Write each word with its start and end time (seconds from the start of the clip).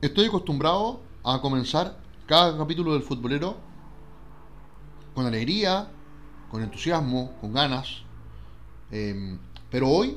Estoy 0.00 0.26
acostumbrado 0.26 1.00
a 1.24 1.40
comenzar 1.40 1.98
cada 2.26 2.56
capítulo 2.56 2.92
del 2.92 3.02
futbolero 3.02 3.56
con 5.12 5.26
alegría, 5.26 5.88
con 6.52 6.62
entusiasmo, 6.62 7.36
con 7.40 7.52
ganas. 7.52 8.02
Em, 8.92 9.40
pero 9.68 9.88
hoy 9.88 10.16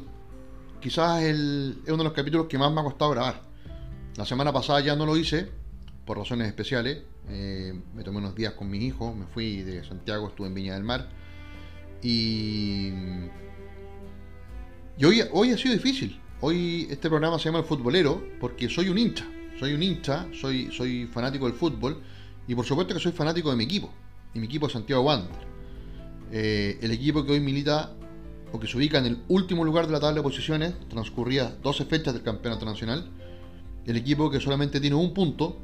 quizás 0.79 1.23
es 1.23 1.35
uno 1.87 1.97
de 1.97 2.03
los 2.03 2.13
capítulos 2.13 2.45
que 2.45 2.59
más 2.59 2.71
me 2.71 2.79
ha 2.79 2.83
costado 2.83 3.09
grabar. 3.09 3.41
La 4.17 4.25
semana 4.25 4.53
pasada 4.53 4.81
ya 4.81 4.95
no 4.95 5.07
lo 5.07 5.17
hice 5.17 5.49
por 6.05 6.19
razones 6.19 6.47
especiales. 6.47 7.01
Eh, 7.29 7.73
me 7.95 8.03
tomé 8.03 8.19
unos 8.19 8.35
días 8.35 8.53
con 8.53 8.69
mis 8.69 8.83
hijos, 8.83 9.15
me 9.15 9.25
fui 9.25 9.63
de 9.63 9.83
Santiago, 9.83 10.27
estuve 10.27 10.45
en 10.45 10.53
Viña 10.53 10.75
del 10.75 10.83
Mar. 10.83 11.09
Y, 12.03 12.91
y 14.99 15.05
hoy, 15.05 15.23
hoy 15.31 15.53
ha 15.53 15.57
sido 15.57 15.73
difícil. 15.73 16.21
Hoy 16.39 16.87
este 16.91 17.09
programa 17.09 17.39
se 17.39 17.45
llama 17.45 17.59
El 17.59 17.65
Futbolero 17.65 18.23
porque 18.39 18.69
soy 18.69 18.87
un 18.87 18.99
hincha. 18.99 19.27
Soy 19.61 19.73
un 19.75 19.83
hincha, 19.83 20.25
soy, 20.33 20.71
soy 20.71 21.05
fanático 21.05 21.45
del 21.45 21.53
fútbol 21.53 22.01
y 22.47 22.55
por 22.55 22.65
supuesto 22.65 22.95
que 22.95 22.99
soy 22.99 23.11
fanático 23.11 23.51
de 23.51 23.55
mi 23.55 23.65
equipo. 23.65 23.93
Y 24.33 24.39
mi 24.39 24.47
equipo 24.47 24.65
es 24.65 24.73
Santiago 24.73 25.03
Wander. 25.03 25.29
Eh, 26.31 26.79
el 26.81 26.89
equipo 26.89 27.23
que 27.23 27.33
hoy 27.33 27.41
milita 27.41 27.93
o 28.51 28.59
que 28.59 28.65
se 28.65 28.75
ubica 28.75 28.97
en 28.97 29.05
el 29.05 29.19
último 29.27 29.63
lugar 29.63 29.85
de 29.85 29.91
la 29.91 29.99
tabla 29.99 30.15
de 30.15 30.23
posiciones, 30.23 30.73
transcurría 30.89 31.55
12 31.61 31.85
fechas 31.85 32.11
del 32.15 32.23
campeonato 32.23 32.65
nacional. 32.65 33.11
El 33.85 33.97
equipo 33.97 34.31
que 34.31 34.39
solamente 34.39 34.79
tiene 34.79 34.95
un 34.95 35.13
punto, 35.13 35.59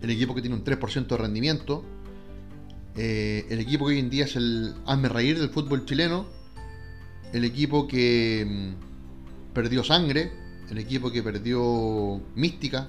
el 0.00 0.10
equipo 0.10 0.34
que 0.34 0.40
tiene 0.40 0.56
un 0.56 0.64
3% 0.64 1.06
de 1.06 1.16
rendimiento, 1.16 1.84
eh, 2.96 3.46
el 3.48 3.60
equipo 3.60 3.86
que 3.86 3.92
hoy 3.92 4.00
en 4.00 4.10
día 4.10 4.24
es 4.24 4.34
el 4.34 4.74
hazme 4.86 5.08
reír 5.08 5.38
del 5.38 5.50
fútbol 5.50 5.84
chileno, 5.84 6.26
el 7.32 7.44
equipo 7.44 7.86
que 7.86 8.44
mm, 8.44 9.54
perdió 9.54 9.84
sangre, 9.84 10.41
el 10.70 10.78
equipo 10.78 11.10
que 11.10 11.22
perdió 11.22 12.20
mística, 12.34 12.86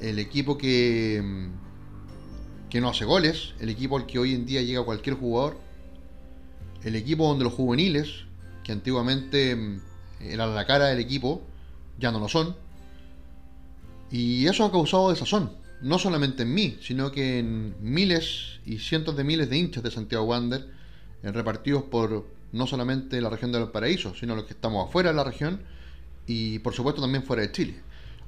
el 0.00 0.18
equipo 0.18 0.58
que, 0.58 1.20
mm, 1.22 2.68
que 2.70 2.80
no 2.80 2.88
hace 2.88 3.04
goles, 3.04 3.54
el 3.60 3.68
equipo 3.68 3.96
al 3.96 4.06
que 4.06 4.18
hoy 4.18 4.34
en 4.34 4.46
día 4.46 4.62
llega 4.62 4.84
cualquier 4.84 5.16
jugador, 5.16 5.58
el 6.84 6.96
equipo 6.96 7.26
donde 7.28 7.44
los 7.44 7.52
juveniles, 7.52 8.24
que 8.64 8.72
antiguamente 8.72 9.54
mm, 9.54 9.80
eran 10.20 10.54
la 10.54 10.66
cara 10.66 10.86
del 10.86 11.00
equipo, 11.00 11.42
ya 11.98 12.10
no 12.10 12.18
lo 12.18 12.28
son. 12.28 12.56
Y 14.10 14.46
eso 14.46 14.64
ha 14.64 14.70
causado 14.72 15.10
desazón, 15.10 15.52
no 15.80 15.98
solamente 15.98 16.42
en 16.42 16.54
mí, 16.54 16.78
sino 16.80 17.10
que 17.12 17.38
en 17.38 17.74
miles 17.80 18.60
y 18.66 18.78
cientos 18.78 19.16
de 19.16 19.24
miles 19.24 19.48
de 19.48 19.56
hinchas 19.56 19.82
de 19.82 19.90
Santiago 19.90 20.24
Wander, 20.24 20.68
repartidos 21.22 21.84
por 21.84 22.26
no 22.52 22.66
solamente 22.66 23.20
la 23.20 23.30
región 23.30 23.52
de 23.52 23.60
Valparaíso, 23.60 24.14
sino 24.14 24.34
los 24.34 24.44
que 24.44 24.52
estamos 24.52 24.88
afuera 24.88 25.10
de 25.10 25.16
la 25.16 25.24
región 25.24 25.62
y 26.26 26.58
por 26.60 26.74
supuesto 26.74 27.00
también 27.00 27.24
fuera 27.24 27.42
de 27.42 27.52
Chile. 27.52 27.80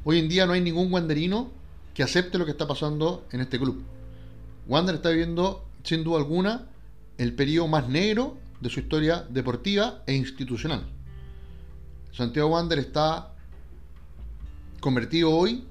Hoy 0.04 0.18
en 0.18 0.28
día 0.28 0.46
no 0.46 0.52
hay 0.52 0.60
ningún 0.60 0.92
wanderino 0.92 1.50
que 1.94 2.02
acepte 2.02 2.38
lo 2.38 2.44
que 2.44 2.50
está 2.50 2.66
pasando 2.66 3.26
en 3.30 3.40
este 3.40 3.58
club. 3.58 3.82
Wander 4.66 4.96
está 4.96 5.10
viviendo, 5.10 5.64
sin 5.82 6.04
duda 6.04 6.18
alguna, 6.18 6.66
el 7.18 7.34
periodo 7.34 7.68
más 7.68 7.88
negro 7.88 8.36
de 8.60 8.70
su 8.70 8.80
historia 8.80 9.26
deportiva 9.28 10.02
e 10.06 10.14
institucional. 10.14 10.84
Santiago 12.12 12.50
Wander 12.50 12.78
está 12.78 13.32
convertido 14.80 15.30
hoy 15.30 15.64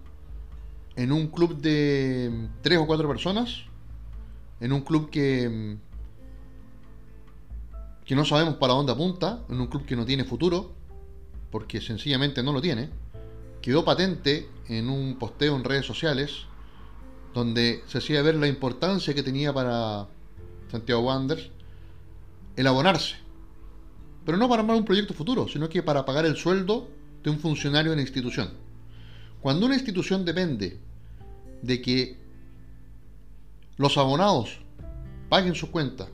en 0.96 1.12
un 1.12 1.28
club 1.28 1.60
de 1.62 2.50
tres 2.62 2.78
o 2.78 2.86
cuatro 2.86 3.08
personas, 3.08 3.64
en 4.60 4.72
un 4.72 4.82
club 4.82 5.10
que, 5.10 5.78
que 8.06 8.16
no 8.16 8.26
sabemos 8.26 8.56
para 8.56 8.74
dónde 8.74 8.92
apunta, 8.92 9.42
en 9.50 9.60
un 9.60 9.68
club 9.68 9.86
que 9.86 9.96
no 9.96 10.06
tiene 10.06 10.24
futuro, 10.24 10.74
porque 11.54 11.82
sencillamente 11.82 12.42
no 12.42 12.52
lo 12.52 12.60
tiene, 12.60 12.90
quedó 13.62 13.86
patente 13.86 14.50
en 14.70 14.90
un 14.90 15.20
posteo 15.20 15.56
en 15.56 15.64
redes 15.64 15.86
sociales 15.86 16.48
donde 17.32 17.84
se 17.86 18.00
hacía 18.00 18.24
ver 18.24 18.34
la 18.38 18.48
importancia 18.48 19.14
que 19.14 19.22
tenía 19.22 19.54
para 19.54 20.08
Santiago 20.72 21.02
Wanderers 21.02 21.52
el 22.56 22.66
abonarse. 22.66 23.18
Pero 24.26 24.40
no 24.40 24.50
para 24.50 24.64
armar 24.64 24.78
un 24.78 24.84
proyecto 24.84 25.14
futuro, 25.14 25.48
sino 25.48 25.70
que 25.70 25.84
para 25.84 26.04
pagar 26.06 26.26
el 26.26 26.38
sueldo 26.38 26.90
de 27.24 27.30
un 27.30 27.38
funcionario 27.38 27.92
de 27.92 27.98
la 27.98 28.02
institución. 28.02 28.50
Cuando 29.40 29.68
una 29.68 29.76
institución 29.76 30.26
depende 30.26 30.80
de 31.62 31.82
que 31.84 32.18
los 33.78 33.96
abonados 34.00 34.58
paguen 35.30 35.54
sus 35.54 35.70
cuentas 35.70 36.08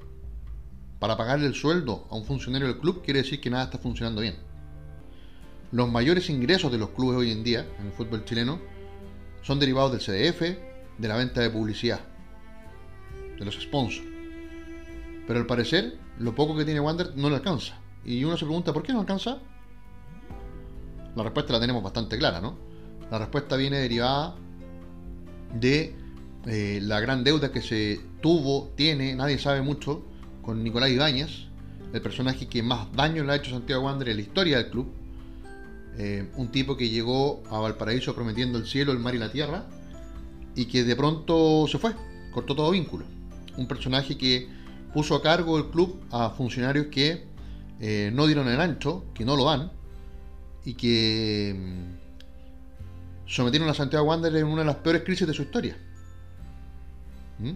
para 0.99 1.15
pagarle 1.15 1.47
el 1.47 1.55
sueldo 1.55 2.07
a 2.09 2.15
un 2.17 2.25
funcionario 2.25 2.67
del 2.67 2.79
club, 2.79 3.01
quiere 3.05 3.21
decir 3.21 3.39
que 3.39 3.49
nada 3.49 3.63
está 3.63 3.77
funcionando 3.77 4.19
bien 4.19 4.48
los 5.71 5.91
mayores 5.91 6.29
ingresos 6.29 6.71
de 6.71 6.77
los 6.77 6.89
clubes 6.89 7.17
hoy 7.17 7.31
en 7.31 7.43
día 7.43 7.67
en 7.79 7.87
el 7.87 7.91
fútbol 7.91 8.25
chileno 8.25 8.59
son 9.41 9.59
derivados 9.59 9.91
del 9.91 10.01
CDF, 10.01 10.41
de 10.97 11.07
la 11.07 11.15
venta 11.15 11.41
de 11.41 11.49
publicidad, 11.49 12.01
de 13.37 13.45
los 13.45 13.55
sponsors. 13.55 14.01
Pero 15.27 15.39
al 15.39 15.45
parecer, 15.45 15.97
lo 16.17 16.33
poco 16.35 16.57
que 16.57 16.65
tiene 16.65 16.79
Wander 16.79 17.15
no 17.15 17.29
le 17.29 17.35
alcanza. 17.35 17.75
Y 18.03 18.23
uno 18.23 18.35
se 18.35 18.45
pregunta, 18.45 18.73
¿por 18.73 18.83
qué 18.83 18.93
no 18.93 19.01
alcanza? 19.01 19.39
La 21.15 21.23
respuesta 21.23 21.53
la 21.53 21.59
tenemos 21.59 21.83
bastante 21.83 22.17
clara, 22.17 22.41
¿no? 22.41 22.57
La 23.11 23.19
respuesta 23.19 23.55
viene 23.55 23.77
derivada 23.77 24.35
de 25.53 25.95
eh, 26.45 26.79
la 26.81 26.99
gran 26.99 27.23
deuda 27.23 27.51
que 27.51 27.61
se 27.61 27.99
tuvo, 28.21 28.71
tiene, 28.75 29.15
nadie 29.15 29.37
sabe 29.37 29.61
mucho, 29.61 30.03
con 30.41 30.63
Nicolás 30.63 30.89
Ibáñez, 30.89 31.47
el 31.93 32.01
personaje 32.01 32.47
que 32.47 32.61
más 32.61 32.91
daño 32.93 33.23
le 33.23 33.31
ha 33.31 33.35
hecho 33.35 33.51
Santiago 33.51 33.83
Wander 33.83 34.09
en 34.09 34.17
la 34.17 34.21
historia 34.21 34.57
del 34.57 34.69
club 34.69 34.98
eh, 35.97 36.29
un 36.35 36.49
tipo 36.49 36.77
que 36.77 36.89
llegó 36.89 37.43
a 37.49 37.59
Valparaíso 37.59 38.15
prometiendo 38.15 38.57
el 38.57 38.65
cielo, 38.65 38.91
el 38.91 38.99
mar 38.99 39.15
y 39.15 39.17
la 39.17 39.31
tierra, 39.31 39.65
y 40.55 40.65
que 40.65 40.83
de 40.83 40.95
pronto 40.95 41.67
se 41.67 41.77
fue, 41.77 41.93
cortó 42.31 42.55
todo 42.55 42.71
vínculo. 42.71 43.05
Un 43.57 43.67
personaje 43.67 44.17
que 44.17 44.47
puso 44.93 45.15
a 45.15 45.21
cargo 45.21 45.57
del 45.57 45.69
club 45.71 46.01
a 46.11 46.29
funcionarios 46.31 46.87
que 46.87 47.27
eh, 47.79 48.11
no 48.13 48.27
dieron 48.27 48.47
el 48.47 48.59
ancho, 48.59 49.05
que 49.13 49.25
no 49.25 49.35
lo 49.35 49.45
dan, 49.45 49.71
y 50.65 50.73
que 50.73 51.55
mm, 51.57 53.27
sometieron 53.27 53.69
a 53.69 53.73
Santiago 53.73 54.05
Wanderers 54.05 54.41
en 54.41 54.47
una 54.47 54.61
de 54.61 54.67
las 54.67 54.77
peores 54.77 55.03
crisis 55.03 55.27
de 55.27 55.33
su 55.33 55.43
historia. 55.43 55.77
¿Mm? 57.39 57.53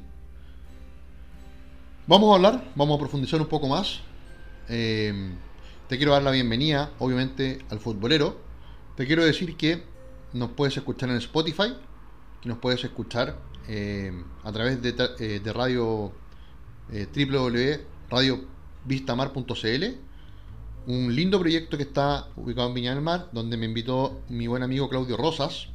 Vamos 2.08 2.32
a 2.32 2.36
hablar, 2.36 2.72
vamos 2.76 2.96
a 2.96 3.00
profundizar 3.00 3.40
un 3.40 3.48
poco 3.48 3.68
más. 3.68 4.02
Eh, 4.70 5.34
te 5.88 5.98
quiero 5.98 6.12
dar 6.14 6.24
la 6.24 6.32
bienvenida, 6.32 6.92
obviamente, 7.00 7.60
al 7.70 7.80
futbolero. 7.80 8.40
Te 8.96 9.06
quiero 9.06 9.26
decir 9.26 9.58
que 9.58 9.84
nos 10.34 10.52
puedes 10.52 10.78
escuchar 10.78 11.10
en 11.10 11.18
Spotify, 11.18 11.74
que 12.42 12.48
nos 12.50 12.58
puedes 12.60 12.84
escuchar 12.84 13.38
eh, 13.68 14.12
a 14.44 14.52
través 14.52 14.82
de, 14.82 14.96
eh, 15.20 15.42
radio 15.54 16.12
eh, 16.92 17.08
www.radiovistamar.cl, 17.14 19.86
un 20.88 21.16
lindo 21.16 21.40
proyecto 21.40 21.78
que 21.78 21.84
está 21.84 22.28
ubicado 22.36 22.68
en 22.70 22.74
Viña 22.74 22.94
del 22.94 23.04
Mar, 23.04 23.30
donde 23.32 23.56
me 23.58 23.66
invitó 23.66 24.22
mi 24.30 24.48
buen 24.48 24.64
amigo 24.64 24.90
Claudio 24.90 25.18
Rosas 25.18 25.68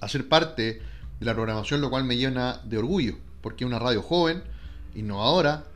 a 0.00 0.08
ser 0.08 0.28
parte 0.28 0.82
de 1.20 1.26
la 1.26 1.34
programación, 1.34 1.80
lo 1.80 1.90
cual 1.90 2.02
me 2.04 2.16
llena 2.16 2.60
de 2.64 2.78
orgullo, 2.78 3.14
porque 3.42 3.64
es 3.64 3.68
una 3.68 3.78
radio 3.78 4.02
joven, 4.02 4.42
innovadora, 4.94 5.66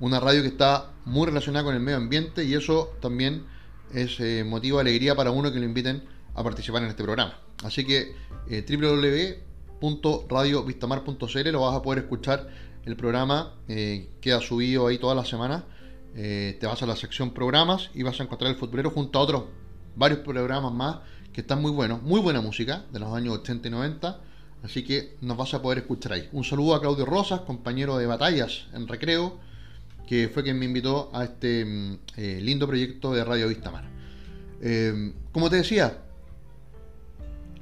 una 0.00 0.18
radio 0.20 0.42
que 0.42 0.48
está 0.48 0.90
muy 1.04 1.26
relacionada 1.26 1.64
con 1.64 1.74
el 1.74 1.80
medio 1.80 1.98
ambiente 1.98 2.44
y 2.44 2.54
eso 2.54 2.94
también 3.00 3.44
es 3.92 4.18
eh, 4.20 4.44
motivo 4.44 4.78
de 4.78 4.82
alegría 4.82 5.14
para 5.14 5.30
uno 5.30 5.52
que 5.52 5.58
lo 5.58 5.64
inviten 5.64 6.02
a 6.34 6.42
participar 6.42 6.82
en 6.82 6.88
este 6.88 7.02
programa. 7.02 7.38
Así 7.62 7.84
que 7.84 8.14
eh, 8.48 8.64
www.radiovistamar.cl 9.80 11.50
lo 11.50 11.60
vas 11.60 11.76
a 11.76 11.82
poder 11.82 12.00
escuchar 12.00 12.48
el 12.84 12.96
programa, 12.96 13.54
eh, 13.68 14.08
queda 14.20 14.40
subido 14.40 14.86
ahí 14.86 14.98
todas 14.98 15.16
las 15.16 15.28
semanas. 15.28 15.64
Eh, 16.14 16.56
te 16.58 16.66
vas 16.66 16.82
a 16.82 16.86
la 16.86 16.96
sección 16.96 17.32
programas 17.32 17.90
y 17.94 18.02
vas 18.02 18.18
a 18.18 18.24
encontrar 18.24 18.50
el 18.50 18.56
futbolero 18.56 18.90
junto 18.90 19.18
a 19.18 19.22
otros 19.22 19.44
varios 19.94 20.20
programas 20.20 20.72
más 20.72 20.98
que 21.32 21.42
están 21.42 21.62
muy 21.62 21.70
buenos, 21.70 22.02
muy 22.02 22.20
buena 22.20 22.40
música 22.40 22.84
de 22.92 22.98
los 22.98 23.14
años 23.14 23.34
80 23.38 23.68
y 23.68 23.70
90. 23.70 24.20
Así 24.62 24.84
que 24.84 25.16
nos 25.20 25.36
vas 25.36 25.54
a 25.54 25.62
poder 25.62 25.78
escuchar 25.78 26.12
ahí. 26.12 26.28
Un 26.32 26.44
saludo 26.44 26.74
a 26.74 26.80
Claudio 26.80 27.06
Rosas, 27.06 27.40
compañero 27.40 27.96
de 27.96 28.06
batallas 28.06 28.66
en 28.74 28.88
recreo 28.88 29.38
que 30.10 30.28
fue 30.28 30.42
quien 30.42 30.58
me 30.58 30.64
invitó 30.64 31.08
a 31.14 31.22
este 31.22 31.64
mm, 31.64 31.98
eh, 32.16 32.40
lindo 32.42 32.66
proyecto 32.66 33.12
de 33.14 33.24
Radio 33.24 33.46
Vistamar. 33.46 33.84
Eh, 34.60 35.12
como 35.30 35.48
te 35.48 35.54
decía, 35.54 36.02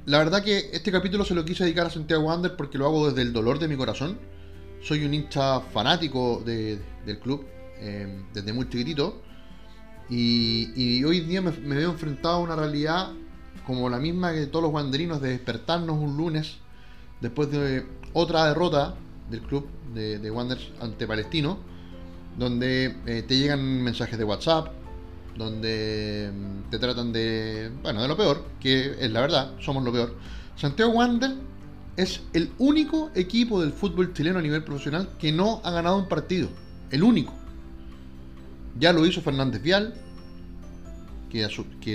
la 0.07 0.17
verdad 0.17 0.43
que 0.43 0.71
este 0.73 0.91
capítulo 0.91 1.23
se 1.23 1.35
lo 1.35 1.45
quise 1.45 1.63
dedicar 1.63 1.85
a 1.85 1.91
Santiago 1.91 2.23
Wander 2.23 2.55
porque 2.55 2.79
lo 2.79 2.87
hago 2.87 3.07
desde 3.07 3.21
el 3.21 3.33
dolor 3.33 3.59
de 3.59 3.67
mi 3.67 3.75
corazón. 3.75 4.17
Soy 4.81 5.05
un 5.05 5.13
hincha 5.13 5.59
fanático 5.59 6.41
del 6.43 7.19
club 7.21 7.45
eh, 7.81 8.23
desde 8.33 8.51
muy 8.51 8.67
chiquitito. 8.67 9.21
Y, 10.09 11.03
hoy 11.03 11.19
día 11.19 11.43
me, 11.43 11.51
veo 11.51 11.91
enfrentado 11.91 12.37
a 12.37 12.39
una 12.39 12.55
realidad 12.55 13.11
como 13.67 13.91
la 13.91 13.99
misma 13.99 14.33
que 14.33 14.47
todos 14.47 14.63
los 14.63 14.73
wanderinos 14.73 15.21
de 15.21 15.29
despertarnos 15.29 15.99
un 15.99 16.17
lunes 16.17 16.55
después 17.21 17.51
de 17.51 17.85
otra 18.13 18.47
derrota 18.47 18.95
del 19.29 19.41
club 19.41 19.67
de, 19.93 20.17
de 20.17 20.31
Wanderers 20.31 20.71
ante 20.81 21.05
Palestino 21.05 21.69
donde 22.37 22.95
eh, 23.05 23.23
te 23.27 23.37
llegan 23.37 23.83
mensajes 23.83 24.17
de 24.17 24.23
WhatsApp, 24.23 24.69
donde 25.37 26.31
mm, 26.33 26.69
te 26.69 26.79
tratan 26.79 27.11
de, 27.11 27.71
bueno, 27.81 28.01
de 28.01 28.07
lo 28.07 28.17
peor, 28.17 28.45
que 28.59 28.95
es 28.99 29.11
la 29.11 29.21
verdad, 29.21 29.51
somos 29.59 29.83
lo 29.83 29.91
peor. 29.91 30.15
Santiago 30.55 30.91
Wander 30.91 31.35
es 31.97 32.21
el 32.33 32.51
único 32.59 33.11
equipo 33.15 33.61
del 33.61 33.73
fútbol 33.73 34.13
chileno 34.13 34.39
a 34.39 34.41
nivel 34.41 34.63
profesional 34.63 35.09
que 35.19 35.31
no 35.31 35.61
ha 35.63 35.71
ganado 35.71 35.97
un 35.97 36.07
partido. 36.07 36.49
El 36.91 37.03
único. 37.03 37.33
Ya 38.77 38.93
lo 38.93 39.05
hizo 39.05 39.21
Fernández 39.21 39.61
Vial, 39.61 39.93
que, 41.29 41.47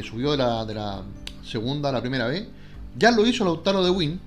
subió 0.03 0.33
de 0.33 0.37
la, 0.37 0.65
de 0.65 0.75
la, 0.75 1.03
segunda 1.43 1.89
a 1.89 1.93
la 1.93 2.01
primera 2.01 2.27
vez. 2.27 2.47
Ya 2.99 3.11
lo 3.11 3.27
hizo 3.27 3.45
Lautaro 3.45 3.85
de 3.85 3.91
Win. 3.91 4.21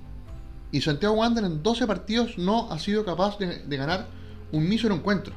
Y 0.70 0.80
Santiago 0.82 1.14
Wander 1.14 1.44
en 1.44 1.62
12 1.62 1.86
partidos 1.86 2.36
no 2.38 2.70
ha 2.70 2.78
sido 2.78 3.04
capaz 3.04 3.38
de, 3.38 3.60
de 3.64 3.76
ganar 3.76 4.06
un 4.52 4.68
mísero 4.68 4.94
encuentro. 4.94 5.34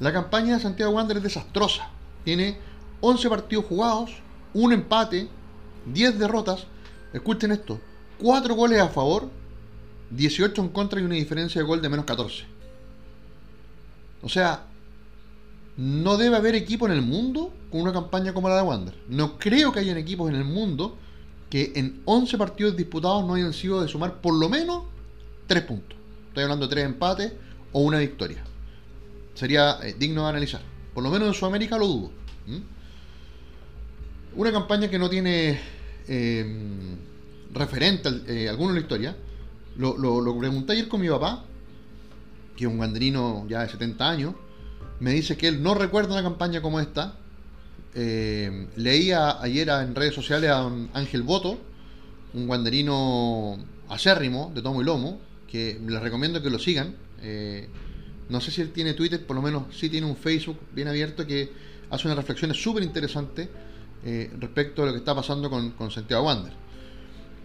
La 0.00 0.12
campaña 0.12 0.54
de 0.54 0.62
Santiago 0.62 0.92
Wander 0.92 1.16
es 1.16 1.22
desastrosa. 1.22 1.90
Tiene 2.24 2.58
11 3.00 3.28
partidos 3.28 3.64
jugados, 3.64 4.10
un 4.54 4.72
empate, 4.72 5.28
10 5.86 6.18
derrotas. 6.18 6.66
Escuchen 7.12 7.52
esto: 7.52 7.80
4 8.20 8.54
goles 8.54 8.80
a 8.80 8.88
favor, 8.88 9.28
18 10.10 10.62
en 10.62 10.68
contra 10.68 11.00
y 11.00 11.04
una 11.04 11.14
diferencia 11.14 11.60
de 11.60 11.66
gol 11.66 11.82
de 11.82 11.88
menos 11.88 12.04
14. 12.04 12.44
O 14.22 14.28
sea, 14.28 14.66
no 15.76 16.16
debe 16.16 16.36
haber 16.36 16.54
equipo 16.54 16.86
en 16.86 16.92
el 16.92 17.02
mundo 17.02 17.52
con 17.70 17.80
una 17.80 17.92
campaña 17.92 18.32
como 18.32 18.48
la 18.48 18.56
de 18.56 18.62
Wander. 18.62 18.94
No 19.08 19.38
creo 19.38 19.72
que 19.72 19.80
hayan 19.80 19.96
equipos 19.96 20.28
en 20.28 20.36
el 20.36 20.44
mundo 20.44 20.96
que 21.50 21.72
en 21.76 22.02
11 22.04 22.36
partidos 22.36 22.76
disputados 22.76 23.24
no 23.24 23.34
hayan 23.34 23.52
sido 23.52 23.80
de 23.80 23.88
sumar 23.88 24.20
por 24.20 24.34
lo 24.34 24.48
menos 24.48 24.84
3 25.46 25.62
puntos. 25.64 25.96
Estoy 26.28 26.42
hablando 26.44 26.66
de 26.66 26.70
3 26.70 26.86
empates 26.86 27.32
o 27.72 27.80
una 27.80 27.98
victoria. 27.98 28.44
Sería 29.38 29.78
eh, 29.84 29.94
digno 29.96 30.24
de 30.24 30.30
analizar. 30.30 30.60
Por 30.92 31.04
lo 31.04 31.10
menos 31.10 31.28
en 31.28 31.34
Sudamérica 31.34 31.78
lo 31.78 31.86
dudo. 31.86 32.10
Una 34.34 34.50
campaña 34.50 34.90
que 34.90 34.98
no 34.98 35.08
tiene 35.08 35.60
eh, 36.08 36.44
referente 37.52 38.08
eh, 38.26 38.48
alguno 38.48 38.70
en 38.70 38.74
la 38.74 38.80
historia. 38.80 39.16
Lo, 39.76 39.96
lo, 39.96 40.36
pregunté 40.36 40.72
ayer 40.72 40.88
con 40.88 41.00
mi 41.00 41.08
papá, 41.08 41.44
que 42.56 42.64
es 42.64 42.70
un 42.70 42.78
guanderino 42.78 43.46
ya 43.48 43.62
de 43.62 43.68
70 43.68 44.10
años. 44.10 44.34
Me 44.98 45.12
dice 45.12 45.36
que 45.36 45.46
él 45.46 45.62
no 45.62 45.74
recuerda 45.74 46.14
una 46.14 46.24
campaña 46.24 46.60
como 46.60 46.80
esta. 46.80 47.14
Eh, 47.94 48.66
leía 48.74 49.40
ayer 49.40 49.68
en 49.68 49.94
redes 49.94 50.16
sociales 50.16 50.50
a 50.50 50.68
Ángel 50.94 51.22
Boto, 51.22 51.60
un 52.34 52.48
guanderino 52.48 53.56
acérrimo 53.88 54.50
de 54.52 54.62
tomo 54.62 54.82
y 54.82 54.84
lomo, 54.84 55.20
que 55.46 55.80
les 55.86 56.02
recomiendo 56.02 56.42
que 56.42 56.50
lo 56.50 56.58
sigan. 56.58 56.96
No 58.28 58.40
sé 58.40 58.50
si 58.50 58.60
él 58.60 58.72
tiene 58.72 58.94
Twitter, 58.94 59.24
por 59.24 59.36
lo 59.36 59.42
menos 59.42 59.64
sí 59.74 59.88
tiene 59.88 60.06
un 60.06 60.16
Facebook 60.16 60.58
bien 60.74 60.88
abierto 60.88 61.26
que 61.26 61.50
hace 61.90 62.06
unas 62.06 62.18
reflexiones 62.18 62.62
súper 62.62 62.82
interesantes 62.82 63.48
eh, 64.04 64.30
respecto 64.38 64.82
a 64.82 64.86
lo 64.86 64.92
que 64.92 64.98
está 64.98 65.14
pasando 65.14 65.48
con, 65.50 65.90
Santiago 65.90 66.24
Wander. 66.24 66.52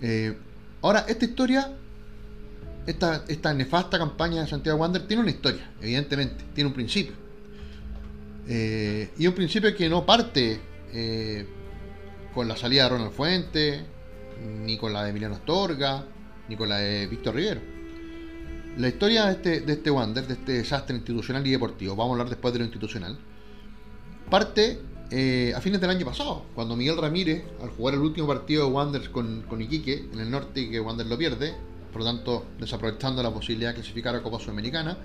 Eh, 0.01 0.37
ahora, 0.81 1.05
esta 1.07 1.25
historia, 1.25 1.71
esta, 2.85 3.53
nefasta 3.53 3.97
campaña 3.97 4.41
de 4.41 4.47
Santiago 4.47 4.79
Wander 4.79 5.07
tiene 5.07 5.23
una 5.23 5.31
historia, 5.31 5.71
evidentemente, 5.81 6.43
tiene 6.53 6.67
un 6.67 6.73
principio. 6.73 7.13
Eh, 8.47 9.11
y 9.17 9.25
un 9.25 9.33
principio 9.33 9.73
que 9.73 9.87
no 9.87 10.05
parte 10.05 10.59
con 12.35 12.47
la 12.47 12.55
salida 12.55 12.83
de 12.83 12.89
Ronald 12.89 13.13
Fuente, 13.13 13.83
ni 14.63 14.77
con 14.77 14.93
la 14.93 15.03
de 15.03 15.09
Emiliano 15.09 15.35
Astorga, 15.35 16.05
ni 16.49 16.55
con 16.55 16.69
la 16.69 16.77
de 16.77 17.07
Víctor 17.07 17.33
Rivero. 17.35 17.72
La 18.77 18.87
historia 18.87 19.25
de 19.25 19.31
este, 19.33 19.59
de 19.61 19.73
este 19.73 19.91
Wander, 19.91 20.25
de 20.25 20.33
este 20.33 20.53
desastre 20.53 20.95
institucional 20.95 21.45
y 21.45 21.51
deportivo, 21.51 21.95
vamos 21.95 22.09
a 22.09 22.13
hablar 22.13 22.29
después 22.29 22.51
de 22.53 22.59
lo 22.59 22.65
institucional, 22.65 23.19
parte 24.31 24.79
eh, 25.11 25.53
a 25.55 25.61
fines 25.61 25.79
del 25.79 25.91
año 25.91 26.03
pasado, 26.07 26.43
cuando 26.55 26.75
Miguel 26.75 26.97
Ramírez, 26.97 27.43
al 27.61 27.69
jugar 27.69 27.93
el 27.93 27.99
último 27.99 28.25
partido 28.25 28.65
de 28.65 28.71
Wanderers 28.71 29.09
con, 29.09 29.43
con 29.43 29.61
Iquique 29.61 30.09
en 30.11 30.19
el 30.19 30.31
norte 30.31 30.61
y 30.61 30.71
que 30.71 30.79
Wander 30.79 31.05
lo 31.05 31.15
pierde, 31.19 31.53
por 31.91 32.01
lo 32.01 32.07
tanto 32.07 32.45
desaprovechando 32.59 33.21
la 33.21 33.31
posibilidad 33.31 33.69
de 33.69 33.75
clasificar 33.75 34.15
a 34.15 34.23
Copa 34.23 34.39
Sudamericana, 34.39 34.97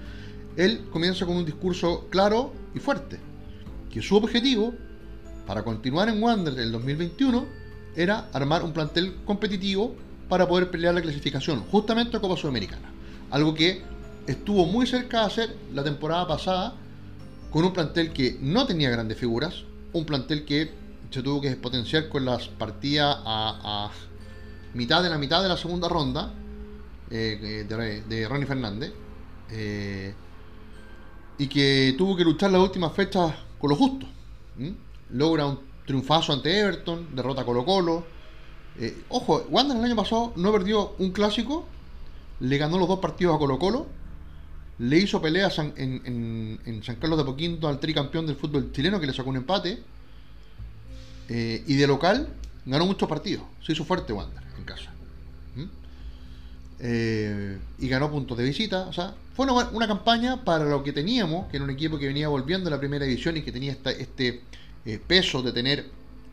él 0.57 0.87
comienza 0.91 1.27
con 1.27 1.37
un 1.37 1.45
discurso 1.45 2.07
claro 2.09 2.55
y 2.75 2.79
fuerte, 2.79 3.19
que 3.93 4.01
su 4.01 4.17
objetivo 4.17 4.73
para 5.47 5.63
continuar 5.63 6.09
en 6.09 6.23
Wander 6.23 6.59
el 6.59 6.73
2021 6.73 7.45
era 7.95 8.31
armar 8.33 8.63
un 8.63 8.73
plantel 8.73 9.17
competitivo 9.27 9.95
para 10.27 10.49
poder 10.49 10.71
pelear 10.71 10.95
la 10.95 11.03
clasificación 11.03 11.61
justamente 11.71 12.17
a 12.17 12.21
Copa 12.21 12.37
Sudamericana, 12.39 12.93
algo 13.31 13.55
que 13.55 13.83
estuvo 14.27 14.67
muy 14.67 14.87
cerca 14.87 15.21
de 15.21 15.27
hacer 15.27 15.57
la 15.73 15.85
temporada 15.85 16.27
pasada 16.27 16.75
con 17.51 17.65
un 17.65 17.73
plantel 17.73 18.13
que 18.13 18.37
no 18.41 18.67
tenía 18.67 18.91
grandes 18.91 19.19
figuras, 19.19 19.65
un 19.93 20.05
plantel 20.05 20.45
que 20.45 20.71
se 21.11 21.23
tuvo 21.23 21.41
que 21.41 21.51
potenciar 21.57 22.09
con 22.09 22.25
las 22.25 22.49
partidas 22.49 23.17
a, 23.25 23.91
mitad 24.75 25.03
de 25.03 25.09
la 25.09 25.19
mitad 25.19 25.43
de 25.43 25.49
la 25.49 25.57
segunda 25.57 25.89
ronda 25.89 26.33
eh, 27.11 27.65
de, 28.07 28.29
Ronnie 28.29 28.47
Fernández 28.47 28.93
eh, 29.51 30.15
y 31.39 31.47
que 31.47 31.95
tuvo 31.97 32.15
que 32.15 32.25
luchar 32.25 32.51
las 32.51 32.61
últimas 32.61 32.93
fechas 32.93 33.33
con 33.59 33.71
lo 33.71 33.77
justo. 33.77 34.07
Logra 35.11 35.47
un 35.47 35.61
triunfazo 35.87 36.35
ante 36.35 36.59
Everton, 36.59 37.15
derrota 37.17 37.43
a 37.43 37.45
Colo 37.45 37.65
Colo. 37.65 38.05
Eh, 38.79 39.05
ojo, 39.09 39.47
Wander 39.49 39.77
el 39.79 39.85
año 39.85 39.97
pasado 39.97 40.33
no 40.37 40.53
perdió 40.53 40.95
un 40.99 41.13
clásico, 41.13 41.67
le 42.41 42.59
ganó 42.59 42.79
los 42.79 42.89
dos 42.89 43.01
partidos 43.01 43.35
a 43.35 43.39
Colo 43.39 43.59
Colo 43.59 43.99
le 44.79 44.99
hizo 44.99 45.21
peleas 45.21 45.59
en, 45.59 46.83
San 46.85 46.97
Carlos 46.97 47.19
de 47.19 47.25
Poquinto 47.25 47.69
al 47.69 47.81
tricampeón 47.81 48.27
del 48.27 48.37
fútbol 48.37 48.71
chileno 48.73 49.01
que 49.01 49.07
le 49.07 49.13
sacó 49.13 49.31
un 49.31 49.37
empate. 49.37 49.83
Eh, 51.29 51.63
y 51.67 51.75
de 51.75 51.87
local 51.87 52.29
ganó 52.65 52.87
muchos 52.87 53.09
partidos. 53.09 53.45
Se 53.65 53.73
hizo 53.73 53.85
fuerte 53.85 54.13
Wander 54.13 54.43
en 54.57 54.65
casa. 54.65 54.91
¿Mm? 55.57 55.65
Eh, 56.79 57.59
y 57.81 57.89
ganó 57.89 58.11
puntos 58.11 58.39
de 58.39 58.45
visita. 58.45 58.87
O 58.87 58.93
sea, 58.93 59.15
fue 59.35 59.47
una, 59.47 59.89
campaña 59.89 60.45
para 60.45 60.65
lo 60.65 60.83
que 60.85 60.93
teníamos, 60.93 61.49
que 61.49 61.57
era 61.57 61.65
un 61.65 61.71
equipo 61.71 61.99
que 61.99 62.07
venía 62.07 62.29
volviendo 62.29 62.69
a 62.69 62.71
la 62.71 62.79
primera 62.79 63.05
división 63.05 63.37
y 63.37 63.43
que 63.43 63.51
tenía 63.51 63.77
este 63.99 64.43
eh, 64.85 65.01
peso 65.05 65.43
de 65.43 65.53
tener 65.53 65.87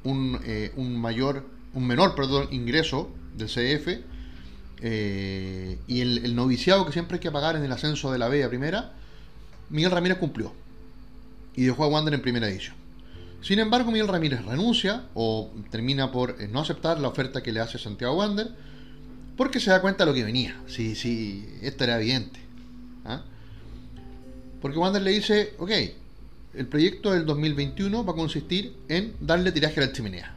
un, 0.03 0.39
un 0.75 1.01
mayor, 1.01 1.43
un 1.73 1.87
menor 1.87 2.13
perdón, 2.13 2.47
ingreso 2.51 3.09
del 3.35 3.47
CF 3.47 4.14
eh, 4.81 5.77
y 5.88 6.01
el, 6.01 6.36
noviciado 6.36 6.86
que 6.86 6.92
siempre 6.92 7.16
hay 7.16 7.19
que 7.19 7.31
pagar 7.31 7.56
en 7.56 7.63
el 7.63 7.72
ascenso 7.72 8.12
de 8.12 8.18
la 8.18 8.27
B 8.27 8.44
a 8.44 8.50
primera, 8.50 8.94
Miguel 9.69 9.92
Ramírez 9.92 10.18
cumplió 10.18 10.54
y 11.56 11.63
dejó 11.63 11.86
a 11.86 11.88
Wander 11.88 12.13
en 12.13 12.22
primera 12.22 12.48
edición. 12.48 12.75
Sin 13.41 13.60
embargo, 13.60 13.91
Miguel 13.91 14.08
Ramírez 14.08 14.44
renuncia 14.44 15.05
o 15.13 15.51
termina 15.70 16.12
por 16.12 16.41
eh, 16.41 16.48
no 16.48 16.62
aceptar 16.62 17.00
la 17.00 17.08
oferta 17.08 17.44
que 17.44 17.51
le 17.51 17.60
hace 17.60 17.77
Santiago 17.77 18.15
Wander 18.15 18.50
porque 19.38 19.60
se 19.60 19.70
da 19.70 19.82
cuenta 19.82 20.03
de 20.03 20.12
lo 20.12 20.15
que 20.15 20.24
venía. 20.24 20.62
Sí, 20.67 20.96
sí, 20.96 21.48
esto 21.62 21.84
era 21.84 22.00
evidente. 22.00 22.39
¿ah? 23.05 23.24
Porque 24.62 24.77
Wander 24.77 25.01
le 25.01 25.12
dice, 25.12 25.53
ok, 25.60 25.72
el 26.55 26.67
proyecto 26.67 27.12
del 27.12 27.25
2021 27.25 28.05
va 28.05 28.13
a 28.13 28.15
consistir 28.15 28.75
en 28.88 29.13
darle 29.20 29.51
tiraje 29.51 29.82
a 29.82 29.88
la 29.88 29.91
chimenea 29.91 30.35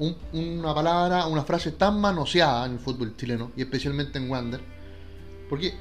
una 0.00 0.74
palabra, 0.74 1.26
una 1.26 1.44
frase 1.44 1.72
tan 1.72 2.00
manoseada 2.00 2.66
en 2.66 2.72
el 2.72 2.78
fútbol 2.78 3.16
chileno 3.16 3.52
y 3.54 3.62
especialmente 3.62 4.18
en 4.18 4.30
Wander. 4.30 4.60
Porque, 5.48 5.74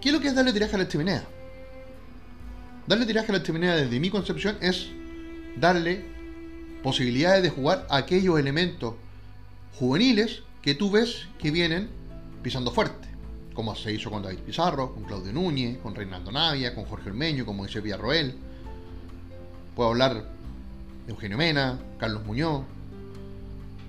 ¿qué 0.00 0.08
es 0.10 0.14
lo 0.14 0.20
que 0.20 0.28
es 0.28 0.34
darle 0.34 0.52
tiraje 0.52 0.76
a 0.76 0.78
la 0.78 0.88
chimenea? 0.88 1.24
Darle 2.86 3.06
tiraje 3.06 3.32
a 3.32 3.36
la 3.38 3.42
chimenea 3.42 3.74
desde 3.74 3.98
mi 3.98 4.10
concepción 4.10 4.56
es 4.60 4.88
darle 5.56 6.04
posibilidades 6.82 7.42
de 7.42 7.50
jugar 7.50 7.86
aquellos 7.90 8.38
elementos 8.38 8.94
juveniles 9.78 10.42
que 10.60 10.74
tú 10.74 10.90
ves 10.90 11.26
que 11.38 11.50
vienen 11.50 11.88
pisando 12.42 12.70
fuerte, 12.70 13.08
como 13.54 13.74
se 13.74 13.92
hizo 13.92 14.10
con 14.10 14.22
David 14.22 14.40
Pizarro, 14.40 14.92
con 14.92 15.04
Claudio 15.04 15.32
Núñez, 15.32 15.78
con 15.78 15.94
Reinaldo 15.94 16.30
Navia, 16.30 16.74
con 16.74 16.84
Jorge 16.84 17.10
Ormeño, 17.10 17.46
con 17.46 17.56
Moisés 17.56 17.82
Villarroel. 17.82 18.34
Puedo 19.74 19.90
hablar 19.90 20.28
de 21.06 21.12
Eugenio 21.12 21.38
Mena, 21.38 21.78
Carlos 21.98 22.24
Muñoz, 22.24 22.62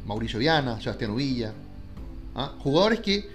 Mauricio 0.07 0.39
Viana, 0.39 0.79
Sebastián 0.81 1.15
Villa, 1.15 1.53
¿ah? 2.33 2.53
jugadores 2.59 3.01
que 3.01 3.29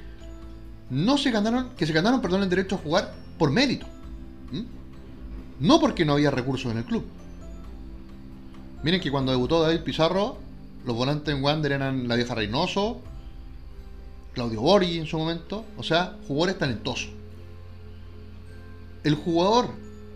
no 0.91 1.19
se 1.19 1.31
ganaron, 1.31 1.71
que 1.77 1.87
se 1.87 1.93
ganaron, 1.93 2.21
perdón, 2.21 2.43
el 2.43 2.49
derecho 2.49 2.77
a 2.77 2.79
jugar 2.79 3.15
por 3.39 3.51
mérito, 3.51 3.87
no 5.61 5.79
porque 5.79 6.05
no 6.05 6.15
había 6.15 6.31
recursos 6.31 6.73
en 6.73 6.79
el 6.79 6.85
club. 6.85 7.05
Miren 8.83 9.01
que 9.01 9.11
cuando 9.11 9.31
debutó 9.31 9.63
David 9.63 9.81
Pizarro, 9.81 10.39
los 10.85 10.97
volantes 10.97 11.35
en 11.35 11.45
Wander 11.45 11.73
eran 11.73 12.09
la 12.09 12.17
vieja 12.17 12.35
Reynoso, 12.35 13.01
Claudio 14.33 14.63
Borgi 14.63 14.99
en 14.99 15.07
su 15.07 15.19
momento, 15.19 15.65
o 15.77 15.83
sea, 15.83 16.17
jugadores 16.27 16.59
talentosos. 16.59 17.11
El 19.05 19.15
jugador 19.15 19.69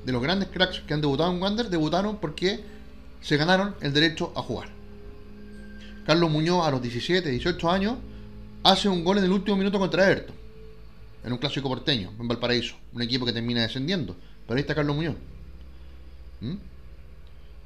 de 0.05 0.13
los 0.13 0.23
grandes 0.23 0.49
cracks 0.49 0.81
que 0.81 0.95
han 0.95 1.01
debutado 1.01 1.33
en 1.33 1.41
Wander 1.41 1.69
debutaron 1.69 2.17
porque 2.17 2.65
se 3.21 3.37
ganaron 3.37 3.75
el 3.81 3.93
derecho 3.93 4.33
a 4.35 4.43
jugar. 4.43 4.76
Carlos 6.07 6.31
Muñoz 6.31 6.67
a 6.67 6.71
los 6.71 6.81
17, 6.81 7.29
18 7.29 7.71
años 7.71 7.97
hace 8.63 8.89
un 8.89 9.05
gol 9.05 9.19
en 9.19 9.25
el 9.25 9.33
último 9.33 9.57
minuto 9.57 9.79
contra 9.79 10.09
Everton. 10.11 10.37
En 11.25 11.33
un 11.33 11.39
clásico 11.39 11.69
porteño, 11.69 12.13
en 12.19 12.29
Valparaíso. 12.29 12.77
Un 12.93 13.03
equipo 13.03 13.27
que 13.27 13.33
termina 13.33 13.63
descendiendo. 13.63 14.17
Pero 14.47 14.57
ahí 14.57 14.61
está 14.61 14.75
Carlos 14.75 14.95
Muñoz. 14.95 15.17
¿Mm? 16.41 16.55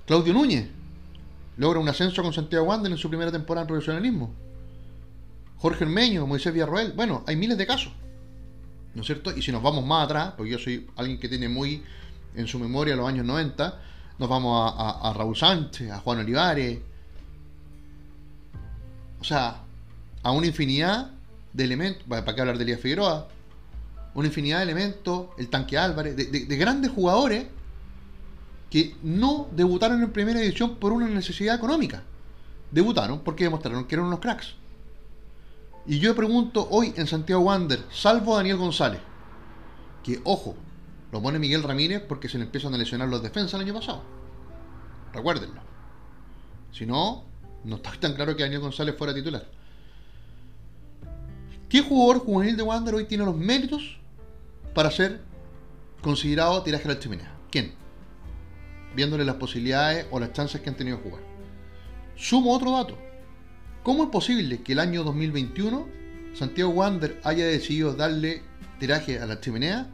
Claudio 0.06 0.32
Núñez 0.32 0.66
logra 1.58 1.78
un 1.78 1.88
ascenso 1.88 2.22
con 2.22 2.32
Santiago 2.32 2.64
Wander 2.64 2.90
en 2.90 2.96
su 2.96 3.08
primera 3.08 3.30
temporada 3.30 3.62
en 3.62 3.68
profesionalismo. 3.68 4.32
Jorge 5.58 5.84
Hermeño, 5.84 6.26
Moisés 6.26 6.54
Villarroel, 6.54 6.92
bueno, 6.92 7.22
hay 7.26 7.36
miles 7.36 7.58
de 7.58 7.66
casos. 7.66 7.92
¿No 8.94 9.02
es 9.02 9.06
cierto? 9.06 9.36
Y 9.36 9.42
si 9.42 9.52
nos 9.52 9.62
vamos 9.62 9.84
más 9.84 10.06
atrás, 10.06 10.32
porque 10.36 10.52
yo 10.52 10.58
soy 10.58 10.88
alguien 10.96 11.20
que 11.20 11.28
tiene 11.28 11.48
muy 11.48 11.82
en 12.34 12.46
su 12.46 12.58
memoria 12.58 12.96
los 12.96 13.06
años 13.06 13.26
90, 13.26 13.78
nos 14.18 14.28
vamos 14.28 14.72
a, 14.76 15.12
Raúl 15.14 15.36
Sánchez, 15.36 15.90
a 15.90 15.98
Juan 15.98 16.20
Olivares. 16.20 16.78
O 19.20 19.24
sea, 19.24 19.62
a 20.22 20.32
una 20.32 20.46
infinidad 20.46 21.10
de 21.52 21.64
elementos, 21.64 22.04
¿para 22.08 22.34
qué 22.34 22.40
hablar 22.40 22.56
de 22.56 22.64
Elías 22.64 22.80
Figueroa? 22.80 23.28
Una 24.14 24.28
infinidad 24.28 24.58
de 24.58 24.64
elementos, 24.64 25.28
el 25.38 25.48
tanque 25.48 25.78
Álvarez, 25.78 26.16
de, 26.16 26.56
grandes 26.56 26.90
jugadores 26.90 27.46
que 28.70 28.96
no 29.02 29.48
debutaron 29.52 30.02
en 30.02 30.12
primera 30.12 30.40
división 30.40 30.76
por 30.76 30.92
una 30.92 31.08
necesidad 31.08 31.56
económica. 31.56 32.02
Debutaron 32.70 33.20
porque 33.20 33.44
demostraron 33.44 33.84
que 33.84 33.94
eran 33.94 34.06
unos 34.06 34.20
cracks. 34.20 34.54
Y 35.86 35.98
yo 35.98 36.14
pregunto 36.14 36.68
hoy 36.70 36.92
en 36.96 37.06
Santiago 37.06 37.42
Wander, 37.42 37.84
salvo 37.90 38.36
Daniel 38.36 38.58
González, 38.58 39.00
que 40.04 40.20
ojo, 40.24 40.54
lo 41.10 41.20
pone 41.20 41.38
Miguel 41.38 41.62
Ramírez 41.62 42.02
porque 42.06 42.28
se 42.28 42.38
le 42.38 42.44
empiezan 42.44 42.74
a 42.74 42.78
lesionar 42.78 43.08
los 43.08 43.22
defensas 43.22 43.54
el 43.54 43.66
año 43.66 43.74
pasado. 43.74 44.02
Recuérdenlo. 45.12 45.60
Si 46.72 46.86
no, 46.86 47.24
no 47.64 47.76
está 47.76 47.92
tan 47.98 48.14
claro 48.14 48.36
que 48.36 48.42
Daniel 48.42 48.60
González 48.60 48.96
fuera 48.96 49.14
titular. 49.14 49.46
¿Qué 51.68 51.82
jugador 51.82 52.24
juvenil 52.24 52.56
de 52.56 52.62
Wander 52.62 52.94
hoy 52.94 53.04
tiene 53.04 53.24
los 53.24 53.36
méritos 53.36 53.98
para 54.74 54.90
ser 54.90 55.20
considerado 56.00 56.62
tiraje 56.62 56.86
a 56.88 56.94
la 56.94 56.98
chimenea? 56.98 57.32
¿Quién? 57.50 57.74
Viéndole 58.96 59.24
las 59.24 59.36
posibilidades 59.36 60.06
o 60.10 60.18
las 60.18 60.32
chances 60.32 60.60
que 60.60 60.68
han 60.68 60.76
tenido 60.76 60.96
de 60.96 61.02
jugar. 61.04 61.22
Sumo 62.16 62.52
otro 62.52 62.72
dato. 62.72 62.98
¿Cómo 63.82 64.04
es 64.04 64.10
posible 64.10 64.62
que 64.62 64.72
el 64.72 64.80
año 64.80 65.04
2021 65.04 65.86
Santiago 66.34 66.70
Wander 66.70 67.20
haya 67.24 67.46
decidido 67.46 67.94
darle 67.94 68.42
tiraje 68.78 69.18
a 69.18 69.26
la 69.26 69.40
chimenea 69.40 69.88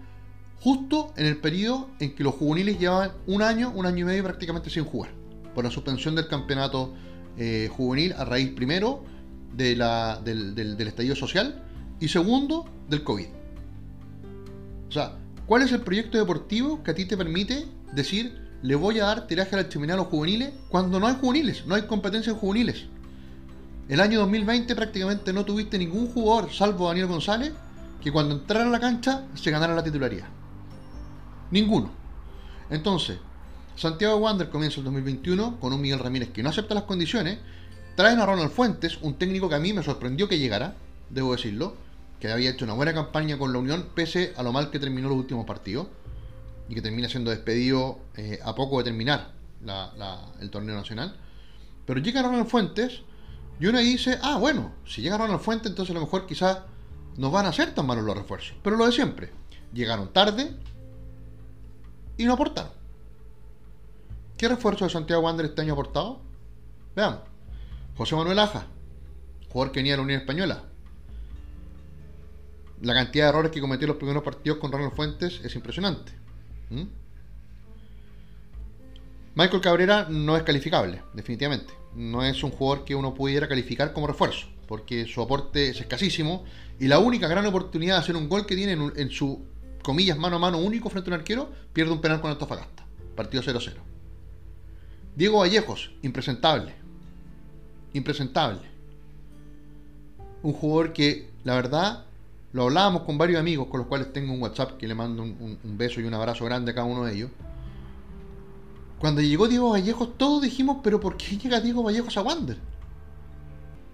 justo 0.60 1.12
en 1.16 1.26
el 1.26 1.36
periodo 1.36 1.90
en 2.00 2.14
que 2.14 2.24
los 2.24 2.34
juveniles 2.34 2.78
llevaban 2.78 3.12
un 3.26 3.42
año, 3.42 3.70
un 3.74 3.86
año 3.86 4.00
y 4.00 4.04
medio 4.04 4.24
prácticamente 4.24 4.70
sin 4.70 4.84
jugar, 4.84 5.10
por 5.54 5.64
la 5.64 5.70
suspensión 5.70 6.14
del 6.14 6.28
campeonato 6.28 6.94
eh, 7.38 7.68
juvenil 7.70 8.12
a 8.14 8.24
raíz 8.24 8.50
primero 8.50 9.04
de 9.54 9.76
la, 9.76 10.20
del, 10.24 10.54
del, 10.54 10.80
estallido 10.80 11.16
social 11.16 11.62
y 12.00 12.08
segundo 12.08 12.66
del 12.88 13.02
COVID. 13.02 13.26
O 14.88 14.92
sea, 14.92 15.12
¿cuál 15.46 15.62
es 15.62 15.72
el 15.72 15.80
proyecto 15.80 16.18
deportivo 16.18 16.82
que 16.82 16.90
a 16.90 16.94
ti 16.94 17.04
te 17.04 17.16
permite 17.16 17.66
decir 17.92 18.44
le 18.62 18.74
voy 18.74 18.98
a 19.00 19.04
dar 19.04 19.26
tiraje 19.26 19.54
a 19.54 19.62
la 19.62 19.68
chimenea 19.68 19.94
a 19.94 19.98
los 19.98 20.06
juveniles 20.08 20.52
cuando 20.68 20.98
no 20.98 21.06
hay 21.06 21.16
juveniles, 21.20 21.66
no 21.66 21.74
hay 21.74 21.82
competencias 21.82 22.36
juveniles? 22.36 22.86
El 23.88 24.00
año 24.00 24.18
2020 24.20 24.74
prácticamente 24.74 25.32
no 25.32 25.44
tuviste 25.44 25.78
ningún 25.78 26.08
jugador, 26.08 26.52
salvo 26.52 26.88
Daniel 26.88 27.06
González, 27.06 27.52
que 28.02 28.10
cuando 28.10 28.34
entrara 28.34 28.66
a 28.66 28.70
la 28.70 28.80
cancha 28.80 29.26
se 29.34 29.50
ganara 29.50 29.74
la 29.74 29.84
titularidad. 29.84 30.26
Ninguno. 31.50 31.90
Entonces, 32.68 33.18
Santiago 33.76 34.16
Wander 34.16 34.48
comienza 34.48 34.78
el 34.80 34.84
2021 34.84 35.60
con 35.60 35.74
un 35.74 35.80
Miguel 35.82 35.98
Ramírez 35.98 36.30
que 36.30 36.42
no 36.42 36.48
acepta 36.48 36.74
las 36.74 36.84
condiciones. 36.84 37.38
Traen 37.94 38.18
a 38.18 38.26
Ronald 38.26 38.50
Fuentes, 38.50 38.98
un 39.02 39.18
técnico 39.18 39.50
que 39.50 39.54
a 39.54 39.58
mí 39.58 39.74
me 39.74 39.82
sorprendió 39.82 40.28
que 40.28 40.38
llegara, 40.38 40.74
debo 41.10 41.32
decirlo, 41.32 41.74
que 42.18 42.32
había 42.32 42.50
hecho 42.50 42.64
una 42.64 42.72
buena 42.72 42.94
campaña 42.94 43.36
con 43.36 43.52
la 43.52 43.58
Unión, 43.58 43.90
pese 43.94 44.32
a 44.36 44.42
lo 44.42 44.50
mal 44.52 44.70
que 44.70 44.78
terminó 44.78 45.10
los 45.10 45.18
últimos 45.18 45.44
partidos, 45.44 45.88
y 46.70 46.74
que 46.74 46.80
termina 46.80 47.08
siendo 47.08 47.30
despedido 47.30 47.98
eh, 48.16 48.40
a 48.42 48.54
poco 48.54 48.78
de 48.78 48.84
terminar 48.84 49.32
el 50.40 50.50
torneo 50.50 50.74
nacional. 50.74 51.14
Pero 51.84 52.00
llega 52.00 52.22
Ronald 52.22 52.48
Fuentes, 52.48 53.02
y 53.60 53.66
uno 53.66 53.78
dice, 53.78 54.18
ah, 54.22 54.38
bueno, 54.38 54.72
si 54.86 55.02
llega 55.02 55.18
Ronald 55.18 55.40
Fuentes, 55.40 55.70
entonces 55.70 55.94
a 55.94 55.98
lo 55.98 56.04
mejor 56.04 56.26
quizás 56.26 56.60
no 57.18 57.30
van 57.30 57.44
a 57.44 57.52
ser 57.52 57.74
tan 57.74 57.86
malos 57.86 58.04
los 58.04 58.16
refuerzos. 58.16 58.56
Pero 58.62 58.76
lo 58.76 58.86
de 58.86 58.92
siempre, 58.92 59.32
llegaron 59.74 60.12
tarde, 60.14 60.54
y 62.16 62.24
no 62.24 62.32
aportaron. 62.32 62.75
¿Qué 64.36 64.48
refuerzo 64.48 64.84
de 64.84 64.90
Santiago 64.90 65.22
Wander 65.22 65.46
este 65.46 65.62
año 65.62 65.72
ha 65.72 65.74
aportado? 65.74 66.20
Veamos. 66.94 67.20
José 67.96 68.14
Manuel 68.16 68.38
Aja, 68.38 68.66
jugador 69.50 69.72
que 69.72 69.80
venía 69.80 69.94
de 69.94 69.96
la 69.96 70.02
Unión 70.02 70.20
Española. 70.20 70.64
La 72.82 72.92
cantidad 72.92 73.24
de 73.24 73.28
errores 73.30 73.50
que 73.50 73.62
cometió 73.62 73.86
en 73.86 73.88
los 73.88 73.96
primeros 73.96 74.22
partidos 74.22 74.58
con 74.58 74.70
Ronald 74.70 74.92
Fuentes 74.92 75.40
es 75.42 75.54
impresionante. 75.54 76.12
Michael 79.34 79.62
Cabrera 79.62 80.06
no 80.10 80.36
es 80.36 80.42
calificable, 80.42 81.02
definitivamente. 81.14 81.72
No 81.94 82.22
es 82.22 82.42
un 82.42 82.50
jugador 82.50 82.84
que 82.84 82.94
uno 82.94 83.14
pudiera 83.14 83.48
calificar 83.48 83.94
como 83.94 84.06
refuerzo, 84.06 84.48
porque 84.68 85.06
su 85.06 85.22
aporte 85.22 85.70
es 85.70 85.80
escasísimo 85.80 86.44
y 86.78 86.88
la 86.88 86.98
única 86.98 87.26
gran 87.26 87.46
oportunidad 87.46 87.94
de 87.94 88.00
hacer 88.00 88.16
un 88.16 88.28
gol 88.28 88.44
que 88.44 88.56
tiene 88.56 88.72
en 88.72 89.10
su 89.10 89.46
comillas, 89.82 90.18
mano 90.18 90.36
a 90.36 90.40
mano 90.40 90.58
único 90.58 90.90
frente 90.90 91.08
a 91.08 91.14
un 91.14 91.20
arquero, 91.20 91.50
pierde 91.72 91.92
un 91.92 92.02
penal 92.02 92.20
con 92.20 92.30
Antofagasta. 92.30 92.84
Partido 93.14 93.42
0-0. 93.42 93.95
Diego 95.16 95.38
Vallejos, 95.38 95.90
impresentable. 96.02 96.74
Impresentable. 97.94 98.60
Un 100.42 100.52
jugador 100.52 100.92
que, 100.92 101.30
la 101.42 101.54
verdad, 101.54 102.04
lo 102.52 102.64
hablábamos 102.64 103.02
con 103.02 103.16
varios 103.16 103.40
amigos 103.40 103.68
con 103.68 103.80
los 103.80 103.88
cuales 103.88 104.12
tengo 104.12 104.34
un 104.34 104.42
WhatsApp 104.42 104.76
que 104.76 104.86
le 104.86 104.94
mando 104.94 105.22
un, 105.22 105.58
beso 105.78 106.02
y 106.02 106.04
un 106.04 106.12
abrazo 106.12 106.44
grande 106.44 106.70
a 106.70 106.74
cada 106.74 106.86
uno 106.86 107.04
de 107.04 107.14
ellos. 107.14 107.30
Cuando 108.98 109.22
llegó 109.22 109.48
Diego 109.48 109.70
Vallejos, 109.70 110.18
todos 110.18 110.42
dijimos, 110.42 110.78
pero 110.84 111.00
¿por 111.00 111.16
qué 111.16 111.38
llega 111.38 111.60
Diego 111.60 111.82
Vallejos 111.82 112.16
a 112.18 112.22
Wander? 112.22 112.58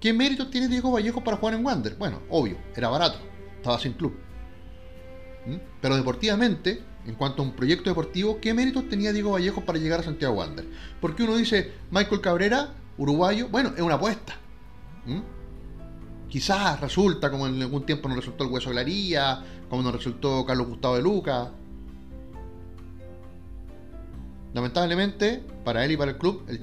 ¿Qué 0.01 0.13
mérito 0.13 0.49
tiene 0.49 0.67
Diego 0.67 0.91
Vallejos 0.91 1.23
para 1.23 1.37
jugar 1.37 1.55
en 1.55 1.65
Wander? 1.65 1.95
Bueno, 1.95 2.19
obvio, 2.31 2.57
era 2.75 2.89
barato, 2.89 3.19
estaba 3.57 3.79
sin 3.79 3.93
club. 3.93 4.13
Pero 5.81 5.97
deportivamente, 5.97 6.83
en 7.07 7.15
cuanto 7.15 7.43
a 7.43 7.45
un 7.45 7.53
proyecto 7.53 7.91
deportivo, 7.91 8.39
¿qué 8.41 8.55
méritos 8.55 8.89
tenía 8.89 9.13
Diego 9.13 9.33
Vallejo 9.33 9.63
para 9.63 9.79
llegar 9.79 10.01
a 10.01 10.03
Santiago 10.05 10.35
Wander? 10.35 10.67
Porque 11.01 11.25
uno 11.25 11.37
dice, 11.37 11.73
Michael 11.91 12.21
Cabrera, 12.21 12.75
uruguayo, 12.99 13.49
bueno, 13.49 13.73
es 13.77 13.83
una 13.83 13.95
apuesta. 13.95 14.37
Quizás 16.29 16.81
resulta, 16.81 17.31
como 17.31 17.47
en 17.47 17.61
algún 17.61 17.85
tiempo 17.85 18.09
nos 18.09 18.19
resultó 18.19 18.45
el 18.45 18.51
Hueso 18.51 18.71
Glaría, 18.71 19.43
como 19.69 19.83
nos 19.83 19.93
resultó 19.93 20.47
Carlos 20.47 20.69
Gustavo 20.69 20.97
de 20.97 21.03
Luca. 21.03 21.51
Lamentablemente, 24.55 25.43
para 25.65 25.85
él 25.85 25.93
y 25.93 25.97
para 25.97 26.13
el 26.13 26.19
club, 26.19 26.45
el 26.49 26.61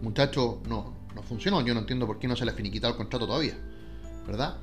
muchacho 0.00 0.60
no, 0.68 0.94
no 1.14 1.22
funcionó. 1.22 1.60
Yo 1.60 1.74
no 1.74 1.80
entiendo 1.80 2.06
por 2.06 2.18
qué 2.18 2.26
no 2.26 2.36
se 2.36 2.44
le 2.44 2.52
ha 2.52 2.54
finiquitado 2.54 2.92
el 2.92 2.96
contrato 2.96 3.26
todavía. 3.26 3.56
¿Verdad? 4.26 4.56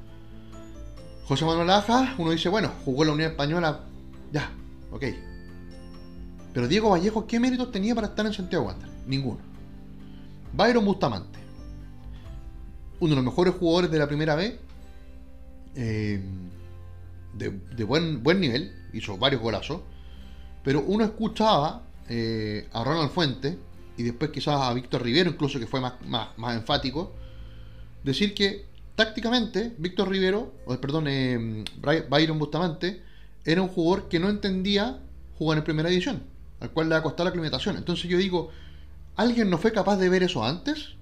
José 1.30 1.46
Manuel 1.46 1.70
Aja, 1.70 2.16
uno 2.18 2.32
dice, 2.32 2.50
bueno, 2.50 2.72
jugó 2.84 3.04
en 3.04 3.10
la 3.10 3.14
Unión 3.14 3.30
Española, 3.30 3.82
ya, 4.32 4.52
ok. 4.92 5.04
Pero 6.52 6.68
Diego 6.68 6.90
Vallejo, 6.90 7.28
¿qué 7.28 7.40
méritos 7.40 7.72
tenía 7.72 7.94
para 7.94 8.08
estar 8.08 8.26
en 8.26 8.34
Santiago 8.34 8.66
Wander? 8.66 8.90
Ninguno. 9.06 9.38
Byron 10.54 10.84
Bustamante, 10.84 11.38
uno 13.00 13.12
de 13.12 13.16
los 13.18 13.26
mejores 13.26 13.54
jugadores 13.54 13.92
de 13.92 14.00
la 14.00 14.08
primera 14.08 14.34
vez, 14.34 14.58
eh, 15.76 16.20
de, 17.36 17.84
buen, 17.84 18.24
buen 18.24 18.40
nivel, 18.40 18.74
hizo 18.92 19.16
varios 19.16 19.40
golazos, 19.40 19.82
pero 20.64 20.82
uno 20.82 21.04
escuchaba 21.04 21.84
eh, 22.10 22.68
a 22.74 22.84
Ronald 22.84 23.12
Fuente 23.12 23.56
y 23.98 24.02
después 24.02 24.32
quizás 24.32 24.60
a 24.60 24.74
Víctor 24.74 25.04
Rivero, 25.04 25.30
incluso 25.30 25.60
que 25.60 25.68
fue 25.68 25.80
más, 25.80 25.94
más 26.08 26.56
enfático, 26.56 27.14
decir 28.04 28.34
que 28.34 28.69
tácticamente, 29.00 29.74
Víctor 29.78 30.10
Rivero, 30.10 30.52
o 30.66 30.76
perdón, 30.76 31.06
eh, 31.08 31.64
Byron 32.10 32.38
Bustamante, 32.38 33.02
era 33.46 33.62
un 33.62 33.70
jugador 33.70 34.10
que 34.10 34.20
no 34.20 34.28
entendía 34.28 35.00
jugar 35.38 35.58
en 35.58 35.64
primera 35.64 35.88
división, 35.88 36.24
al 36.60 36.72
cual 36.72 36.90
le 36.90 36.96
ha 36.96 37.02
costado 37.02 37.24
la 37.24 37.30
aclimatación. 37.30 37.78
Entonces 37.78 38.10
yo 38.10 38.18
digo, 38.18 38.50
¿alguien 39.16 39.50
no 39.50 39.58
fue 39.58 39.72
capaz 39.72 39.96
de 39.96 40.10
ver 40.10 40.24
eso 40.24 40.44
antes? 40.44 40.96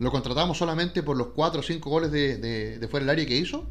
¿Lo 0.00 0.10
contratamos 0.10 0.58
solamente 0.58 1.02
por 1.02 1.16
los 1.16 1.28
4 1.28 1.60
o 1.60 1.62
5 1.62 1.88
goles 1.88 2.12
de, 2.12 2.86
fuera 2.90 3.06
del 3.06 3.10
área 3.10 3.24
que 3.24 3.38
hizo? 3.38 3.64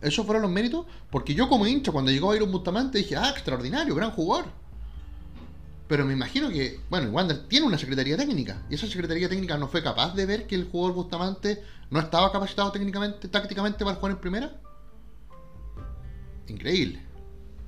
¿Esos 0.00 0.24
fueron 0.24 0.42
los 0.42 0.52
méritos? 0.52 0.86
Porque 1.10 1.34
yo 1.34 1.48
como 1.48 1.66
hincha, 1.66 1.90
cuando 1.90 2.12
llegó 2.12 2.28
Byron 2.28 2.52
Bustamante, 2.52 2.98
dije, 2.98 3.16
ah, 3.16 3.30
extraordinario, 3.30 3.96
gran 3.96 4.12
jugador. 4.12 4.44
Pero 5.88 6.04
me 6.04 6.12
imagino 6.12 6.50
que, 6.50 6.80
bueno, 6.90 7.10
Wander 7.10 7.48
tiene 7.48 7.66
una 7.66 7.78
secretaría 7.78 8.16
técnica. 8.16 8.62
Y 8.68 8.74
esa 8.74 8.86
secretaría 8.86 9.28
técnica 9.28 9.56
no 9.56 9.68
fue 9.68 9.82
capaz 9.82 10.14
de 10.14 10.26
ver 10.26 10.46
que 10.46 10.54
el 10.54 10.64
jugador 10.64 10.94
Bustamante 10.94 11.62
no 11.90 11.98
estaba 11.98 12.30
capacitado 12.30 12.70
técnicamente, 12.70 13.26
tácticamente 13.28 13.84
para 13.84 13.96
jugar 13.96 14.12
en 14.12 14.18
primera. 14.18 14.60
Increíble. 16.46 17.00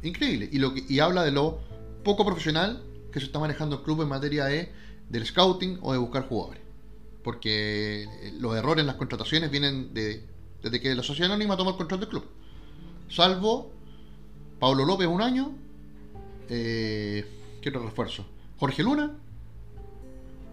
Increíble. 0.02 0.50
Y, 0.52 0.58
lo 0.58 0.74
que, 0.74 0.84
y 0.86 1.00
habla 1.00 1.24
de 1.24 1.30
lo 1.30 1.60
poco 2.04 2.26
profesional 2.26 2.82
que 3.10 3.20
se 3.20 3.26
está 3.26 3.38
manejando 3.38 3.76
el 3.76 3.82
club 3.82 4.02
en 4.02 4.08
materia 4.08 4.44
de, 4.44 4.70
del 5.08 5.24
scouting 5.24 5.78
o 5.80 5.92
de 5.92 5.98
buscar 5.98 6.28
jugadores. 6.28 6.60
Porque 7.24 8.02
eh, 8.02 8.32
los 8.38 8.54
errores 8.54 8.82
en 8.82 8.86
las 8.86 8.96
contrataciones 8.96 9.50
vienen 9.50 9.94
de, 9.94 10.26
desde 10.62 10.78
que 10.78 10.94
la 10.94 11.02
sociedad 11.02 11.32
anónima 11.32 11.56
tomó 11.56 11.70
el 11.70 11.76
control 11.76 12.00
del 12.00 12.08
club. 12.10 12.24
Salvo 13.08 13.72
Pablo 14.58 14.84
López 14.84 15.06
un 15.06 15.22
año. 15.22 15.52
Eh, 16.50 17.39
¿Qué 17.60 17.68
otro 17.68 17.82
refuerzo? 17.82 18.24
Jorge 18.58 18.82
Luna. 18.82 19.16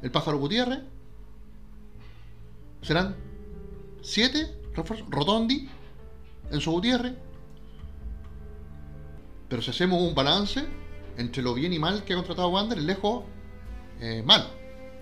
el 0.01 0.11
pájaro 0.11 0.37
Gutiérrez. 0.37 0.79
Serán 2.81 3.15
siete 4.01 4.53
refuerzos. 4.75 5.09
Rotondi, 5.09 5.67
Enzo 6.51 6.71
Gutiérrez. 6.71 7.13
Pero 9.49 9.61
si 9.61 9.71
hacemos 9.71 10.01
un 10.01 10.13
balance 10.13 10.65
entre 11.17 11.41
lo 11.41 11.53
bien 11.53 11.73
y 11.73 11.79
mal 11.79 12.03
que 12.03 12.13
ha 12.13 12.17
contratado 12.17 12.49
Wander, 12.49 12.77
lejos 12.77 13.23
es 13.99 14.23
malo. 14.25 14.45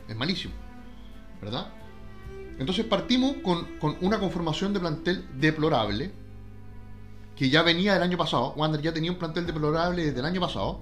Es 0.08 0.16
malísimo. 0.16 0.54
¿Verdad? 1.42 1.68
Entonces 2.60 2.86
partimos 2.86 3.38
con, 3.44 3.78
con, 3.80 3.98
una 4.02 4.20
conformación 4.20 4.74
de 4.74 4.80
plantel 4.80 5.28
deplorable, 5.40 6.12
que 7.36 7.50
ya 7.50 7.64
venía 7.64 7.94
del 7.94 8.04
año 8.04 8.18
pasado. 8.18 8.54
Wander 8.56 8.82
ya 8.82 8.94
tenía 8.94 9.12
un 9.12 9.18
plantel 9.18 9.46
deplorable 9.46 10.06
desde 10.06 10.20
el 10.20 10.26
año 10.26 10.40
pasado, 10.40 10.80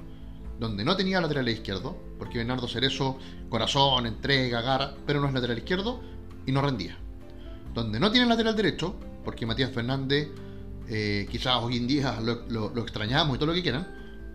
donde 0.59 0.83
no 0.83 0.95
tenía 0.95 1.19
lateral 1.19 1.47
izquierdo, 1.49 1.97
porque 2.17 2.37
Bernardo 2.37 2.67
Cerezo, 2.67 3.17
corazón, 3.49 4.05
entrega, 4.05 4.61
garra, 4.61 4.95
pero 5.05 5.19
no 5.19 5.27
es 5.27 5.33
lateral 5.33 5.57
izquierdo 5.57 6.01
y 6.45 6.51
no 6.51 6.61
rendía. 6.61 6.97
Donde 7.73 7.99
no 7.99 8.11
tiene 8.11 8.27
lateral 8.27 8.55
derecho, 8.55 8.95
porque 9.23 9.45
Matías 9.45 9.71
Fernández, 9.71 10.29
eh, 10.87 11.27
quizás 11.29 11.57
hoy 11.61 11.77
en 11.77 11.87
día 11.87 12.19
lo, 12.21 12.77
extrañamos 12.81 13.35
y 13.35 13.39
todo 13.39 13.47
lo 13.47 13.53
que 13.53 13.63
quieran, 13.63 13.87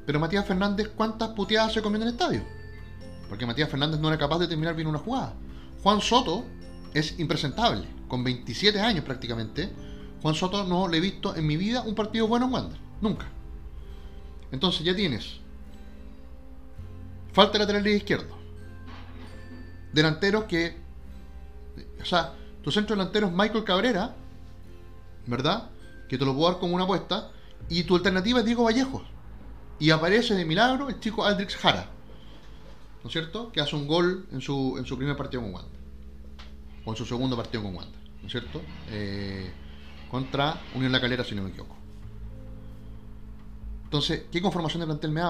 pero 0.06 0.18
Matías 0.18 0.46
Fernández, 0.46 0.88
¿cuántas 0.94 1.30
puteadas 1.30 1.72
se 1.72 1.82
comió 1.82 1.96
en 1.96 2.08
el 2.08 2.14
estadio? 2.14 2.42
Porque 3.28 3.46
Matías 3.46 3.68
Fernández 3.68 4.00
no 4.00 4.08
era 4.08 4.18
capaz 4.18 4.38
de 4.38 4.48
terminar 4.48 4.74
bien 4.74 4.88
una 4.88 4.98
jugada. 4.98 5.34
Juan 5.82 6.00
Soto 6.00 6.44
es 6.94 7.18
impresentable, 7.20 7.86
con 8.08 8.24
27 8.24 8.80
años 8.80 9.04
prácticamente. 9.04 9.70
Juan 10.22 10.34
Soto 10.34 10.64
no 10.64 10.88
le 10.88 10.96
he 10.96 11.00
visto 11.00 11.36
en 11.36 11.46
mi 11.46 11.56
vida 11.56 11.82
un 11.82 11.94
partido 11.94 12.26
bueno 12.26 12.46
en 12.46 12.52
Wander, 12.52 12.78
nunca. 13.00 13.26
Entonces 14.50 14.84
ya 14.84 14.96
tienes 14.96 15.40
falta 17.32 17.58
lateral 17.58 17.86
izquierdo. 17.86 18.36
Delanteros 19.92 20.44
que, 20.44 20.76
o 22.00 22.04
sea, 22.04 22.34
tu 22.62 22.70
centro 22.70 22.96
delantero 22.96 23.28
es 23.28 23.32
Michael 23.32 23.64
Cabrera, 23.64 24.14
¿verdad? 25.26 25.70
Que 26.08 26.18
te 26.18 26.24
lo 26.24 26.34
puedo 26.34 26.50
dar 26.50 26.60
como 26.60 26.74
una 26.74 26.84
apuesta. 26.84 27.30
Y 27.68 27.84
tu 27.84 27.96
alternativa 27.96 28.40
es 28.40 28.46
Diego 28.46 28.64
Vallejo. 28.64 29.02
Y 29.78 29.90
aparece 29.90 30.34
de 30.34 30.44
milagro 30.44 30.88
el 30.88 31.00
chico 31.00 31.24
Aldrix 31.24 31.56
Jara. 31.56 31.90
¿No 33.02 33.08
es 33.08 33.12
cierto? 33.12 33.52
Que 33.52 33.60
hace 33.60 33.76
un 33.76 33.86
gol 33.86 34.26
en 34.32 34.40
su, 34.40 34.76
en 34.78 34.84
su 34.84 34.96
primer 34.96 35.16
partido 35.16 35.42
con 35.42 35.54
Wander. 35.54 35.78
O 36.84 36.90
en 36.90 36.96
su 36.96 37.04
segundo 37.04 37.36
partido 37.36 37.62
con 37.62 37.74
Wander. 37.74 38.00
¿No 38.20 38.26
es 38.26 38.32
cierto? 38.32 38.60
Eh, 38.90 39.50
contra 40.10 40.60
Unión 40.74 40.92
La 40.92 41.00
Calera, 41.00 41.24
si 41.24 41.34
no 41.34 41.42
me 41.42 41.50
equivoco. 41.50 41.76
Entonces, 43.84 44.24
¿qué 44.30 44.42
conformación 44.42 44.80
de 44.80 45.08
me 45.08 45.22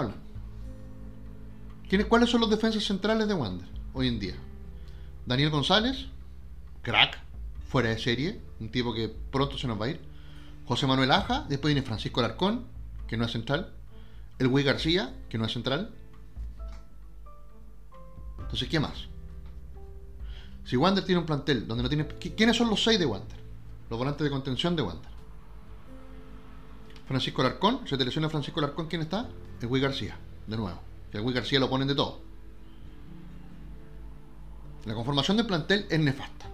habla? 1.97 2.09
¿Cuáles 2.09 2.30
son 2.30 2.40
los 2.40 2.50
defensas 2.50 2.85
centrales 2.85 3.28
de 3.28 3.35
Wander 3.35 3.68
hoy 3.95 4.09
en 4.09 4.18
día? 4.18 4.35
Daniel 5.26 5.50
González, 5.50 6.07
crack, 6.83 7.18
fuera 7.68 7.90
de 7.90 7.99
serie, 7.99 8.40
un 8.61 8.71
tipo 8.71 8.95
que 8.95 9.09
pronto 9.09 9.59
se 9.59 9.66
nos 9.66 9.80
va 9.80 9.87
a 9.87 9.90
ir. 9.90 10.00
José 10.64 10.87
Manuel 10.87 11.11
Aja, 11.12 11.47
después 11.49 11.73
viene 11.75 11.87
Francisco 11.87 12.21
Alarcón, 12.21 12.66
que 13.07 13.16
no 13.16 13.25
es 13.25 13.33
central. 13.33 13.73
El 14.38 14.49
Güey 14.49 14.64
García, 14.64 15.14
que 15.28 15.38
no 15.38 15.45
es 15.45 15.52
central. 15.52 15.90
Entonces, 18.38 18.68
¿qué 18.68 18.80
más? 18.80 19.09
Si 20.64 20.76
Wander 20.76 21.04
tiene 21.04 21.21
un 21.21 21.26
plantel 21.26 21.66
donde 21.66 21.83
no 21.83 21.88
tiene. 21.88 22.07
¿Quiénes 22.07 22.57
son 22.57 22.68
los 22.68 22.83
seis 22.83 22.99
de 22.99 23.07
Wander? 23.07 23.38
Los 23.90 23.99
volantes 23.99 24.23
de 24.23 24.30
contención 24.30 24.76
de 24.76 24.83
Wander. 24.83 25.11
Francisco 27.07 27.40
Alarcón, 27.40 27.88
se 27.88 27.97
te 27.97 28.11
Francisco 28.11 28.61
Alarcón, 28.61 28.87
¿quién 28.87 29.00
está? 29.00 29.28
El 29.62 29.68
Güey 29.68 29.80
García, 29.80 30.18
de 30.47 30.57
nuevo. 30.59 30.88
Que 31.11 31.19
el 31.19 31.23
Güey 31.23 31.35
García 31.35 31.61
lo 31.61 31.71
ponen 31.71 31.88
de 31.88 31.95
todo. 31.95 32.21
La 34.85 34.95
conformación 34.95 35.37
del 35.37 35.47
plantel 35.47 35.87
es 35.89 36.00
nefasta. 36.00 36.47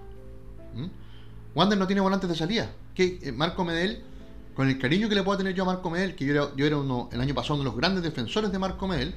¿Mm? 0.75 0.87
Wander 1.55 1.79
no 1.79 1.87
tiene 1.87 2.01
volantes 2.01 2.29
de 2.29 2.37
salida. 2.37 2.71
Que 2.95 3.19
eh, 3.23 3.33
Marco 3.33 3.65
Medel, 3.65 4.03
con 4.55 4.69
el 4.69 4.79
cariño 4.79 5.09
que 5.09 5.15
le 5.15 5.23
puedo 5.23 5.39
tener 5.39 5.55
yo 5.55 5.63
a 5.63 5.67
Marco 5.67 5.91
Medel, 5.91 6.15
que 6.15 6.25
yo 6.25 6.33
era, 6.33 6.57
yo 6.57 6.67
era 6.67 6.77
uno, 6.77 7.09
el 7.13 7.21
año 7.21 7.35
pasado 7.35 7.55
uno 7.55 7.65
de 7.65 7.71
los 7.71 7.77
grandes 7.77 8.03
defensores 8.03 8.51
de 8.51 8.59
Marco 8.59 8.89
Medel, 8.89 9.15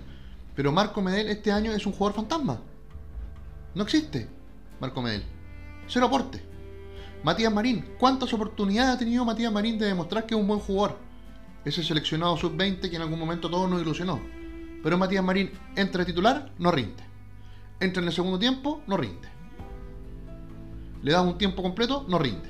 pero 0.55 0.71
Marco 0.71 1.01
Medel 1.01 1.29
este 1.29 1.51
año 1.51 1.71
es 1.71 1.85
un 1.85 1.93
jugador 1.93 2.15
fantasma. 2.15 2.59
No 3.73 3.83
existe 3.83 4.27
Marco 4.79 5.01
Medel. 5.01 5.23
Cero 5.87 6.07
aporte. 6.07 6.41
Matías 7.23 7.51
Marín, 7.51 7.85
¿cuántas 7.97 8.31
oportunidades 8.33 8.95
ha 8.95 8.97
tenido 8.99 9.25
Matías 9.25 9.51
Marín 9.51 9.79
de 9.79 9.87
demostrar 9.87 10.25
que 10.25 10.35
es 10.35 10.39
un 10.39 10.47
buen 10.47 10.59
jugador? 10.59 10.97
Ese 11.65 11.83
seleccionado 11.83 12.37
sub-20 12.37 12.89
que 12.89 12.95
en 12.95 13.01
algún 13.01 13.19
momento 13.19 13.49
todos 13.49 13.69
nos 13.69 13.81
ilusionó. 13.81 14.21
Pero 14.87 14.97
Matías 14.97 15.21
Marín 15.21 15.51
entra 15.75 16.05
titular, 16.05 16.53
no 16.59 16.71
rinde. 16.71 17.03
Entra 17.81 18.01
en 18.01 18.07
el 18.07 18.13
segundo 18.13 18.39
tiempo, 18.39 18.81
no 18.87 18.95
rinde 18.95 19.37
le 21.07 21.13
das 21.13 21.25
un 21.25 21.37
tiempo 21.37 21.63
completo, 21.63 22.05
no 22.07 22.19
rinde. 22.19 22.49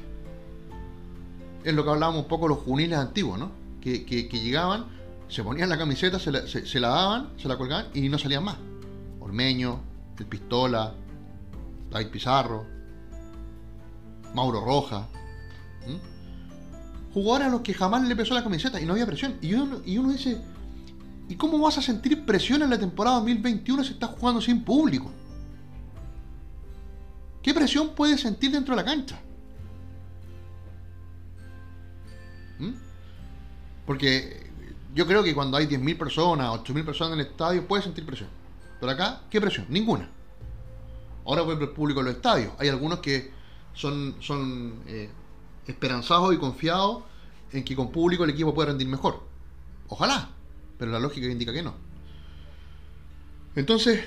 Es 1.64 1.74
lo 1.74 1.84
que 1.84 1.90
hablábamos 1.92 2.24
un 2.24 2.28
poco 2.28 2.48
los 2.48 2.60
juveniles 2.60 2.98
antiguos, 2.98 3.38
¿no? 3.38 3.52
Que, 3.82 4.04
llegaban, 4.32 4.88
se 5.30 5.44
ponían 5.44 5.70
la 5.70 5.78
camiseta, 5.78 6.20
se 6.20 6.32
la, 6.32 6.88
daban, 6.90 7.30
se 7.38 7.48
la 7.48 7.58
colgaban 7.58 7.88
y 7.94 8.10
no 8.10 8.18
salían 8.18 8.44
más. 8.44 8.58
Ormeño, 9.20 9.80
El 10.18 10.26
Pistola, 10.26 10.94
David 11.90 12.08
Pizarro, 12.08 12.66
Mauro 14.34 14.62
Roja. 14.62 15.08
Jugadores 17.14 17.48
a 17.48 17.52
los 17.52 17.62
que 17.62 17.74
jamás 17.74 18.08
le 18.08 18.16
pesó 18.16 18.34
la 18.34 18.44
camiseta 18.44 18.82
y 18.82 18.86
no 18.86 18.94
había 18.94 19.06
presión. 19.06 19.36
Y 19.42 19.54
uno, 19.54 19.82
y 19.86 19.98
uno 19.98 20.10
dice, 20.12 20.42
¿y 21.30 21.36
cómo 21.36 21.60
vas 21.60 21.78
a 21.78 21.82
sentir 21.82 22.26
presión 22.26 22.62
en 22.62 22.70
la 22.70 22.80
temporada 22.80 23.18
2021 23.18 23.84
si 23.84 23.94
estás 23.94 24.12
jugando 24.12 24.42
sin 24.42 24.64
público? 24.64 25.12
¿Qué 27.42 27.54
presión 27.54 27.96
puede 27.96 28.18
sentir 28.18 28.52
dentro 28.52 28.76
de 28.76 28.82
la 28.82 28.86
cancha? 28.86 29.20
¿Mm? 32.60 32.74
Porque 33.86 34.52
yo 34.94 35.06
creo 35.06 35.24
que 35.24 35.34
cuando 35.34 35.58
hay 35.58 35.66
10.000 35.66 35.98
personas, 35.98 36.50
8.000 36.50 36.86
personas 36.86 37.14
en 37.14 37.20
el 37.20 37.28
estadio, 37.28 37.68
puede 37.68 37.84
sentir 37.84 38.06
presión. 38.06 38.30
Pero 38.80 38.92
acá, 38.92 39.22
¿qué 39.30 39.40
presión? 39.40 39.66
Ninguna. 39.70 40.10
Ahora 41.26 41.42
vuelve 41.42 41.66
el 41.66 41.72
público 41.72 42.00
a 42.00 42.04
los 42.04 42.16
estadios. 42.16 42.54
Hay 42.58 42.70
algunos 42.70 43.00
que 43.00 43.32
son, 43.74 44.16
son 44.20 44.82
eh, 44.88 45.10
esperanzados 45.68 46.34
y 46.34 46.38
confiados 46.38 47.04
en 47.52 47.64
que 47.64 47.76
con 47.76 47.92
público 47.92 48.24
el 48.24 48.32
equipo 48.32 48.54
puede 48.54 48.70
rendir 48.70 48.88
mejor. 48.88 49.24
Ojalá, 49.88 50.30
pero 50.78 50.92
la 50.92 51.00
lógica 51.00 51.28
indica 51.28 51.54
que 51.54 51.64
no. 51.64 51.76
Entonces, 53.56 54.02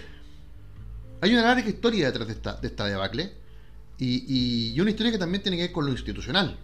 hay 1.21 1.33
una 1.33 1.43
larga 1.43 1.69
historia 1.69 2.07
detrás 2.07 2.29
de 2.29 2.35
esta, 2.35 2.55
de 2.55 2.69
esta 2.69 2.87
debacle 2.87 3.33
y, 3.99 4.73
y, 4.73 4.81
una 4.81 4.91
historia 4.91 5.13
que 5.13 5.19
también 5.19 5.43
tiene 5.43 5.57
que 5.59 5.65
ver 5.65 5.73
con 5.73 5.85
lo 5.85 5.93
institucional, 5.93 6.57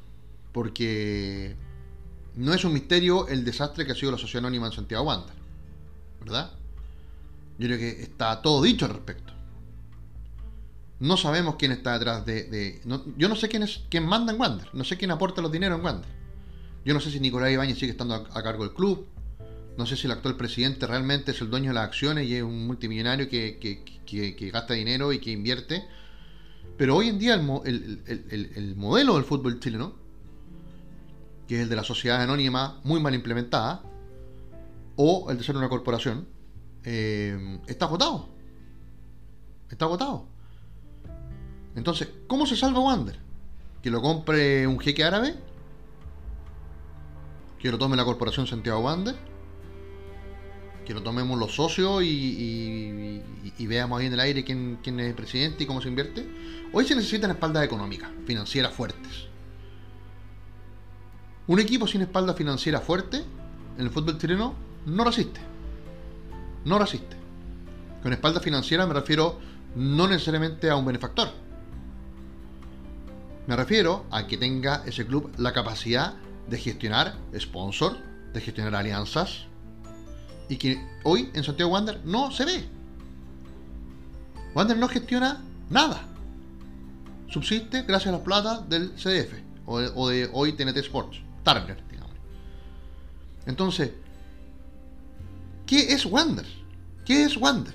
porque 0.53 1.55
no 2.37 2.55
es 2.55 2.65
un 2.65 2.73
misterio 2.73 3.29
el 3.29 3.45
desastre 3.45 3.85
que 3.85 3.93
ha 3.93 3.95
sido 3.95 4.13
la 4.13 4.19
Sociedad 4.19 4.45
Anónima 4.45 4.67
en 4.67 4.73
Santiago 4.73 5.05
Wander, 5.05 5.35
¿verdad? 6.21 6.53
Yo 7.59 7.67
creo 7.67 7.79
que 7.79 8.03
está 8.03 8.41
todo 8.41 8.63
dicho 8.63 8.87
al 8.87 8.93
respecto. 8.93 9.33
No 10.99 11.19
sabemos 11.19 11.57
quién 11.57 11.73
está 11.73 11.93
detrás 11.93 12.25
de... 12.25 12.81
yo 13.19 13.29
no 13.29 13.37
sé 13.37 13.49
quién, 13.49 13.65
es, 13.65 13.83
quién 13.91 14.07
manda 14.07 14.33
en 14.33 14.41
Wander, 14.41 14.69
no 14.73 14.85
sé 14.85 14.97
quién 14.97 15.11
aporta 15.11 15.43
los 15.43 15.53
dineros 15.53 15.79
en 15.79 15.85
Wander. 15.85 16.11
Yo 16.87 16.95
no 16.95 17.01
sé 17.01 17.11
si 17.11 17.21
Nicolás 17.21 17.51
Ibáñez 17.51 17.79
sigue 17.79 17.93
estando 17.93 18.15
a 18.15 18.43
cargo 18.43 18.65
del 18.65 18.73
club, 18.73 19.07
no 19.77 19.85
sé 19.85 19.97
si 19.97 20.07
el 20.07 20.13
actual 20.13 20.37
presidente 20.37 20.87
realmente 20.87 21.33
es 21.33 21.41
el 21.41 21.51
dueño 21.51 21.71
de 21.71 21.75
las 21.75 21.85
acciones 21.85 22.27
y 22.27 22.35
es 22.35 22.43
un 22.43 22.67
multimillonario 22.67 23.29
que, 23.29 24.51
gasta 24.53 24.75
dinero 24.75 25.13
y 25.13 25.19
que 25.21 25.31
invierte. 25.31 25.85
Pero 26.79 26.97
hoy 26.97 27.09
en 27.09 27.19
día 27.19 27.35
el, 27.35 28.75
modelo 28.77 29.15
del 29.15 29.25
fútbol 29.25 29.61
chileno, 29.61 29.95
que 31.47 31.57
es 31.57 31.63
el 31.63 31.69
de 31.69 31.77
la 31.77 31.85
sociedad 31.85 32.23
anónima 32.23 32.81
muy 32.85 33.01
mal 33.01 33.15
implementada, 33.15 33.83
o 34.97 35.31
el 35.31 35.37
de 35.37 35.45
ser 35.45 35.57
una 35.57 35.69
corporación, 35.69 36.27
eh, 36.85 37.61
está 37.67 37.85
agotado. 37.85 38.31
Está 39.71 39.85
agotado. 39.85 40.27
Entonces, 41.75 42.09
¿cómo 42.27 42.47
se 42.47 42.57
salva 42.57 42.81
Wander? 42.81 43.19
¿Que 43.83 43.91
lo 43.91 44.01
compre 44.01 44.67
un 44.67 44.79
jeque 44.79 45.05
árabe? 45.05 45.35
¿Que 47.59 47.71
lo 47.71 47.77
tome 47.77 47.97
la 47.97 48.05
corporación 48.05 48.47
Santiago 48.47 48.81
Wander? 48.81 49.36
Que 50.87 50.95
lo 50.95 51.03
tomemos 51.03 51.39
los 51.39 51.55
socios 51.55 52.03
y, 52.03 53.21
veamos 53.59 54.01
ahí 54.01 54.07
en 54.07 54.13
el 54.13 54.21
aire 54.21 54.45
quién, 54.45 54.79
es 54.85 55.07
el 55.07 55.15
presidente 55.15 55.65
y 55.65 55.67
cómo 55.67 55.83
se 55.83 55.89
invierte. 55.89 56.27
Hoy 56.73 56.87
se 56.87 56.95
necesitan 56.95 57.31
espaldas 57.31 57.65
económicas, 57.65 58.11
financieras 58.27 58.73
fuertes. 58.73 59.27
Un 61.49 61.61
equipo 61.61 61.87
sin 61.87 62.03
espalda 62.03 62.35
financiera 62.35 62.81
fuerte 62.81 63.23
en 63.77 63.85
el 63.85 63.91
fútbol 63.91 64.19
chileno 64.19 64.55
no 64.87 65.05
resiste. 65.05 65.41
No 66.65 66.79
resiste. 66.79 67.17
Con 68.03 68.13
espalda 68.13 68.41
financiera 68.41 68.87
me 68.87 68.95
refiero 68.95 69.39
no 69.75 70.09
necesariamente 70.09 70.71
a 70.71 70.77
un 70.77 70.87
benefactor. 70.87 71.29
Me 73.47 73.55
refiero 73.55 74.07
a 74.11 74.27
que 74.27 74.37
tenga 74.37 74.83
ese 74.87 75.07
club 75.07 75.31
la 75.37 75.53
capacidad 75.53 76.15
de 76.49 76.59
gestionar 76.59 77.17
sponsor, 77.39 77.97
de 78.33 78.41
gestionar 78.41 78.75
alianzas, 78.75 79.47
y 80.49 80.57
que 80.57 80.85
hoy 81.03 81.31
en 81.35 81.45
Santiago 81.45 81.73
Wander 81.73 82.01
no 82.05 82.31
se 82.31 82.45
ve. 82.45 82.65
Wander 84.55 84.77
no 84.79 84.89
gestiona 84.89 85.43
Nada. 85.69 86.07
Subsiste 87.29 87.83
gracias 87.83 88.15
a 88.15 88.19
la 88.19 88.25
plata 88.25 88.61
del 88.61 88.93
CDF 88.95 89.35
o 89.67 90.09
de, 90.09 90.31
hoy 90.33 90.53
TNT 90.53 90.77
Sports, 90.77 91.19
Turner, 91.43 91.83
digamos. 91.91 92.15
Entonces, 93.47 93.91
¿qué 95.67 95.93
es 95.93 96.07
Wander? 96.07 96.47
¿Qué 97.05 97.25
es 97.25 97.37
Wander? 97.37 97.75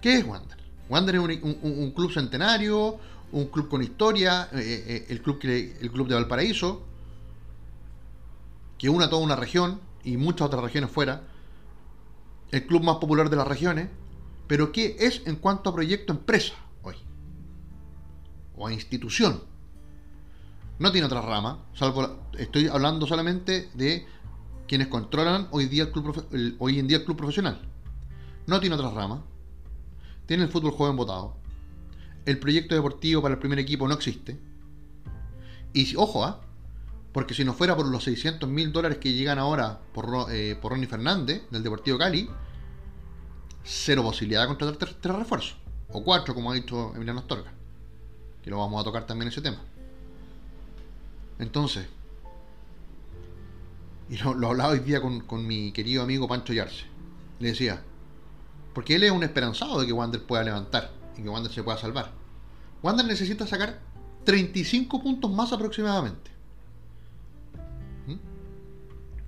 ¿Qué 0.00 0.18
es 0.18 0.26
Wander? 0.26 0.56
Wander 0.88 1.14
es 1.16 1.42
un, 1.42 1.92
club 1.94 2.12
centenario, 2.12 2.98
un 3.32 3.46
club 3.48 3.68
con 3.68 3.82
historia, 3.82 4.48
eh, 4.52 4.84
eh, 4.86 5.06
el, 5.10 5.20
club 5.20 5.38
el 5.42 5.90
club 5.90 6.08
de 6.08 6.14
Valparaíso, 6.14 6.82
que 8.78 8.88
une 8.88 9.04
a 9.04 9.10
toda 9.10 9.22
una 9.22 9.36
región 9.36 9.80
y 10.04 10.16
muchas 10.16 10.46
otras 10.46 10.62
regiones 10.62 10.90
fuera, 10.90 11.22
el 12.50 12.66
club 12.66 12.82
más 12.82 12.96
popular 12.96 13.30
de 13.30 13.36
las 13.36 13.48
regiones, 13.48 13.88
pero 14.46 14.72
¿qué 14.72 14.96
es 15.00 15.22
en 15.26 15.36
cuanto 15.36 15.70
a 15.70 15.74
proyecto 15.74 16.12
empresa 16.12 16.54
hoy? 16.82 16.96
O 18.56 18.66
a 18.66 18.72
institución. 18.72 19.42
No 20.78 20.92
tiene 20.92 21.06
otra 21.06 21.22
rama, 21.22 21.64
salvo 21.74 22.20
estoy 22.36 22.68
hablando 22.68 23.06
solamente 23.06 23.70
de 23.74 24.06
quienes 24.66 24.88
controlan 24.88 25.48
hoy, 25.50 25.66
día 25.66 25.84
el 25.84 25.92
club, 25.92 26.26
hoy 26.58 26.78
en 26.78 26.88
día 26.88 26.98
el 26.98 27.04
club 27.04 27.16
profesional. 27.16 27.60
No 28.46 28.60
tiene 28.60 28.76
otra 28.76 28.90
rama. 28.90 29.24
Tiene 30.26 30.44
el 30.44 30.48
fútbol 30.48 30.72
joven 30.72 30.96
votado. 30.96 31.36
El 32.26 32.38
proyecto 32.38 32.74
deportivo 32.74 33.22
para 33.22 33.34
el 33.34 33.40
primer 33.40 33.58
equipo 33.58 33.86
no 33.86 33.94
existe. 33.94 34.38
Y 35.72 35.94
ojo, 35.96 36.24
¿ah? 36.24 36.40
Porque 37.14 37.32
si 37.32 37.44
no 37.44 37.54
fuera 37.54 37.76
por 37.76 37.86
los 37.86 38.02
600 38.02 38.48
mil 38.48 38.72
dólares 38.72 38.98
que 38.98 39.12
llegan 39.12 39.38
ahora 39.38 39.78
por, 39.92 40.26
eh, 40.32 40.58
por 40.60 40.72
Ronnie 40.72 40.88
Fernández, 40.88 41.48
del 41.48 41.62
Deportivo 41.62 41.96
Cali, 41.96 42.28
cero 43.62 44.02
posibilidad 44.02 44.42
de 44.42 44.48
contratar 44.48 44.94
tres, 45.00 45.14
refuerzos. 45.14 45.56
O 45.90 46.02
cuatro, 46.02 46.34
como 46.34 46.50
ha 46.50 46.54
dicho 46.54 46.92
Emiliano 46.96 47.20
Astorga. 47.20 47.52
Que 48.42 48.50
lo 48.50 48.58
vamos 48.58 48.80
a 48.80 48.84
tocar 48.84 49.06
también 49.06 49.28
ese 49.28 49.40
tema. 49.40 49.58
Entonces, 51.38 51.86
y 54.10 54.16
lo, 54.16 54.34
lo 54.34 54.48
hablaba 54.48 54.72
hoy 54.72 54.80
día 54.80 55.00
con, 55.00 55.20
con, 55.20 55.46
mi 55.46 55.70
querido 55.70 56.02
amigo 56.02 56.26
Pancho 56.26 56.52
Yarse. 56.52 56.86
Le 57.38 57.50
decía, 57.50 57.80
porque 58.74 58.96
él 58.96 59.04
es 59.04 59.12
un 59.12 59.22
esperanzado 59.22 59.80
de 59.80 59.86
que 59.86 59.92
Wander 59.92 60.26
pueda 60.26 60.42
levantar 60.42 60.90
y 61.16 61.22
que 61.22 61.28
Wander 61.28 61.52
se 61.52 61.62
pueda 61.62 61.78
salvar. 61.78 62.10
Wander 62.82 63.06
necesita 63.06 63.46
sacar 63.46 63.78
35 64.24 65.00
puntos 65.00 65.30
más 65.30 65.52
aproximadamente. 65.52 66.33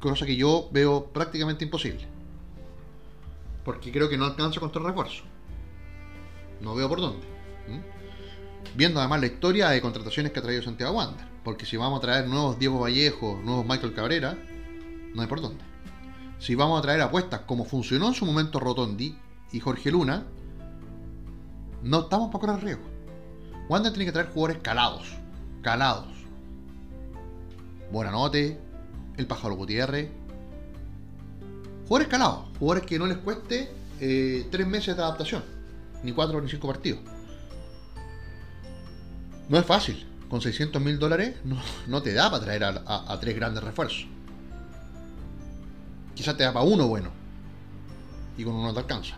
Cosa 0.06 0.24
que 0.24 0.36
yo 0.36 0.68
veo 0.70 1.06
prácticamente 1.06 1.64
imposible. 1.64 2.06
Porque 3.64 3.90
creo 3.90 4.08
que 4.08 4.16
no 4.16 4.24
alcanza 4.24 4.60
contra 4.60 4.80
el 4.80 4.86
refuerzo. 4.86 5.24
No 6.60 6.76
veo 6.76 6.88
por 6.88 7.00
dónde. 7.00 7.26
Viendo 8.76 9.00
además 9.00 9.18
la 9.18 9.26
historia 9.26 9.68
de 9.70 9.80
contrataciones 9.80 10.30
que 10.30 10.38
ha 10.38 10.42
traído 10.44 10.62
Santiago 10.62 10.96
Wander. 10.96 11.26
Porque 11.42 11.66
si 11.66 11.76
vamos 11.76 11.98
a 11.98 12.02
traer 12.02 12.28
nuevos 12.28 12.56
Diego 12.56 12.78
Vallejo, 12.78 13.40
nuevos 13.42 13.66
Michael 13.66 13.94
Cabrera, 13.94 14.38
no 15.12 15.22
hay 15.22 15.26
por 15.26 15.40
dónde. 15.40 15.64
Si 16.38 16.54
vamos 16.54 16.78
a 16.78 16.82
traer 16.82 17.00
apuestas 17.00 17.40
como 17.40 17.64
funcionó 17.64 18.06
en 18.06 18.14
su 18.14 18.24
momento 18.24 18.60
Rotondi 18.60 19.18
y 19.50 19.58
Jorge 19.58 19.90
Luna, 19.90 20.24
no 21.82 22.02
estamos 22.02 22.30
para 22.30 22.46
correr 22.46 22.62
riesgo. 22.64 22.84
Wander 23.68 23.92
tiene 23.92 24.04
que 24.04 24.12
traer 24.12 24.28
jugadores 24.28 24.62
calados. 24.62 25.16
Calados. 25.62 26.14
Buenanote, 27.90 28.65
el 29.16 29.26
Pájaro 29.26 29.54
Gutiérrez. 29.56 30.10
Jugadores 31.86 32.08
calados. 32.08 32.44
Jugadores 32.58 32.86
que 32.88 32.98
no 32.98 33.06
les 33.06 33.18
cueste 33.18 33.70
eh, 34.00 34.46
tres 34.50 34.66
meses 34.66 34.96
de 34.96 35.02
adaptación. 35.02 35.42
Ni 36.02 36.12
cuatro 36.12 36.40
ni 36.40 36.48
cinco 36.48 36.66
partidos. 36.66 37.00
No 39.48 39.58
es 39.58 39.66
fácil. 39.66 40.06
Con 40.28 40.40
600 40.40 40.82
mil 40.82 40.98
dólares 40.98 41.36
no, 41.86 42.02
te 42.02 42.12
da 42.12 42.28
para 42.28 42.42
traer 42.42 42.64
a 42.64 43.18
tres 43.20 43.36
grandes 43.36 43.62
refuerzos. 43.62 44.08
Quizás 46.16 46.36
te 46.36 46.42
da 46.42 46.52
para 46.52 46.64
uno 46.64 46.88
bueno. 46.88 47.10
Y 48.36 48.42
con 48.42 48.54
uno 48.54 48.72
te 48.72 48.80
alcanza. 48.80 49.16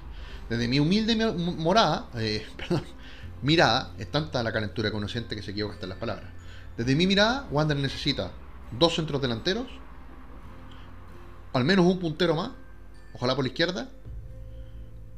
Desde 0.49 0.67
mi 0.67 0.81
humilde 0.81 1.15
morada, 1.17 2.09
eh, 2.17 2.47
perdón, 2.57 2.83
mirada, 3.43 3.93
es 3.99 4.11
tanta 4.11 4.43
la 4.43 4.53
calentura 4.53 4.91
siente 5.09 5.37
que 5.37 5.43
se 5.43 5.53
equivoca 5.53 5.75
hasta 5.75 5.87
en 5.87 5.91
las 5.91 5.99
palabras. 5.99 6.31
Desde 6.77 6.95
mi 6.95 7.07
mirada, 7.07 7.47
Wander 7.51 7.77
necesita 7.77 8.33
dos 8.79 8.95
centros 8.95 9.23
delanteros, 9.23 9.67
al 11.59 11.65
menos 11.65 11.87
un 11.87 11.99
puntero 11.99 12.35
más, 12.35 12.53
ojalá 13.15 13.35
por 13.35 13.45
la 13.45 13.49
izquierda, 13.49 13.89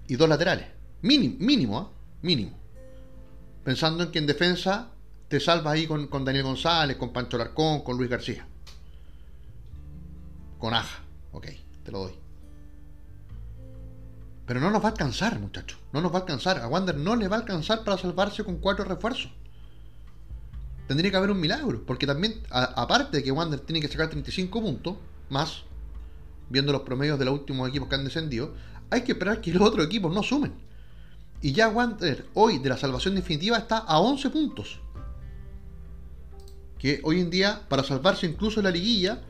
y 0.09 0.16
dos 0.16 0.29
laterales. 0.29 0.66
Mínimo, 1.03 1.37
mínimo, 1.38 1.81
¿eh? 1.81 1.96
mínimo. 2.22 2.59
Pensando 3.64 4.03
en 4.03 4.11
que 4.11 4.18
en 4.18 4.26
defensa 4.26 4.88
te 5.29 5.38
salvas 5.38 5.74
ahí 5.74 5.87
con, 5.87 6.09
con 6.09 6.24
Daniel 6.24 6.44
González, 6.44 6.96
con 6.96 7.12
Pancho 7.12 7.38
Larcón, 7.38 7.83
con 7.83 7.96
Luis 7.96 8.11
García. 8.11 8.46
Con 10.59 10.74
Aja, 10.74 11.03
ok 11.33 11.46
te 11.85 11.92
lo 11.92 12.00
doy. 12.00 12.12
Pero 14.46 14.61
no 14.61 14.70
nos 14.70 14.83
va 14.83 14.88
a 14.88 14.90
alcanzar, 14.92 15.38
muchachos. 15.38 15.79
No 15.92 16.00
nos 16.00 16.12
va 16.12 16.18
a 16.18 16.20
alcanzar. 16.22 16.59
A 16.59 16.68
Wander 16.68 16.96
no 16.96 17.14
le 17.16 17.29
va 17.29 17.37
a 17.37 17.40
alcanzar 17.40 17.85
para 17.85 17.98
salvarse 17.98 18.42
con 18.42 18.57
cuatro 18.59 18.85
refuerzos. 18.85 19.31
Tendría 20.88 21.11
que 21.11 21.16
haber 21.16 21.31
un 21.31 21.40
milagro. 21.40 21.85
Porque 21.87 22.07
también, 22.07 22.42
aparte 22.50 23.18
de 23.18 23.22
que 23.22 23.31
Wander 23.31 23.61
tiene 23.61 23.81
que 23.81 23.88
sacar 23.88 24.11
35 24.11 24.61
puntos, 24.61 24.96
más, 25.29 25.62
viendo 26.51 26.73
los 26.73 26.83
promedios 26.83 27.19
de 27.19 27.25
los 27.25 27.35
últimos 27.35 27.69
equipos 27.69 27.89
que 27.89 27.95
han 27.95 28.05
descendido, 28.05 28.55
hay 28.91 29.03
que 29.03 29.13
esperar 29.13 29.41
que 29.41 29.55
los 29.55 29.63
otros 29.63 29.87
equipos 29.87 30.13
no 30.13 30.23
sumen. 30.23 30.53
Y 31.41 31.53
ya 31.53 31.69
Wander, 31.69 32.27
hoy, 32.35 32.59
de 32.59 32.69
la 32.69 32.77
salvación 32.77 33.15
definitiva, 33.15 33.57
está 33.57 33.79
a 33.79 33.99
11 33.99 34.29
puntos. 34.31 34.81
Que 36.79 37.01
hoy 37.05 37.21
en 37.21 37.31
día, 37.31 37.63
para 37.69 37.83
salvarse 37.83 38.27
incluso 38.27 38.61
en 38.61 38.65
la 38.65 38.71
liguilla, 38.71 39.23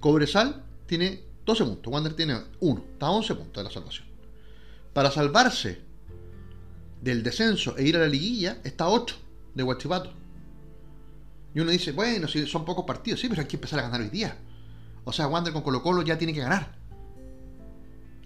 Cobresal 0.00 0.64
tiene 0.86 1.24
12 1.44 1.64
puntos. 1.64 1.92
Wander 1.92 2.14
tiene 2.14 2.40
1. 2.60 2.84
Está 2.92 3.06
a 3.06 3.10
11 3.10 3.34
puntos 3.34 3.56
de 3.62 3.64
la 3.64 3.74
salvación. 3.74 4.06
Para 4.94 5.10
salvarse 5.10 5.80
del 7.02 7.22
descenso 7.22 7.76
e 7.76 7.86
ir 7.86 7.96
a 7.96 8.00
la 8.00 8.08
liguilla, 8.08 8.58
está 8.64 8.84
a 8.84 8.90
8 8.90 9.16
de 9.54 9.62
Huachipato. 9.62 10.12
Y 11.54 11.60
uno 11.60 11.70
dice, 11.70 11.92
bueno, 11.92 12.28
si 12.28 12.46
son 12.46 12.64
pocos 12.64 12.84
partidos, 12.84 13.20
sí, 13.20 13.28
pero 13.28 13.42
hay 13.42 13.48
que 13.48 13.56
empezar 13.56 13.80
a 13.80 13.82
ganar 13.82 14.00
hoy 14.00 14.10
día. 14.10 14.38
O 15.08 15.12
sea, 15.12 15.26
Wander 15.26 15.54
con 15.54 15.62
Colo 15.62 15.82
Colo 15.82 16.02
ya 16.02 16.18
tiene 16.18 16.34
que 16.34 16.40
ganar. 16.40 16.70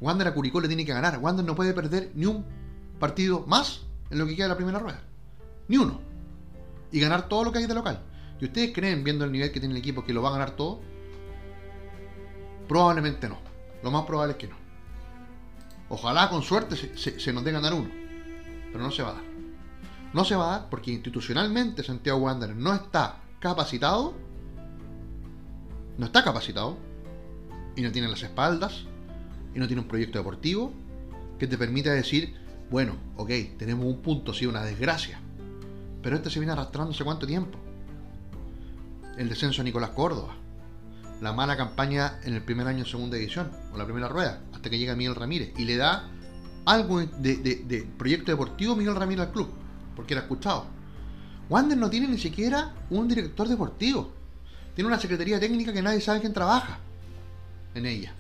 Wander 0.01 0.27
a 0.27 0.35
Curicó 0.35 0.61
le 0.61 0.67
tiene 0.67 0.85
que 0.85 0.93
ganar. 0.93 1.17
Wander 1.19 1.45
no 1.45 1.55
puede 1.55 1.73
perder 1.75 2.11
ni 2.17 2.27
un 2.27 2.45
partido 2.99 3.47
más 3.47 3.83
en 4.11 4.19
lo 4.19 4.27
que 4.27 4.35
queda 4.35 4.47
de 4.47 4.49
la 4.49 4.57
primera 4.57 4.81
rueda. 4.81 5.01
Ni 5.69 5.77
uno. 5.77 6.01
Y 6.91 6.99
ganar 6.99 7.29
todo 7.29 7.45
lo 7.45 7.53
que 7.53 7.59
hay 7.59 7.67
de 7.67 7.75
local. 7.75 8.03
¿Y 8.41 8.47
ustedes 8.47 8.73
creen, 8.75 9.05
viendo 9.05 9.25
el 9.25 9.31
nivel 9.31 9.53
que 9.53 9.61
tiene 9.61 9.77
el 9.77 9.79
equipo, 9.79 10.05
que 10.05 10.13
lo 10.13 10.23
va 10.23 10.31
a 10.31 10.33
ganar 10.33 10.57
todo? 10.57 10.81
Probablemente 12.67 13.29
no. 13.29 13.39
Lo 13.85 13.93
más 13.93 14.05
probable 14.05 14.33
es 14.33 14.39
que 14.39 14.49
no. 14.49 14.57
Ojalá 15.89 16.31
con 16.31 16.43
suerte 16.43 16.75
se, 16.77 17.33
nos 17.33 17.45
dé 17.45 17.53
ganar 17.53 17.75
uno. 17.75 17.91
Pero 18.73 18.83
no 18.83 18.91
se 18.91 19.05
va 19.05 19.11
a 19.11 19.15
dar. 19.15 19.25
No 20.13 20.25
se 20.25 20.35
va 20.35 20.49
a 20.49 20.59
dar 20.59 20.69
porque 20.69 20.91
institucionalmente 20.91 21.85
Santiago 21.85 22.19
Wanderers 22.19 22.59
no 22.59 22.75
está 22.75 23.21
capacitado. 23.39 24.32
No 25.99 26.07
está 26.07 26.25
capacitado. 26.25 26.77
Y 27.77 27.83
no 27.83 27.93
tiene 27.93 28.09
las 28.09 28.23
espaldas. 28.23 28.85
Y 29.55 29.59
no 29.59 29.67
tiene 29.67 29.83
un 29.83 29.89
proyecto 29.89 30.19
deportivo 30.19 30.73
que 31.39 31.47
te 31.47 31.59
permita 31.59 31.93
decir, 31.93 32.35
bueno, 32.71 32.97
ok, 33.17 33.31
tenemos 33.59 33.85
un 33.87 34.01
punto, 34.01 34.33
sí, 34.33 34.47
una 34.47 34.63
desgracia. 34.63 35.21
Pero 36.03 36.17
este 36.17 36.31
se 36.31 36.39
viene 36.39 36.53
arrastrando 36.53 36.93
hace 36.93 37.05
cuánto 37.05 37.27
tiempo. 37.27 37.59
El 39.19 39.29
descenso 39.29 39.59
de 39.59 39.65
Nicolás 39.65 39.91
Córdoba 39.91 40.37
la 41.23 41.33
mala 41.33 41.57
campaña 41.57 42.19
en 42.25 42.35
el 42.35 42.43
primer 42.43 42.67
año 42.67 42.81
en 42.81 42.87
segunda 42.87 43.17
edición, 43.17 43.49
o 43.73 43.79
la 43.79 43.85
primera 43.85 44.09
rueda, 44.09 44.41
hasta 44.53 44.69
que 44.69 44.77
llega 44.77 44.97
Miguel 44.97 45.15
Ramírez 45.15 45.53
y 45.57 45.65
le 45.65 45.77
da 45.77 46.11
algo 46.65 47.01
de, 47.01 47.89
proyecto 47.97 48.33
deportivo 48.33 48.75
Miguel 48.75 48.97
Ramírez 48.97 49.27
al 49.27 49.33
club, 49.33 49.49
porque 49.95 50.15
era 50.15 50.23
escuchado. 50.23 50.67
Wander 51.49 51.79
no 51.79 51.89
tiene 51.89 52.09
ni 52.09 52.19
siquiera 52.19 52.75
un 52.91 53.07
director 53.07 53.47
deportivo, 53.47 54.13
tiene 54.75 54.89
una 54.89 54.99
secretaría 54.99 55.39
técnica 55.39 55.73
que 55.73 55.83
nadie 55.83 56.01
sabe 56.01 56.21
quién 56.21 56.33
trabaja 56.33 56.79
en 57.75 57.87
ella. 57.87 58.15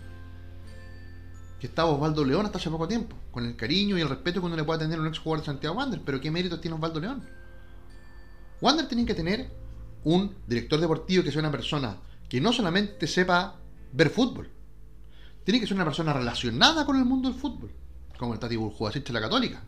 Que 1.60 1.66
estaba 1.66 1.90
Osvaldo 1.90 2.24
León 2.24 2.46
hasta 2.46 2.58
hace 2.58 2.70
poco 2.70 2.88
tiempo, 2.88 3.16
con 3.30 3.46
el 3.46 3.56
cariño 3.56 3.96
y 3.96 4.00
el 4.00 4.08
respeto 4.08 4.40
que 4.40 4.46
uno 4.46 4.56
le 4.56 4.64
puede 4.64 4.80
tener 4.80 4.98
a 4.98 5.02
un 5.02 5.08
ex 5.08 5.18
jugador 5.18 5.40
de 5.40 5.46
Santiago 5.46 5.76
Wander, 5.76 6.00
pero 6.04 6.20
¿qué 6.20 6.30
méritos 6.30 6.60
tiene 6.60 6.74
Osvaldo 6.76 7.00
León? 7.00 7.22
Wander 8.60 8.86
tiene 8.86 9.06
que 9.06 9.14
tener 9.14 9.50
un 10.04 10.34
director 10.46 10.80
deportivo 10.80 11.22
que 11.22 11.30
sea 11.30 11.40
una 11.40 11.50
persona 11.50 11.96
que 12.28 12.40
no 12.40 12.52
solamente 12.52 13.06
sepa 13.06 13.56
ver 13.92 14.10
fútbol, 14.10 14.48
tiene 15.44 15.60
que 15.60 15.66
ser 15.66 15.76
una 15.76 15.84
persona 15.84 16.12
relacionada 16.12 16.84
con 16.84 16.96
el 16.96 17.04
mundo 17.04 17.28
del 17.28 17.38
fútbol, 17.38 17.70
como 18.18 18.34
el 18.34 18.38
Tati 18.38 18.56
Burjubasic 18.56 19.06
de 19.06 19.12
la 19.12 19.20
Católica, 19.20 19.62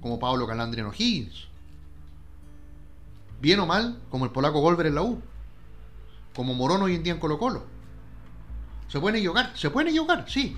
como 0.00 0.18
Pablo 0.18 0.46
Calandriano 0.46 0.92
Higgins, 0.92 1.48
bien 3.40 3.60
o 3.60 3.66
mal, 3.66 4.00
como 4.10 4.24
el 4.24 4.30
polaco 4.30 4.60
Golver 4.60 4.86
en 4.86 4.94
la 4.94 5.02
U, 5.02 5.20
como 6.38 6.54
Morón 6.54 6.82
hoy 6.82 6.94
en 6.94 7.02
día 7.02 7.12
en 7.12 7.18
Colo 7.18 7.36
Colo. 7.36 7.64
¿Se 8.86 9.00
pueden 9.00 9.16
equivocar? 9.16 9.50
¿Se 9.56 9.70
pueden 9.70 9.88
equivocar? 9.88 10.24
Sí. 10.28 10.56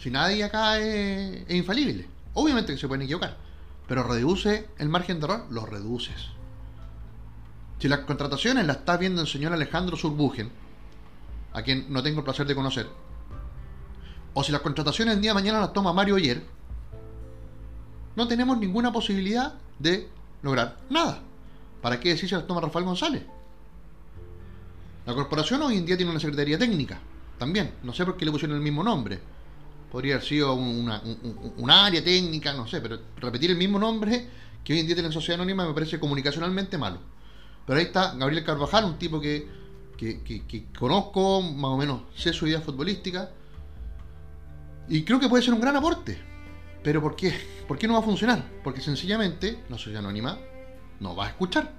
Si 0.00 0.10
nadie 0.10 0.42
acá 0.42 0.80
es, 0.80 1.48
infalible. 1.48 2.08
Obviamente 2.32 2.72
que 2.72 2.80
se 2.80 2.88
pueden 2.88 3.02
equivocar. 3.02 3.36
Pero 3.86 4.02
reduce 4.02 4.68
el 4.78 4.88
margen 4.88 5.20
de 5.20 5.26
error, 5.26 5.46
lo 5.48 5.64
reduces. 5.64 6.26
Si 7.78 7.86
las 7.86 8.00
contrataciones 8.00 8.66
las 8.66 8.78
está 8.78 8.96
viendo 8.96 9.20
el 9.20 9.28
señor 9.28 9.52
Alejandro 9.52 9.96
Surbugen, 9.96 10.50
a 11.52 11.62
quien 11.62 11.92
no 11.92 12.02
tengo 12.02 12.18
el 12.18 12.24
placer 12.24 12.44
de 12.44 12.56
conocer, 12.56 12.88
o 14.32 14.42
si 14.42 14.50
las 14.50 14.62
contrataciones 14.62 15.14
el 15.14 15.20
día 15.20 15.30
de 15.30 15.34
mañana 15.34 15.60
las 15.60 15.72
toma 15.72 15.92
Mario 15.92 16.16
Ayer, 16.16 16.42
no 18.16 18.26
tenemos 18.26 18.58
ninguna 18.58 18.92
posibilidad 18.92 19.54
de 19.78 20.08
lograr 20.42 20.78
nada. 20.90 21.20
¿Para 21.80 22.00
qué 22.00 22.08
decir 22.08 22.28
si 22.28 22.34
las 22.34 22.48
toma 22.48 22.60
Rafael 22.60 22.84
González? 22.84 23.22
La 25.06 25.14
corporación 25.14 25.62
hoy 25.62 25.76
en 25.76 25.86
día 25.86 25.96
tiene 25.96 26.10
una 26.10 26.20
secretaría 26.20 26.58
técnica, 26.58 27.00
también. 27.38 27.74
No 27.82 27.92
sé 27.92 28.04
por 28.04 28.16
qué 28.16 28.24
le 28.24 28.30
pusieron 28.30 28.56
el 28.56 28.62
mismo 28.62 28.82
nombre. 28.82 29.18
Podría 29.90 30.14
haber 30.14 30.26
sido 30.26 30.54
una, 30.54 31.00
área 31.86 32.02
técnica, 32.02 32.52
no 32.52 32.66
sé, 32.66 32.80
pero 32.80 32.98
repetir 33.18 33.50
el 33.50 33.56
mismo 33.56 33.78
nombre 33.78 34.28
que 34.64 34.72
hoy 34.72 34.80
en 34.80 34.86
día 34.86 34.96
tiene 34.96 35.08
la 35.08 35.12
sociedad 35.12 35.40
anónima 35.40 35.66
me 35.66 35.74
parece 35.74 36.00
comunicacionalmente 36.00 36.78
malo. 36.78 36.98
Pero 37.66 37.78
ahí 37.78 37.84
está 37.86 38.14
Gabriel 38.14 38.44
Carvajal, 38.44 38.84
un 38.84 38.98
tipo 38.98 39.20
que, 39.20 39.46
que 39.96 40.66
conozco, 40.78 41.42
más 41.42 41.70
o 41.70 41.76
menos 41.76 42.02
sé 42.14 42.32
su 42.32 42.46
idea 42.46 42.60
futbolística 42.60 43.30
y 44.88 45.02
creo 45.02 45.18
que 45.18 45.28
puede 45.28 45.42
ser 45.42 45.54
un 45.54 45.60
gran 45.60 45.76
aporte. 45.76 46.18
Pero 46.82 47.00
¿por 47.00 47.16
qué? 47.16 47.32
¿Por 47.66 47.78
qué 47.78 47.86
no 47.86 47.94
va 47.94 48.00
a 48.00 48.02
funcionar? 48.02 48.44
Porque 48.62 48.80
sencillamente 48.80 49.64
la 49.68 49.78
sociedad 49.78 50.04
anónima 50.04 50.38
no 51.00 51.16
va 51.16 51.26
a 51.26 51.28
escuchar. 51.28 51.72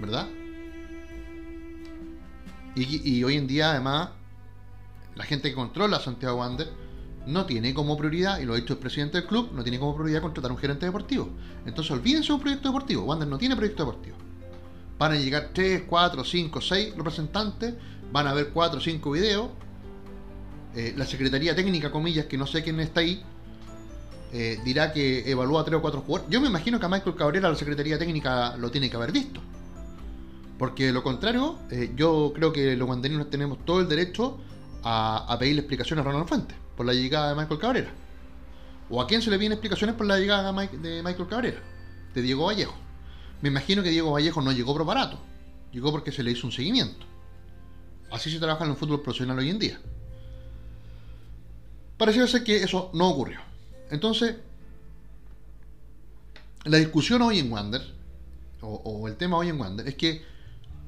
¿Verdad? 0.00 0.26
Y, 2.76 3.22
hoy 3.22 3.36
en 3.36 3.46
día, 3.46 3.70
además, 3.70 4.10
la 5.14 5.24
gente 5.24 5.48
que 5.48 5.54
controla 5.54 6.00
Santiago 6.00 6.38
Wander 6.38 6.68
no 7.26 7.46
tiene 7.46 7.72
como 7.72 7.96
prioridad, 7.96 8.40
y 8.40 8.44
lo 8.44 8.54
ha 8.54 8.56
dicho 8.56 8.74
el 8.74 8.80
presidente 8.80 9.18
del 9.18 9.26
club, 9.28 9.50
no 9.52 9.62
tiene 9.62 9.78
como 9.78 9.94
prioridad 9.94 10.20
contratar 10.20 10.50
un 10.50 10.58
gerente 10.58 10.86
deportivo. 10.86 11.28
Entonces 11.64 11.90
olvídense 11.92 12.28
de 12.28 12.34
un 12.34 12.40
proyecto 12.40 12.68
deportivo. 12.68 13.04
Wander 13.04 13.28
no 13.28 13.38
tiene 13.38 13.56
proyecto 13.56 13.84
deportivo. 13.84 14.16
Van 14.98 15.12
a 15.12 15.16
llegar 15.16 15.50
3, 15.52 15.84
4, 15.88 16.24
5, 16.24 16.60
6 16.60 16.96
representantes, 16.96 17.74
van 18.12 18.26
a 18.26 18.34
ver 18.34 18.50
4 18.50 18.78
o 18.78 18.82
5 18.82 19.10
videos, 19.12 19.50
eh, 20.74 20.92
la 20.96 21.06
Secretaría 21.06 21.54
Técnica, 21.54 21.90
comillas, 21.90 22.26
que 22.26 22.36
no 22.36 22.46
sé 22.46 22.62
quién 22.62 22.80
está 22.80 23.00
ahí, 23.00 23.22
eh, 24.32 24.58
dirá 24.64 24.92
que 24.92 25.30
evalúa 25.30 25.60
a 25.60 25.64
tres 25.64 25.78
o 25.78 25.80
cuatro 25.80 26.00
jugadores. 26.00 26.28
Yo 26.28 26.40
me 26.40 26.48
imagino 26.48 26.80
que 26.80 26.86
a 26.86 26.88
Michael 26.88 27.14
Cabrera 27.14 27.48
la 27.48 27.54
Secretaría 27.54 27.96
Técnica 27.96 28.56
lo 28.56 28.68
tiene 28.68 28.90
que 28.90 28.96
haber 28.96 29.12
visto. 29.12 29.40
Porque 30.58 30.86
de 30.86 30.92
lo 30.92 31.02
contrario, 31.02 31.58
eh, 31.70 31.92
yo 31.96 32.32
creo 32.34 32.52
que 32.52 32.76
los 32.76 32.86
guanderinos 32.86 33.30
tenemos 33.30 33.64
todo 33.64 33.80
el 33.80 33.88
derecho 33.88 34.38
a, 34.82 35.36
pedirle 35.38 35.60
explicaciones 35.60 36.04
a 36.04 36.08
Ronald 36.08 36.28
Fuentes 36.28 36.56
por 36.76 36.86
la 36.86 36.92
llegada 36.92 37.30
de 37.30 37.34
Michael 37.34 37.60
Cabrera. 37.60 37.90
¿O 38.90 39.00
a 39.00 39.06
quién 39.06 39.22
se 39.22 39.30
le 39.30 39.38
piden 39.38 39.52
explicaciones 39.52 39.96
por 39.96 40.06
la 40.06 40.18
llegada 40.18 40.52
de 40.52 41.02
Michael 41.02 41.28
Cabrera? 41.28 41.60
De 42.14 42.22
Diego 42.22 42.46
Vallejo. 42.46 42.74
Me 43.40 43.48
imagino 43.48 43.82
que 43.82 43.90
Diego 43.90 44.12
Vallejo 44.12 44.42
no 44.42 44.52
llegó 44.52 44.74
por 44.74 44.84
barato. 44.84 45.18
Llegó 45.72 45.90
porque 45.90 46.12
se 46.12 46.22
le 46.22 46.30
hizo 46.30 46.46
un 46.46 46.52
seguimiento. 46.52 47.04
Así 48.10 48.30
se 48.30 48.38
trabaja 48.38 48.64
en 48.64 48.70
el 48.70 48.76
fútbol 48.76 49.02
profesional 49.02 49.38
hoy 49.38 49.50
en 49.50 49.58
día. 49.58 49.80
Pareció 51.96 52.26
ser 52.26 52.44
que 52.44 52.62
eso 52.62 52.90
no 52.94 53.08
ocurrió. 53.08 53.40
Entonces, 53.90 54.36
la 56.64 56.78
discusión 56.78 57.22
hoy 57.22 57.38
en 57.38 57.52
Wander, 57.52 57.82
o, 58.60 59.06
el 59.08 59.16
tema 59.16 59.36
hoy 59.36 59.48
en 59.48 59.60
Wander, 59.60 59.86
es 59.86 59.94
que 59.94 60.24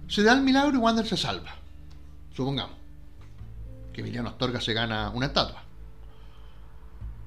se 0.09 0.23
da 0.23 0.33
el 0.33 0.42
milagro 0.42 0.77
y 0.77 0.79
Wander 0.79 1.07
se 1.07 1.16
salva. 1.16 1.55
Supongamos 2.35 2.77
que 3.92 4.03
Emiliano 4.03 4.29
Astorga 4.29 4.61
se 4.61 4.75
gana 4.75 5.11
una 5.11 5.27
estatua. 5.27 5.62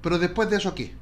Pero 0.02 0.20
después 0.20 0.50
de 0.50 0.58
eso, 0.58 0.76
¿qué? 0.76 0.96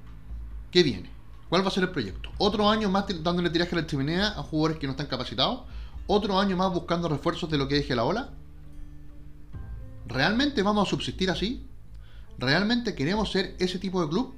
¿Qué 0.71 0.81
viene? 0.81 1.09
¿Cuál 1.49 1.63
va 1.63 1.67
a 1.67 1.71
ser 1.71 1.83
el 1.83 1.91
proyecto? 1.91 2.31
¿Otro 2.37 2.69
año 2.69 2.89
más 2.89 3.05
dándole 3.21 3.49
tiraje 3.49 3.75
a 3.75 3.81
la 3.81 3.87
chimenea 3.87 4.27
a 4.29 4.43
jugadores 4.43 4.77
que 4.79 4.87
no 4.87 4.91
están 4.91 5.07
capacitados? 5.07 5.61
¿Otro 6.07 6.39
año 6.39 6.55
más 6.55 6.73
buscando 6.73 7.09
refuerzos 7.09 7.49
de 7.49 7.57
lo 7.57 7.67
que 7.67 7.75
deje 7.75 7.95
la 7.95 8.05
ola? 8.05 8.29
¿Realmente 10.07 10.63
vamos 10.63 10.87
a 10.87 10.89
subsistir 10.89 11.29
así? 11.29 11.67
¿Realmente 12.37 12.95
queremos 12.95 13.31
ser 13.31 13.55
ese 13.59 13.77
tipo 13.77 14.01
de 14.01 14.09
club? 14.09 14.35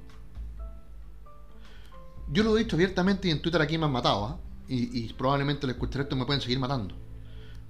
Yo 2.32 2.42
lo 2.42 2.56
he 2.56 2.64
dicho 2.64 2.76
abiertamente 2.76 3.28
y 3.28 3.30
en 3.30 3.42
Twitter 3.42 3.62
aquí 3.62 3.78
me 3.78 3.86
han 3.86 3.92
matado, 3.92 4.24
¿ah? 4.26 4.36
y, 4.68 5.12
probablemente 5.14 5.66
los 5.66 5.74
escucharé 5.74 6.04
esto 6.04 6.14
me 6.16 6.24
pueden 6.24 6.40
seguir 6.40 6.60
matando. 6.60 6.94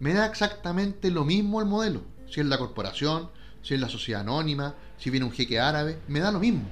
Me 0.00 0.14
da 0.14 0.26
exactamente 0.26 1.10
lo 1.10 1.26
mismo 1.26 1.60
el 1.60 1.66
modelo. 1.66 2.02
Si 2.28 2.40
es 2.40 2.46
la 2.46 2.56
corporación, 2.56 3.30
si 3.62 3.74
es 3.74 3.80
la 3.80 3.88
sociedad 3.90 4.22
anónima, 4.22 4.74
si 4.96 5.10
viene 5.10 5.26
un 5.26 5.32
jeque 5.32 5.60
árabe, 5.60 6.00
me 6.08 6.20
da 6.20 6.32
lo 6.32 6.40
mismo. 6.40 6.62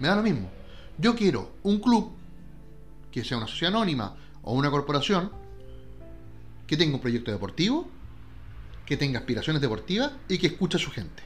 Me 0.00 0.08
da 0.08 0.16
lo 0.16 0.22
mismo. 0.24 0.50
Yo 0.98 1.14
quiero 1.14 1.52
un 1.62 1.78
club 1.78 2.12
que 3.12 3.24
sea 3.24 3.36
una 3.36 3.46
sociedad 3.46 3.74
anónima 3.74 4.16
o 4.42 4.54
una 4.54 4.70
corporación 4.70 5.30
que 6.66 6.76
tenga 6.76 6.96
un 6.96 7.00
proyecto 7.00 7.30
deportivo, 7.30 7.88
que 8.84 8.96
tenga 8.96 9.20
aspiraciones 9.20 9.62
deportivas 9.62 10.10
y 10.28 10.38
que 10.38 10.48
escuche 10.48 10.78
a 10.78 10.80
su 10.80 10.90
gente. 10.90 11.22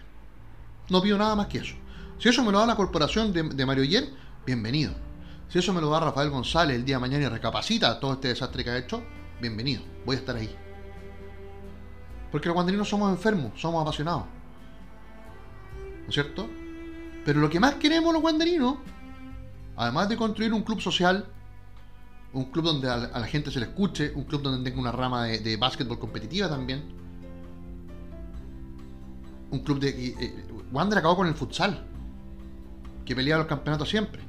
No 0.90 1.01
pido 1.01 1.16
nada 1.16 1.35
más 1.35 1.47
que 1.47 1.59
eso. 1.59 1.75
Si 2.18 2.29
eso 2.29 2.45
me 2.45 2.53
lo 2.53 2.59
da 2.59 2.66
la 2.66 2.77
corporación 2.77 3.33
de, 3.33 3.66
Mario 3.66 3.85
Yer, 3.85 4.11
bienvenido. 4.45 4.92
Si 5.49 5.59
eso 5.59 5.73
me 5.73 5.81
lo 5.81 5.88
da 5.88 6.01
Rafael 6.01 6.29
González 6.29 6.77
el 6.77 6.85
día 6.85 6.97
de 6.97 7.01
mañana 7.01 7.25
y 7.25 7.29
recapacita 7.29 7.99
todo 7.99 8.12
este 8.12 8.29
desastre 8.29 8.62
que 8.62 8.71
ha 8.71 8.77
hecho, 8.77 9.03
bienvenido. 9.40 9.83
Voy 10.05 10.16
a 10.16 10.18
estar 10.18 10.37
ahí. 10.37 10.55
Porque 12.33 12.49
los 12.49 12.55
guanderinos 12.55 12.88
somos 12.88 13.11
enfermos, 13.11 13.53
somos 13.61 13.83
apasionados. 13.83 14.25
¿No 16.03 16.09
es 16.09 16.14
cierto? 16.14 16.49
Pero 17.27 17.40
lo 17.40 17.51
que 17.51 17.61
más 17.61 17.75
queremos 17.75 18.12
los 18.12 18.23
guanderinos, 18.23 18.77
además 19.77 20.09
de 20.09 20.16
construir 20.16 20.53
un 20.55 20.62
club 20.62 20.81
social, 20.81 21.27
un 22.33 22.47
club 22.47 22.64
donde 22.64 22.88
a 22.88 22.97
la, 22.97 23.27
gente 23.27 23.51
se 23.51 23.61
le 23.61 23.66
escuche, 23.66 24.12
un 24.14 24.25
club 24.25 24.40
donde 24.40 24.68
tenga 24.68 24.81
una 24.81 24.90
rama 24.90 25.27
de, 25.27 25.57
básquetbol 25.59 25.99
competitiva 25.99 26.49
también, 26.49 26.83
un 29.51 29.61
club 29.61 29.79
de. 29.79 30.49
Wander 30.73 30.99
acabó 30.99 31.16
con 31.16 31.27
el 31.27 31.35
futsal, 31.35 31.85
que 33.05 33.14
peleaba 33.14 33.40
los 33.40 33.49
campeonatos 33.49 33.90
siempre. 33.90 34.23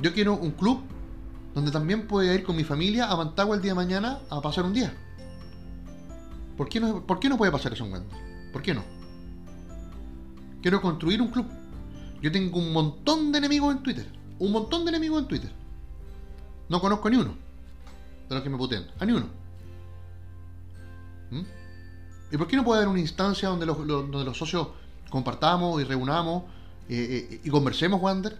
Yo 0.00 0.12
quiero 0.12 0.34
un 0.34 0.50
club 0.50 0.82
donde 1.54 1.70
también 1.70 2.08
pueda 2.08 2.34
ir 2.34 2.42
con 2.42 2.56
mi 2.56 2.64
familia 2.64 3.08
a 3.08 3.16
Mantagua 3.16 3.54
el 3.54 3.62
día 3.62 3.70
de 3.70 3.76
mañana 3.76 4.18
a 4.28 4.42
pasar 4.42 4.64
un 4.64 4.74
día. 4.74 4.92
¿Por 6.56 6.68
qué 6.68 6.80
no, 6.80 7.06
por 7.06 7.20
qué 7.20 7.28
no 7.28 7.36
puede 7.36 7.52
pasar 7.52 7.72
eso 7.72 7.84
en 7.84 7.92
Wander? 7.92 8.18
¿Por 8.52 8.62
qué 8.62 8.74
no? 8.74 8.82
Quiero 10.62 10.80
construir 10.80 11.20
un 11.20 11.28
club. 11.28 11.46
Yo 12.22 12.32
tengo 12.32 12.58
un 12.58 12.72
montón 12.72 13.30
de 13.30 13.38
enemigos 13.38 13.74
en 13.74 13.82
Twitter. 13.82 14.06
Un 14.38 14.52
montón 14.52 14.84
de 14.84 14.90
enemigos 14.90 15.22
en 15.22 15.28
Twitter. 15.28 15.52
No 16.68 16.80
conozco 16.80 17.10
ni 17.10 17.16
uno 17.16 17.34
de 18.28 18.34
los 18.34 18.42
que 18.42 18.50
me 18.50 18.56
putean. 18.56 18.86
A 18.98 19.04
ni 19.04 19.12
uno. 19.12 19.26
¿Mm? 21.30 21.42
¿Y 22.32 22.36
por 22.36 22.48
qué 22.48 22.56
no 22.56 22.64
puede 22.64 22.78
haber 22.78 22.88
una 22.88 23.00
instancia 23.00 23.48
donde 23.48 23.66
los, 23.66 23.86
donde 23.86 24.24
los 24.24 24.36
socios 24.36 24.68
compartamos 25.10 25.80
y 25.80 25.84
reunamos 25.84 26.44
eh, 26.88 27.28
eh, 27.30 27.40
y 27.44 27.50
conversemos, 27.50 28.00
Wander? 28.00 28.36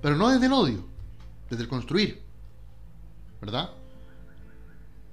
Pero 0.00 0.16
no 0.16 0.28
desde 0.28 0.46
el 0.46 0.52
odio, 0.52 0.84
desde 1.50 1.62
el 1.64 1.68
construir. 1.68 2.22
¿Verdad? 3.40 3.70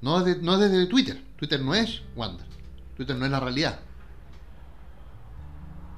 No 0.02 0.24
desde, 0.24 0.42
no 0.42 0.58
desde 0.58 0.88
Twitter. 0.88 1.24
Twitter 1.38 1.62
no 1.62 1.76
es 1.76 2.02
Wander. 2.16 2.46
Twitter 2.96 3.16
no 3.16 3.26
es 3.26 3.32
la 3.32 3.40
realidad. 3.40 3.80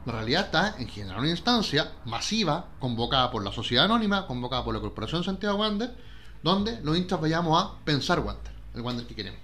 La 0.05 0.13
realidad 0.13 0.45
está 0.45 0.75
en 0.79 0.87
generar 0.87 1.19
una 1.19 1.29
instancia 1.29 1.93
masiva, 2.05 2.71
convocada 2.79 3.31
por 3.31 3.43
la 3.43 3.53
sociedad 3.53 3.85
anónima, 3.85 4.27
convocada 4.27 4.63
por 4.63 4.73
la 4.73 4.81
Corporación 4.81 5.23
Santiago 5.23 5.57
Wander, 5.57 5.95
donde 6.43 6.81
los 6.81 6.97
hinchas 6.97 7.21
vayamos 7.21 7.61
a 7.61 7.77
pensar 7.85 8.19
Wander, 8.19 8.51
el 8.75 8.81
Wander 8.81 9.07
que 9.07 9.15
queremos. 9.15 9.39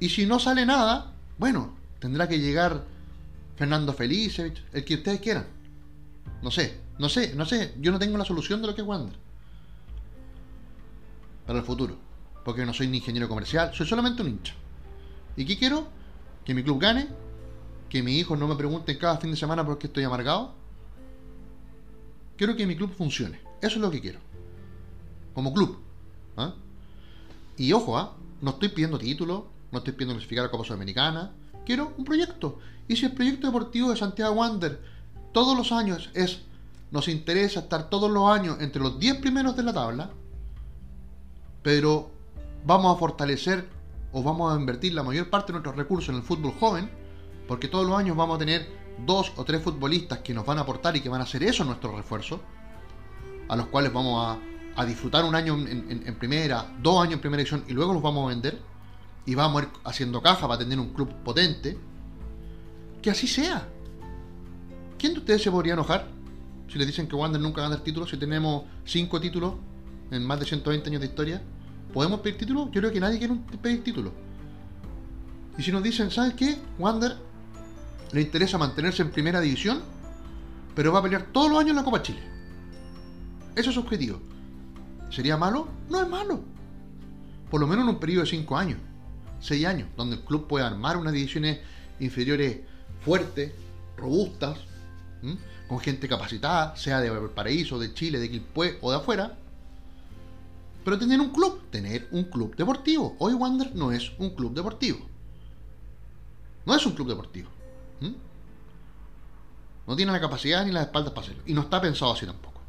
Y 0.00 0.08
si 0.08 0.24
no 0.24 0.38
sale 0.38 0.64
nada, 0.64 1.12
bueno, 1.36 1.76
tendrá 1.98 2.28
que 2.28 2.38
llegar 2.38 2.84
Fernando 3.56 3.92
Felicevich, 3.92 4.64
el 4.72 4.84
que 4.84 4.94
ustedes 4.94 5.20
quieran. 5.20 5.46
No 6.42 6.50
sé, 6.50 6.80
no 6.98 7.08
sé, 7.08 7.34
no 7.34 7.44
sé. 7.44 7.74
Yo 7.80 7.92
no 7.92 7.98
tengo 7.98 8.16
la 8.16 8.24
solución 8.24 8.62
de 8.62 8.68
lo 8.68 8.74
que 8.74 8.80
es 8.80 8.86
Wander. 8.86 9.18
Para 11.46 11.58
el 11.58 11.64
futuro. 11.64 12.07
Porque 12.44 12.64
no 12.64 12.72
soy 12.72 12.88
ni 12.88 12.98
ingeniero 12.98 13.28
comercial, 13.28 13.72
soy 13.74 13.86
solamente 13.86 14.22
un 14.22 14.28
hincha. 14.28 14.54
¿Y 15.36 15.44
qué 15.44 15.58
quiero? 15.58 15.86
Que 16.44 16.54
mi 16.54 16.62
club 16.62 16.80
gane, 16.80 17.08
que 17.88 18.02
mis 18.02 18.20
hijos 18.20 18.38
no 18.38 18.48
me 18.48 18.56
pregunten 18.56 18.98
cada 18.98 19.18
fin 19.18 19.30
de 19.30 19.36
semana 19.36 19.64
por 19.64 19.78
qué 19.78 19.86
estoy 19.86 20.04
amargado. 20.04 20.52
Quiero 22.36 22.56
que 22.56 22.66
mi 22.66 22.76
club 22.76 22.92
funcione. 22.94 23.40
Eso 23.60 23.76
es 23.76 23.80
lo 23.80 23.90
que 23.90 24.00
quiero. 24.00 24.20
Como 25.34 25.52
club. 25.52 25.78
¿ah? 26.36 26.54
Y 27.56 27.72
ojo, 27.72 27.98
¿ah? 27.98 28.16
no 28.40 28.50
estoy 28.50 28.68
pidiendo 28.68 28.98
títulos, 28.98 29.44
no 29.72 29.78
estoy 29.78 29.92
pidiendo 29.92 30.14
clasificar 30.14 30.44
a 30.44 30.50
Copa 30.50 30.64
Sudamericana. 30.64 31.32
Quiero 31.66 31.92
un 31.98 32.04
proyecto. 32.04 32.58
Y 32.86 32.96
si 32.96 33.06
el 33.06 33.12
proyecto 33.12 33.46
deportivo 33.46 33.90
de 33.90 33.96
Santiago 33.96 34.34
Wander 34.34 34.80
todos 35.32 35.56
los 35.56 35.72
años 35.72 36.10
es, 36.14 36.40
nos 36.90 37.08
interesa 37.08 37.60
estar 37.60 37.90
todos 37.90 38.10
los 38.10 38.30
años 38.30 38.56
entre 38.60 38.80
los 38.80 38.98
10 38.98 39.18
primeros 39.18 39.56
de 39.56 39.62
la 39.62 39.74
tabla, 39.74 40.10
pero 41.62 42.10
vamos 42.68 42.94
a 42.94 42.98
fortalecer 42.98 43.66
o 44.12 44.22
vamos 44.22 44.52
a 44.52 44.60
invertir 44.60 44.92
la 44.92 45.02
mayor 45.02 45.30
parte 45.30 45.48
de 45.48 45.52
nuestros 45.54 45.74
recursos 45.74 46.10
en 46.10 46.16
el 46.16 46.22
fútbol 46.22 46.52
joven, 46.60 46.90
porque 47.48 47.66
todos 47.66 47.86
los 47.86 47.98
años 47.98 48.14
vamos 48.14 48.36
a 48.36 48.38
tener 48.38 48.68
dos 49.06 49.32
o 49.36 49.44
tres 49.44 49.62
futbolistas 49.62 50.18
que 50.18 50.34
nos 50.34 50.44
van 50.44 50.58
a 50.58 50.60
aportar 50.60 50.94
y 50.94 51.00
que 51.00 51.08
van 51.08 51.22
a 51.22 51.24
hacer 51.24 51.42
eso 51.42 51.64
nuestro 51.64 51.96
refuerzo, 51.96 52.42
a 53.48 53.56
los 53.56 53.68
cuales 53.68 53.90
vamos 53.90 54.38
a, 54.76 54.84
disfrutar 54.84 55.24
un 55.24 55.34
año 55.34 55.54
en, 55.58 56.16
primera, 56.20 56.72
dos 56.80 57.02
años 57.02 57.14
en 57.14 57.20
primera 57.20 57.42
edición 57.42 57.64
y 57.66 57.72
luego 57.72 57.92
los 57.94 58.00
vamos 58.00 58.26
a 58.26 58.28
vender 58.28 58.60
y 59.26 59.34
vamos 59.34 59.62
a 59.62 59.64
ir 59.64 59.70
haciendo 59.82 60.22
caja 60.22 60.46
para 60.46 60.58
tener 60.58 60.78
un 60.78 60.90
club 60.90 61.08
potente, 61.24 61.76
que 63.02 63.10
así 63.10 63.26
sea. 63.26 63.66
¿Quién 64.98 65.14
de 65.14 65.20
ustedes 65.20 65.42
se 65.42 65.50
podría 65.50 65.72
enojar 65.72 66.06
si 66.70 66.78
le 66.78 66.86
dicen 66.86 67.08
que 67.08 67.16
Wander 67.16 67.40
nunca 67.40 67.62
gana 67.62 67.76
el 67.76 67.82
título? 67.82 68.06
Si 68.06 68.18
tenemos 68.18 68.64
cinco 68.84 69.20
títulos 69.20 69.54
en 70.12 70.24
más 70.24 70.38
de 70.38 70.46
120 70.46 70.90
años 70.90 71.00
de 71.00 71.06
historia, 71.08 71.42
¿podemos 71.92 72.20
pedir 72.20 72.38
título? 72.38 72.70
Yo 72.70 72.80
creo 72.80 72.92
que 72.92 73.00
nadie 73.00 73.18
quiere 73.18 73.34
pedir 73.60 73.82
título. 73.82 74.12
Y 75.56 75.62
si 75.62 75.72
nos 75.72 75.82
dicen, 75.82 76.10
¿sabes 76.10 76.34
qué? 76.34 76.56
Wander 76.78 77.16
le 78.12 78.20
interesa 78.22 78.58
mantenerse 78.58 79.02
en 79.02 79.10
primera 79.10 79.40
división, 79.40 79.82
pero 80.74 80.92
va 80.92 81.00
a 81.00 81.02
pelear 81.02 81.26
todos 81.32 81.50
los 81.50 81.58
años 81.58 81.70
en 81.70 81.76
la 81.76 81.84
Copa 81.84 82.02
Chile. 82.02 82.20
Eso 83.54 83.70
es 83.70 83.74
su 83.74 83.80
objetivo. 83.80 84.20
¿Sería 85.10 85.36
malo? 85.36 85.68
No 85.88 86.00
es 86.00 86.08
malo. 86.08 86.40
Por 87.50 87.60
lo 87.60 87.66
menos 87.66 87.84
en 87.84 87.90
un 87.90 87.98
periodo 87.98 88.24
de 88.24 88.30
5 88.30 88.56
años, 88.56 88.78
6 89.40 89.66
años, 89.66 89.88
donde 89.96 90.16
el 90.16 90.22
club 90.22 90.46
pueda 90.46 90.66
armar 90.66 90.96
unas 90.96 91.12
divisiones 91.12 91.58
inferiores 91.98 92.60
fuertes, 93.00 93.52
robustas, 93.96 94.58
con 95.66 95.80
gente 95.80 96.08
capacitada, 96.08 96.76
sea 96.76 97.00
de 97.00 97.10
Paraíso, 97.28 97.78
de 97.78 97.92
Chile, 97.92 98.18
de 98.18 98.30
Quilpué 98.30 98.78
o 98.80 98.90
de 98.90 98.98
afuera. 98.98 99.38
Pero 100.88 100.98
tener 100.98 101.20
un 101.20 101.28
club, 101.28 101.68
tener 101.70 102.08
un 102.12 102.24
club 102.24 102.56
deportivo. 102.56 103.14
Hoy 103.18 103.34
Wander 103.34 103.76
no 103.76 103.92
es 103.92 104.10
un 104.16 104.30
club 104.30 104.54
deportivo. 104.54 104.98
No 106.64 106.74
es 106.74 106.86
un 106.86 106.94
club 106.94 107.08
deportivo. 107.08 107.50
¿Mm? 108.00 108.14
No 109.86 109.94
tiene 109.94 110.12
la 110.12 110.18
capacidad 110.18 110.64
ni 110.64 110.72
las 110.72 110.86
espaldas 110.86 111.12
para 111.12 111.26
hacerlo. 111.26 111.42
Y 111.44 111.52
no 111.52 111.60
está 111.60 111.78
pensado 111.78 112.14
así 112.14 112.24
tampoco. 112.24 112.62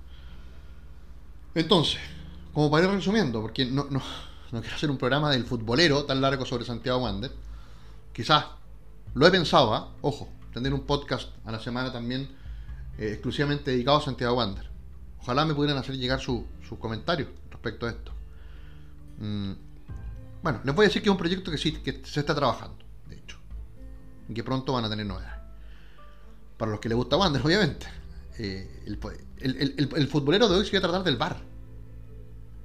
Entonces, 1.55 2.01
como 2.53 2.69
para 2.69 2.87
ir 2.87 2.91
resumiendo, 2.91 3.41
porque 3.41 3.63
no, 3.63 3.87
no, 3.89 4.01
quiero 4.49 4.75
hacer 4.75 4.91
un 4.91 4.97
programa 4.97 5.31
del 5.31 5.45
futbolero 5.45 6.03
tan 6.03 6.19
largo 6.19 6.45
sobre 6.45 6.65
Santiago 6.65 6.99
Wander. 6.99 7.31
Quizás 8.11 8.47
lo 9.13 9.27
he 9.27 9.31
pensado, 9.31 9.73
¿ah? 9.73 9.93
ojo, 10.01 10.27
tener 10.53 10.73
un 10.73 10.81
podcast 10.81 11.29
a 11.45 11.53
la 11.53 11.61
semana 11.61 11.93
también 11.93 12.27
eh, 12.97 13.11
exclusivamente 13.13 13.71
dedicado 13.71 13.99
a 13.99 14.01
Santiago 14.01 14.35
Wander. 14.35 14.69
Ojalá 15.21 15.45
me 15.45 15.53
pudieran 15.53 15.77
hacer 15.77 15.95
llegar 15.95 16.19
sus 16.19 16.43
comentarios 16.81 17.29
respecto 17.59 17.85
a 17.85 17.89
esto. 17.89 18.11
Mm, 19.19 19.51
bueno, 20.41 20.61
les 20.63 20.75
voy 20.75 20.85
a 20.85 20.87
decir 20.87 21.01
que 21.01 21.09
es 21.09 21.11
un 21.11 21.17
proyecto 21.17 21.51
que 21.51 21.57
sí, 21.57 21.73
que 21.73 22.01
se 22.05 22.21
está 22.21 22.33
trabajando 22.33 22.89
y 24.29 24.33
que 24.33 24.43
pronto 24.43 24.73
van 24.73 24.85
a 24.85 24.89
tener 24.89 25.05
novedades. 25.05 25.41
Para 26.57 26.71
los 26.71 26.79
que 26.79 26.87
les 26.87 26.95
gusta 26.95 27.17
Wander, 27.17 27.41
obviamente. 27.43 27.87
Eh, 28.37 28.85
el, 28.85 30.07
futbolero 30.07 30.47
de 30.47 30.55
hoy 30.55 30.65
se 30.65 30.75
iba 30.75 30.79
a 30.79 30.81
tratar 30.83 31.03
del 31.03 31.17
bar. 31.17 31.37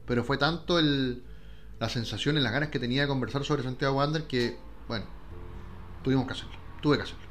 Pero 0.06 0.22
fue 0.22 0.36
tanto 0.36 0.78
la 0.80 1.88
sensación 1.88 2.36
y 2.36 2.40
las 2.40 2.52
ganas 2.52 2.68
que 2.68 2.78
tenía 2.78 3.02
de 3.02 3.08
conversar 3.08 3.44
sobre 3.44 3.62
Santiago 3.62 3.96
Wander 3.96 4.24
que, 4.24 4.58
bueno, 4.86 5.06
tuvimos 6.02 6.26
que 6.26 6.32
hacerlo. 6.32 6.54
Tuve 6.82 6.98
que 6.98 7.04
hacerlo. 7.04 7.24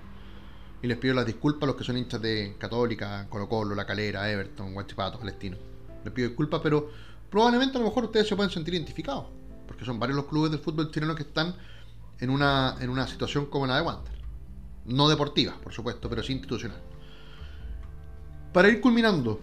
Y 0.81 0.87
les 0.87 0.97
pido 0.97 1.13
las 1.13 1.25
disculpas 1.25 1.63
a 1.63 1.67
los 1.67 1.75
que 1.75 1.83
son 1.83 1.97
hinchas 1.97 2.21
de 2.21 2.55
Católica, 2.57 3.27
Colo 3.29 3.47
Colo, 3.47 3.75
La 3.75 3.85
Calera, 3.85 4.29
Everton, 4.29 4.73
Guachipato, 4.73 5.19
Palestino. 5.19 5.57
Les 6.03 6.11
pido 6.11 6.27
disculpas, 6.27 6.59
pero 6.61 6.89
probablemente 7.33 7.77
a 7.77 7.79
lo 7.79 7.87
mejor 7.87 8.03
ustedes 8.03 8.27
se 8.27 8.35
pueden 8.35 8.51
sentir 8.51 8.75
identificados. 8.75 9.25
Porque 9.65 9.83
son 9.83 9.99
varios 9.99 10.17
los 10.17 10.27
clubes 10.27 10.51
del 10.51 10.59
fútbol 10.59 10.91
chileno 10.91 11.15
que 11.15 11.23
están 11.23 11.55
en 12.19 12.29
una, 12.29 12.75
en 12.79 12.91
una 12.91 13.07
situación 13.07 13.47
como 13.47 13.65
la 13.65 13.77
de 13.77 13.81
Wander. 13.81 14.13
No 14.85 15.09
deportiva, 15.09 15.55
por 15.63 15.73
supuesto, 15.73 16.07
pero 16.11 16.21
sí 16.21 16.33
institucional. 16.33 16.79
Para 18.53 18.69
ir 18.69 18.79
culminando, 18.79 19.39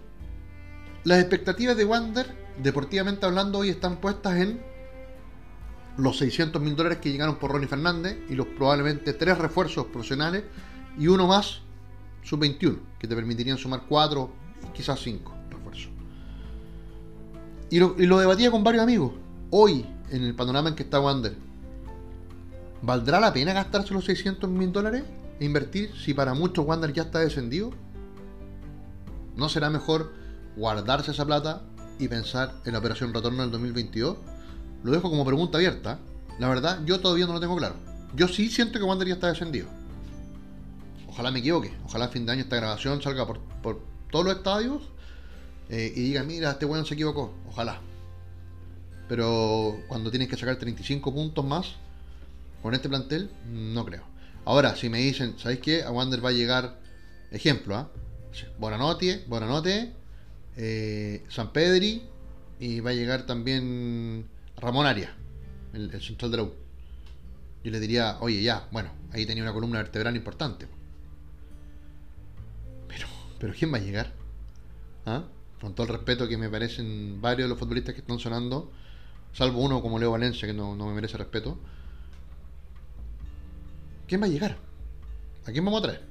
las 1.03 1.19
expectativas 1.19 1.77
de 1.77 1.85
Wander, 1.85 2.33
deportivamente 2.63 3.27
hablando, 3.27 3.59
hoy 3.59 3.71
están 3.71 3.97
puestas 3.97 4.39
en 4.39 4.63
los 5.97 6.17
600 6.19 6.63
mil 6.63 6.77
dólares 6.77 6.99
que 6.99 7.11
llegaron 7.11 7.41
por 7.41 7.51
Ronnie 7.51 7.67
Fernández 7.67 8.19
y 8.29 8.37
los 8.37 8.47
probablemente 8.47 9.15
tres 9.15 9.37
refuerzos 9.37 9.87
profesionales 9.87 10.45
y 10.97 11.09
uno 11.09 11.27
más 11.27 11.63
sub-21, 12.23 12.79
que 13.01 13.09
te 13.09 13.17
permitirían 13.17 13.59
sumar 13.59 13.83
cuatro, 13.89 14.31
quizás 14.73 15.01
cinco. 15.01 15.40
Y 17.71 17.79
lo, 17.79 18.19
debatía 18.19 18.51
con 18.51 18.65
varios 18.65 18.83
amigos. 18.83 19.13
Hoy, 19.51 19.87
en 20.11 20.25
el 20.25 20.35
panorama 20.35 20.71
en 20.71 20.75
que 20.75 20.83
está 20.83 21.01
Wander, 21.01 21.37
¿valdrá 22.83 23.21
la 23.21 23.33
pena 23.33 23.53
gastarse 23.53 23.95
los 23.95 24.05
600 24.05 24.51
mil 24.51 24.73
dólares? 24.73 25.05
invertir 25.39 25.91
si 25.97 26.13
para 26.13 26.35
muchos 26.35 26.67
Wander 26.67 26.93
ya 26.93 27.05
está 27.05 27.21
descendido? 27.21 27.71
¿No 29.37 29.49
será 29.49 29.71
mejor 29.71 30.13
guardarse 30.57 31.13
esa 31.13 31.25
plata 31.25 31.63
y 31.99 32.09
pensar 32.09 32.55
en 32.67 32.73
la 32.73 32.79
operación 32.81 33.15
retorno 33.15 33.43
del 33.43 33.51
2022? 33.51 34.19
Lo 34.83 34.93
dejo 34.93 35.09
como 35.09 35.25
pregunta 35.25 35.59
abierta. 35.59 35.99
La 36.39 36.49
verdad, 36.49 36.81
yo 36.85 37.01
todavía 37.01 37.27
no 37.27 37.35
lo 37.35 37.41
tengo 37.41 37.57
claro. 37.57 37.77
Yo 38.15 38.29
sí 38.29 38.51
siento 38.51 38.79
que 38.79 38.85
Wander 38.85 39.09
ya 39.09 39.15
está 39.15 39.29
descendido. 39.29 39.69
Ojalá 41.09 41.31
me 41.31 41.39
equivoque. 41.39 41.73
Ojalá 41.85 42.07
a 42.07 42.09
fin 42.09 42.27
de 42.27 42.33
año 42.33 42.43
esta 42.43 42.57
grabación 42.57 43.01
salga 43.01 43.27
por, 43.27 43.41
todos 44.11 44.25
los 44.25 44.37
estadios 44.37 44.83
eh, 45.71 45.93
y 45.95 46.01
diga, 46.01 46.25
mira, 46.25 46.51
este 46.51 46.67
weón 46.67 46.85
se 46.85 46.95
equivocó. 46.95 47.33
Ojalá. 47.49 47.81
Pero 49.09 49.81
cuando 49.89 50.11
tienes 50.11 50.29
que 50.29 50.37
sacar 50.37 50.57
35 50.57 51.15
puntos 51.15 51.45
más 51.45 51.77
con 52.63 52.75
este 52.75 52.89
plantel, 52.89 53.31
no 53.49 53.85
creo. 53.85 54.03
Ahora, 54.45 54.75
si 54.77 54.89
me 54.89 54.99
dicen, 54.99 55.39
¿sabéis 55.39 55.61
qué? 55.61 55.83
A 55.83 55.91
Wander 55.91 56.25
va 56.25 56.31
a 56.31 56.33
llegar, 56.33 56.79
ejemplo, 57.31 57.77
¿ah? 57.77 57.89
Bonanote, 58.59 59.25
Bonanote, 59.29 59.93
eh, 60.57 61.25
San 61.29 61.53
Pedri 61.53 62.03
y 62.59 62.81
va 62.81 62.91
a 62.91 62.95
llegar 62.95 63.27
también 63.27 64.27
Ramón 64.57 64.87
Arias, 64.87 65.11
el, 65.73 65.91
central 66.01 66.31
de 66.31 66.37
la 66.37 66.43
U. 66.45 66.53
Yo 67.63 67.71
le 67.71 67.81
diría, 67.81 68.17
oye, 68.21 68.43
ya, 68.43 68.67
bueno, 68.71 68.91
ahí 69.13 69.27
tenía 69.27 69.43
una 69.43 69.53
columna 69.53 69.79
vertebral 69.79 70.17
importante. 70.17 70.67
Pero, 72.89 73.07
pero 73.39 73.53
¿quién 73.57 73.73
va 73.73 73.79
a 73.79 73.81
llegar? 73.81 74.13
¿Ah? 75.07 75.25
Con 75.61 75.75
todo 75.75 75.87
el 75.87 75.93
respeto 75.93 76.27
que 76.27 76.39
me 76.39 76.49
parecen 76.49 77.21
varios 77.21 77.47
de 77.47 77.51
los 77.51 77.59
futbolistas 77.59 77.95
que 77.95 78.01
están 78.01 78.19
sonando, 78.19 78.71
salvo 79.33 79.61
uno 79.61 79.83
como 79.83 79.99
Leo 79.99 80.11
Valencia, 80.11 80.49
que 80.49 80.55
no, 80.55 80.75
no 80.75 80.87
me 80.87 80.95
merece 80.95 81.19
respeto 81.19 81.59
¿Quién 84.11 84.21
va 84.21 84.27
a 84.27 84.29
llegar? 84.29 84.57
¿A 85.47 85.53
quién 85.53 85.65
vamos 85.65 85.79
a 85.79 85.83
traer? 85.85 86.03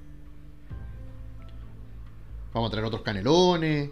Vamos 2.53 2.69
a 2.69 2.71
traer 2.71 2.85
otros 2.85 3.01
canelones, 3.01 3.89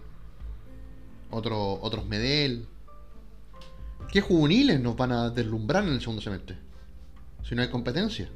otros 1.29 1.79
otros 1.81 2.05
Medel. 2.05 2.67
¿Qué 4.09 4.21
juveniles 4.21 4.79
nos 4.79 4.95
van 4.95 5.11
a 5.11 5.29
deslumbrar 5.29 5.83
en 5.83 5.89
el 5.89 5.99
segundo 5.99 6.21
semestre? 6.21 6.57
Si 7.43 7.53
no 7.53 7.61
hay 7.61 7.69
competencia. 7.69 8.29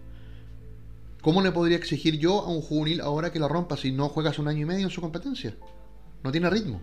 ¿Cómo 1.22 1.42
le 1.42 1.54
podría 1.54 1.78
exigir 1.78 2.20
yo 2.20 2.42
a 2.42 2.50
un 2.50 2.62
juvenil 2.62 3.00
ahora 3.00 3.32
que 3.32 3.40
la 3.40 3.48
rompa 3.48 3.78
si 3.78 3.94
no 3.94 4.10
juegas 4.10 4.40
un 4.40 4.50
año 4.50 4.64
y 4.64 4.66
medio 4.66 4.84
en 4.84 4.92
su 4.92 5.00
competencia? 5.00 5.56
No 6.22 6.34
tiene 6.34 6.50
ritmo. 6.50 6.82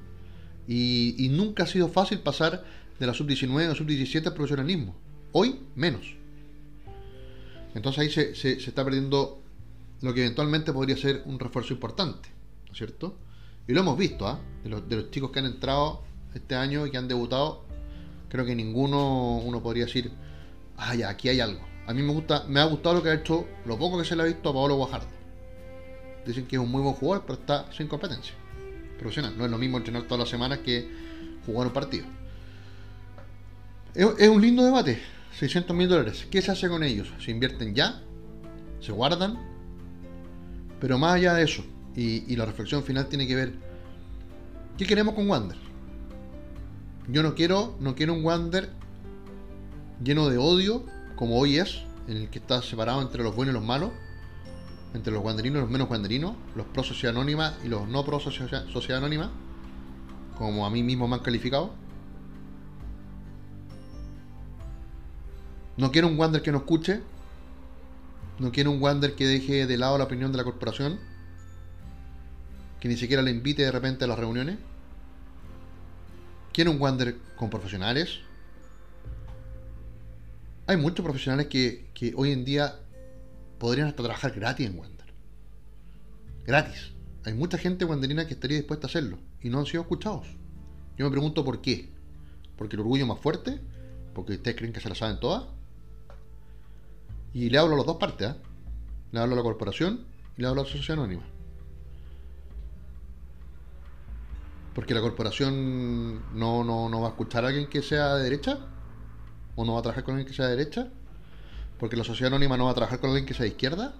Y, 0.68 1.28
nunca 1.30 1.62
ha 1.62 1.66
sido 1.66 1.88
fácil 1.88 2.20
pasar 2.20 2.62
de 3.00 3.06
la 3.06 3.14
sub-19 3.14 3.70
a 3.70 3.74
sub-17 3.74 4.26
al 4.26 4.34
profesionalismo. 4.34 4.94
Hoy, 5.32 5.60
menos. 5.74 6.14
Entonces 7.74 7.98
ahí 8.00 8.34
se, 8.34 8.52
está 8.52 8.84
perdiendo 8.84 9.40
lo 10.02 10.12
que 10.12 10.20
eventualmente 10.20 10.72
podría 10.72 10.96
ser 10.96 11.22
un 11.24 11.38
refuerzo 11.38 11.72
importante, 11.72 12.28
¿no 12.66 12.72
es 12.72 12.78
cierto? 12.78 13.16
Y 13.66 13.72
lo 13.72 13.80
hemos 13.80 13.96
visto, 13.96 14.26
¿ah? 14.26 14.40
De, 14.62 14.68
los, 14.68 15.10
chicos 15.10 15.30
que 15.30 15.38
han 15.38 15.46
entrado 15.46 16.02
este 16.34 16.54
año 16.54 16.86
y 16.86 16.90
que 16.90 16.98
han 16.98 17.08
debutado, 17.08 17.64
creo 18.28 18.44
que 18.44 18.54
ninguno 18.54 19.38
uno 19.38 19.62
podría 19.62 19.86
decir, 19.86 20.12
ah, 20.76 20.94
ya, 20.94 21.08
aquí 21.08 21.30
hay 21.30 21.40
algo. 21.40 21.60
A 21.86 21.94
mí 21.94 22.02
me 22.02 22.12
gusta, 22.12 22.44
me 22.46 22.60
ha 22.60 22.64
gustado 22.64 22.96
lo 22.96 23.02
que 23.02 23.08
ha 23.08 23.14
hecho, 23.14 23.46
lo 23.64 23.78
poco 23.78 23.98
que 23.98 24.04
se 24.04 24.14
le 24.16 24.22
ha 24.22 24.26
visto 24.26 24.50
a 24.50 24.54
Pablo 24.54 24.76
Guajardo. 24.76 25.08
Dicen 26.26 26.46
que 26.46 26.56
es 26.56 26.62
un 26.62 26.70
muy 26.70 26.82
buen 26.82 26.94
jugador, 26.94 27.24
pero 27.26 27.38
está 27.38 27.72
sin 27.72 27.88
competencia 27.88 28.34
profesional. 28.98 29.34
No 29.36 29.44
es 29.44 29.50
lo 29.50 29.58
mismo 29.58 29.78
entrenar 29.78 30.02
todas 30.02 30.20
las 30.20 30.28
semanas 30.28 30.58
que 30.58 30.88
jugar 31.46 31.68
un 31.68 31.72
partido. 31.72 32.06
es 33.94 34.28
un 34.28 34.40
lindo 34.40 34.64
debate 34.64 35.00
600 35.38 35.76
mil 35.76 35.88
dólares. 35.88 36.26
¿Qué 36.30 36.42
se 36.42 36.50
hace 36.50 36.68
con 36.68 36.82
ellos? 36.82 37.12
¿Se 37.20 37.30
invierten 37.30 37.74
ya? 37.74 38.02
¿Se 38.80 38.90
guardan? 38.90 39.38
Pero 40.80 40.98
más 40.98 41.14
allá 41.14 41.34
de 41.34 41.44
eso, 41.44 41.64
y, 41.94 42.34
la 42.36 42.44
reflexión 42.44 42.82
final 42.82 43.08
tiene 43.08 43.26
que 43.26 43.34
ver, 43.34 43.54
¿qué 44.76 44.84
queremos 44.84 45.14
con 45.14 45.28
Wander? 45.28 45.56
Yo 47.08 47.22
no 47.22 47.34
quiero, 47.34 47.76
no 47.80 47.94
quiero 47.94 48.14
un 48.14 48.24
Wander 48.24 48.70
lleno 50.02 50.28
de 50.28 50.38
odio, 50.38 50.84
como 51.16 51.38
hoy 51.38 51.58
es, 51.58 51.82
en 52.06 52.16
el 52.16 52.30
que 52.30 52.38
está 52.38 52.62
separado 52.62 53.02
entre 53.02 53.22
los 53.22 53.34
buenos 53.34 53.52
y 53.52 53.58
los 53.58 53.66
malos, 53.66 53.90
entre 54.94 55.12
los 55.12 55.22
wanderinos 55.22 55.58
y 55.58 55.60
los 55.62 55.70
menos 55.70 55.90
wanderinos, 55.90 56.34
los 56.54 56.66
pro 56.66 56.82
sociedad 56.82 57.14
anónima 57.14 57.56
y 57.64 57.68
los 57.68 57.88
no 57.88 58.04
pro 58.04 58.20
sociedad 58.20 58.98
anónima, 58.98 59.30
como 60.36 60.66
a 60.66 60.70
mí 60.70 60.82
mismo 60.82 61.06
me 61.08 61.16
han 61.16 61.22
calificado 61.22 61.72
No 65.78 65.92
quiero 65.92 66.08
un 66.08 66.18
Wander 66.18 66.42
que 66.42 66.50
no 66.50 66.58
escuche. 66.58 67.00
No 68.40 68.50
quiero 68.50 68.72
un 68.72 68.82
Wander 68.82 69.14
que 69.14 69.26
deje 69.26 69.64
de 69.64 69.76
lado 69.78 69.96
la 69.96 70.04
opinión 70.04 70.32
de 70.32 70.38
la 70.38 70.44
corporación. 70.44 70.98
que 72.80 72.88
ni 72.88 72.96
siquiera 72.96 73.22
le 73.22 73.30
invite 73.30 73.62
de 73.62 73.72
repente 73.72 74.04
a 74.04 74.08
las 74.08 74.18
reuniones? 74.18 74.58
¿Quiere 76.52 76.70
un 76.70 76.80
Wander 76.80 77.16
con 77.36 77.48
profesionales? 77.48 78.20
Hay 80.66 80.76
muchos 80.76 81.04
profesionales 81.04 81.46
que, 81.46 81.86
que 81.94 82.12
hoy 82.16 82.32
en 82.32 82.44
día 82.44 82.80
podrían 83.58 83.88
hasta 83.88 84.02
trabajar 84.02 84.32
gratis 84.32 84.66
en 84.66 84.78
Wander. 84.78 85.12
Gratis. 86.46 86.92
Hay 87.24 87.34
mucha 87.34 87.58
gente 87.58 87.84
wanderina 87.84 88.26
que 88.26 88.34
estaría 88.34 88.56
dispuesta 88.56 88.86
a 88.86 88.88
hacerlo 88.88 89.18
y 89.42 89.50
no 89.50 89.58
han 89.58 89.66
sido 89.66 89.82
escuchados. 89.82 90.26
Yo 90.96 91.04
me 91.04 91.10
pregunto 91.10 91.44
por 91.44 91.60
qué. 91.60 91.90
¿Porque 92.56 92.76
el 92.76 92.80
orgullo 92.80 93.04
es 93.04 93.08
más 93.08 93.20
fuerte? 93.20 93.60
¿Porque 94.14 94.32
ustedes 94.32 94.56
creen 94.56 94.72
que 94.72 94.80
se 94.80 94.88
la 94.88 94.94
saben 94.94 95.20
todas? 95.20 95.44
Y 97.32 97.50
le 97.50 97.58
hablo 97.58 97.74
a 97.74 97.76
las 97.78 97.86
dos 97.86 97.98
partes, 97.98 98.30
¿eh? 98.30 98.34
Le 99.12 99.20
hablo 99.20 99.34
a 99.34 99.36
la 99.36 99.42
corporación 99.42 100.06
y 100.36 100.42
le 100.42 100.48
hablo 100.48 100.62
a 100.62 100.64
la 100.64 100.70
sociedad 100.70 100.98
anónima. 100.98 101.22
Porque 104.74 104.94
la 104.94 105.00
corporación 105.00 106.22
no, 106.38 106.62
no, 106.64 107.00
va 107.00 107.08
a 107.08 107.10
escuchar 107.10 107.44
a 107.44 107.48
alguien 107.48 107.68
que 107.68 107.82
sea 107.82 108.14
de 108.14 108.24
derecha. 108.24 108.58
O 109.56 109.64
no 109.64 109.74
va 109.74 109.80
a 109.80 109.82
trabajar 109.82 110.04
con 110.04 110.14
alguien 110.14 110.28
que 110.28 110.34
sea 110.34 110.46
de 110.46 110.56
derecha. 110.56 110.90
Porque 111.78 111.96
la 111.96 112.04
sociedad 112.04 112.32
anónima 112.32 112.56
no 112.56 112.64
va 112.64 112.72
a 112.72 112.74
trabajar 112.74 113.00
con 113.00 113.10
alguien 113.10 113.26
que 113.26 113.34
sea 113.34 113.44
de 113.44 113.50
izquierda. 113.50 113.94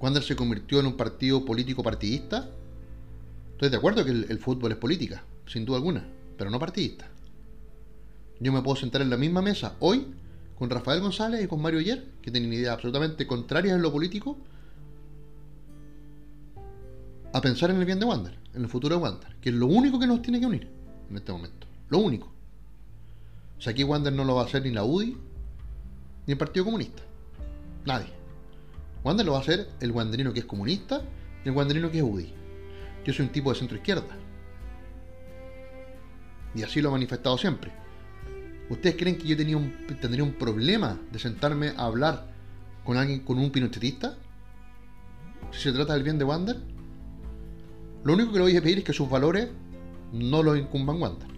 Wander 0.00 0.22
se 0.22 0.36
convirtió 0.36 0.80
en 0.80 0.86
un 0.86 0.96
partido 0.96 1.44
político 1.44 1.82
partidista. 1.82 2.50
Estoy 3.52 3.70
de 3.70 3.76
acuerdo 3.76 4.04
que 4.04 4.10
el, 4.10 4.38
fútbol 4.38 4.72
es 4.72 4.78
política, 4.78 5.24
sin 5.46 5.64
duda 5.64 5.78
alguna, 5.78 6.06
pero 6.36 6.50
no 6.50 6.58
partidista. 6.58 7.08
Yo 8.38 8.52
me 8.52 8.60
puedo 8.60 8.76
sentar 8.76 9.00
en 9.00 9.08
la 9.08 9.16
misma 9.16 9.40
mesa 9.40 9.76
hoy 9.80 10.06
con 10.58 10.68
Rafael 10.68 11.00
González 11.00 11.42
y 11.42 11.46
con 11.46 11.62
Mario 11.62 11.80
Ayer, 11.80 12.04
que 12.20 12.30
tienen 12.30 12.52
ideas 12.52 12.74
absolutamente 12.74 13.26
contrarias 13.26 13.74
en 13.74 13.82
lo 13.82 13.90
político, 13.90 14.36
a 17.32 17.40
pensar 17.40 17.70
en 17.70 17.76
el 17.76 17.86
bien 17.86 17.98
de 17.98 18.04
Wander, 18.04 18.38
en 18.54 18.62
el 18.62 18.68
futuro 18.68 18.96
de 18.96 19.02
Wander, 19.02 19.36
que 19.40 19.48
es 19.48 19.54
lo 19.54 19.66
único 19.66 19.98
que 19.98 20.06
nos 20.06 20.20
tiene 20.20 20.40
que 20.40 20.46
unir 20.46 20.68
en 21.10 21.16
este 21.16 21.32
momento. 21.32 21.66
Lo 21.88 21.98
único. 21.98 22.35
O 23.58 23.60
sea, 23.60 23.72
aquí 23.72 23.84
Wander 23.84 24.12
no 24.12 24.24
lo 24.24 24.34
va 24.34 24.42
a 24.42 24.44
hacer 24.44 24.62
ni 24.62 24.70
la 24.70 24.84
UDI 24.84 25.16
ni 26.26 26.32
el 26.32 26.38
Partido 26.38 26.64
Comunista. 26.64 27.02
Nadie. 27.84 28.12
Wander 29.04 29.24
lo 29.24 29.32
va 29.32 29.38
a 29.38 29.42
hacer 29.42 29.68
el 29.80 29.92
wanderino 29.92 30.32
que 30.32 30.40
es 30.40 30.46
comunista 30.46 31.02
y 31.44 31.48
el 31.48 31.54
wanderino 31.54 31.90
que 31.90 31.98
es 31.98 32.04
UDI. 32.04 32.32
Yo 33.04 33.12
soy 33.12 33.26
un 33.26 33.32
tipo 33.32 33.52
de 33.52 33.58
centro 33.58 33.76
izquierda. 33.76 34.16
Y 36.54 36.62
así 36.62 36.80
lo 36.80 36.88
he 36.88 36.92
manifestado 36.92 37.38
siempre. 37.38 37.70
¿Ustedes 38.68 38.96
creen 38.96 39.16
que 39.16 39.28
yo 39.28 39.36
tenía 39.36 39.56
un, 39.56 39.72
tendría 40.00 40.24
un 40.24 40.32
problema 40.32 40.98
de 41.12 41.18
sentarme 41.20 41.68
a 41.76 41.84
hablar 41.84 42.26
con 42.84 42.96
alguien, 42.96 43.20
con 43.20 43.38
un 43.38 43.50
pinochetista? 43.50 44.16
Si 45.52 45.60
se 45.60 45.72
trata 45.72 45.94
del 45.94 46.02
bien 46.02 46.18
de 46.18 46.24
Wander. 46.24 46.56
Lo 48.02 48.14
único 48.14 48.32
que 48.32 48.38
le 48.38 48.44
voy 48.44 48.56
a 48.56 48.62
pedir 48.62 48.78
es 48.78 48.84
que 48.84 48.92
sus 48.92 49.08
valores 49.08 49.48
no 50.12 50.42
lo 50.42 50.56
incumban 50.56 51.00
Wander. 51.00 51.35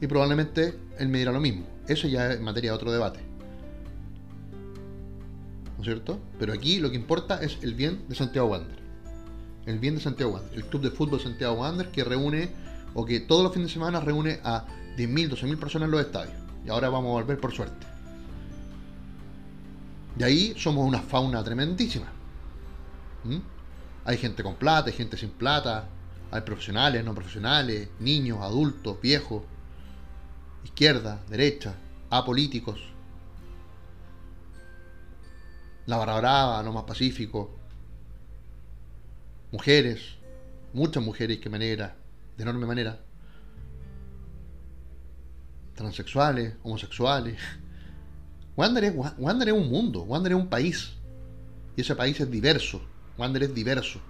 Y 0.00 0.06
probablemente 0.06 0.78
él 0.98 1.08
me 1.08 1.18
dirá 1.18 1.32
lo 1.32 1.40
mismo. 1.40 1.66
Eso 1.88 2.08
ya 2.08 2.32
es 2.32 2.40
materia 2.40 2.70
de 2.70 2.76
otro 2.76 2.92
debate. 2.92 3.26
¿no 5.76 5.82
es 5.82 5.86
cierto? 5.86 6.18
Pero 6.38 6.52
aquí 6.52 6.78
lo 6.78 6.90
que 6.90 6.96
importa 6.96 7.40
es 7.42 7.58
el 7.62 7.74
bien 7.74 8.04
de 8.08 8.14
Santiago 8.14 8.48
Wander. 8.48 8.78
El 9.66 9.78
bien 9.78 9.94
de 9.94 10.00
Santiago 10.00 10.32
Wander. 10.32 10.54
El 10.54 10.64
club 10.64 10.82
de 10.82 10.90
fútbol 10.90 11.20
Santiago 11.20 11.54
Wander 11.54 11.90
que 11.90 12.02
reúne, 12.02 12.50
o 12.94 13.04
que 13.04 13.20
todos 13.20 13.42
los 13.42 13.52
fines 13.52 13.68
de 13.68 13.74
semana 13.74 14.00
reúne 14.00 14.40
a 14.42 14.64
10.000, 14.96 15.30
12.000 15.30 15.58
personas 15.58 15.86
en 15.86 15.90
los 15.92 16.00
estadios. 16.00 16.34
Y 16.64 16.70
ahora 16.70 16.88
vamos 16.88 17.10
a 17.10 17.12
volver 17.12 17.38
por 17.38 17.52
suerte. 17.52 17.86
De 20.16 20.24
ahí 20.24 20.54
somos 20.56 20.86
una 20.86 21.00
fauna 21.00 21.44
tremendísima. 21.44 22.06
¿Mm? 23.24 23.36
Hay 24.06 24.16
gente 24.16 24.42
con 24.42 24.54
plata, 24.54 24.88
hay 24.88 24.96
gente 24.96 25.18
sin 25.18 25.30
plata, 25.30 25.88
hay 26.30 26.40
profesionales, 26.40 27.04
no 27.04 27.14
profesionales, 27.14 27.90
niños, 28.00 28.38
adultos, 28.40 28.98
viejos, 29.02 29.42
izquierda, 30.66 31.22
derecha, 31.28 31.74
apolíticos, 32.10 32.80
la 35.86 35.96
barra 35.96 36.18
brava, 36.18 36.62
lo 36.62 36.72
más 36.72 36.84
pacífico, 36.84 37.54
mujeres, 39.52 40.16
muchas 40.72 41.02
mujeres 41.02 41.38
que 41.38 41.48
manera, 41.48 41.96
de 42.36 42.42
enorme 42.42 42.66
manera, 42.66 43.00
transexuales, 45.74 46.54
homosexuales. 46.64 47.38
Wander 48.56 48.84
es, 48.84 48.94
Wander 49.18 49.48
es 49.48 49.54
un 49.54 49.68
mundo, 49.68 50.02
Wander 50.02 50.32
es 50.32 50.38
un 50.38 50.48
país. 50.48 50.94
Y 51.76 51.82
ese 51.82 51.94
país 51.94 52.18
es 52.18 52.30
diverso. 52.30 52.80
Wander 53.18 53.44
es 53.44 53.54
diverso. 53.54 54.00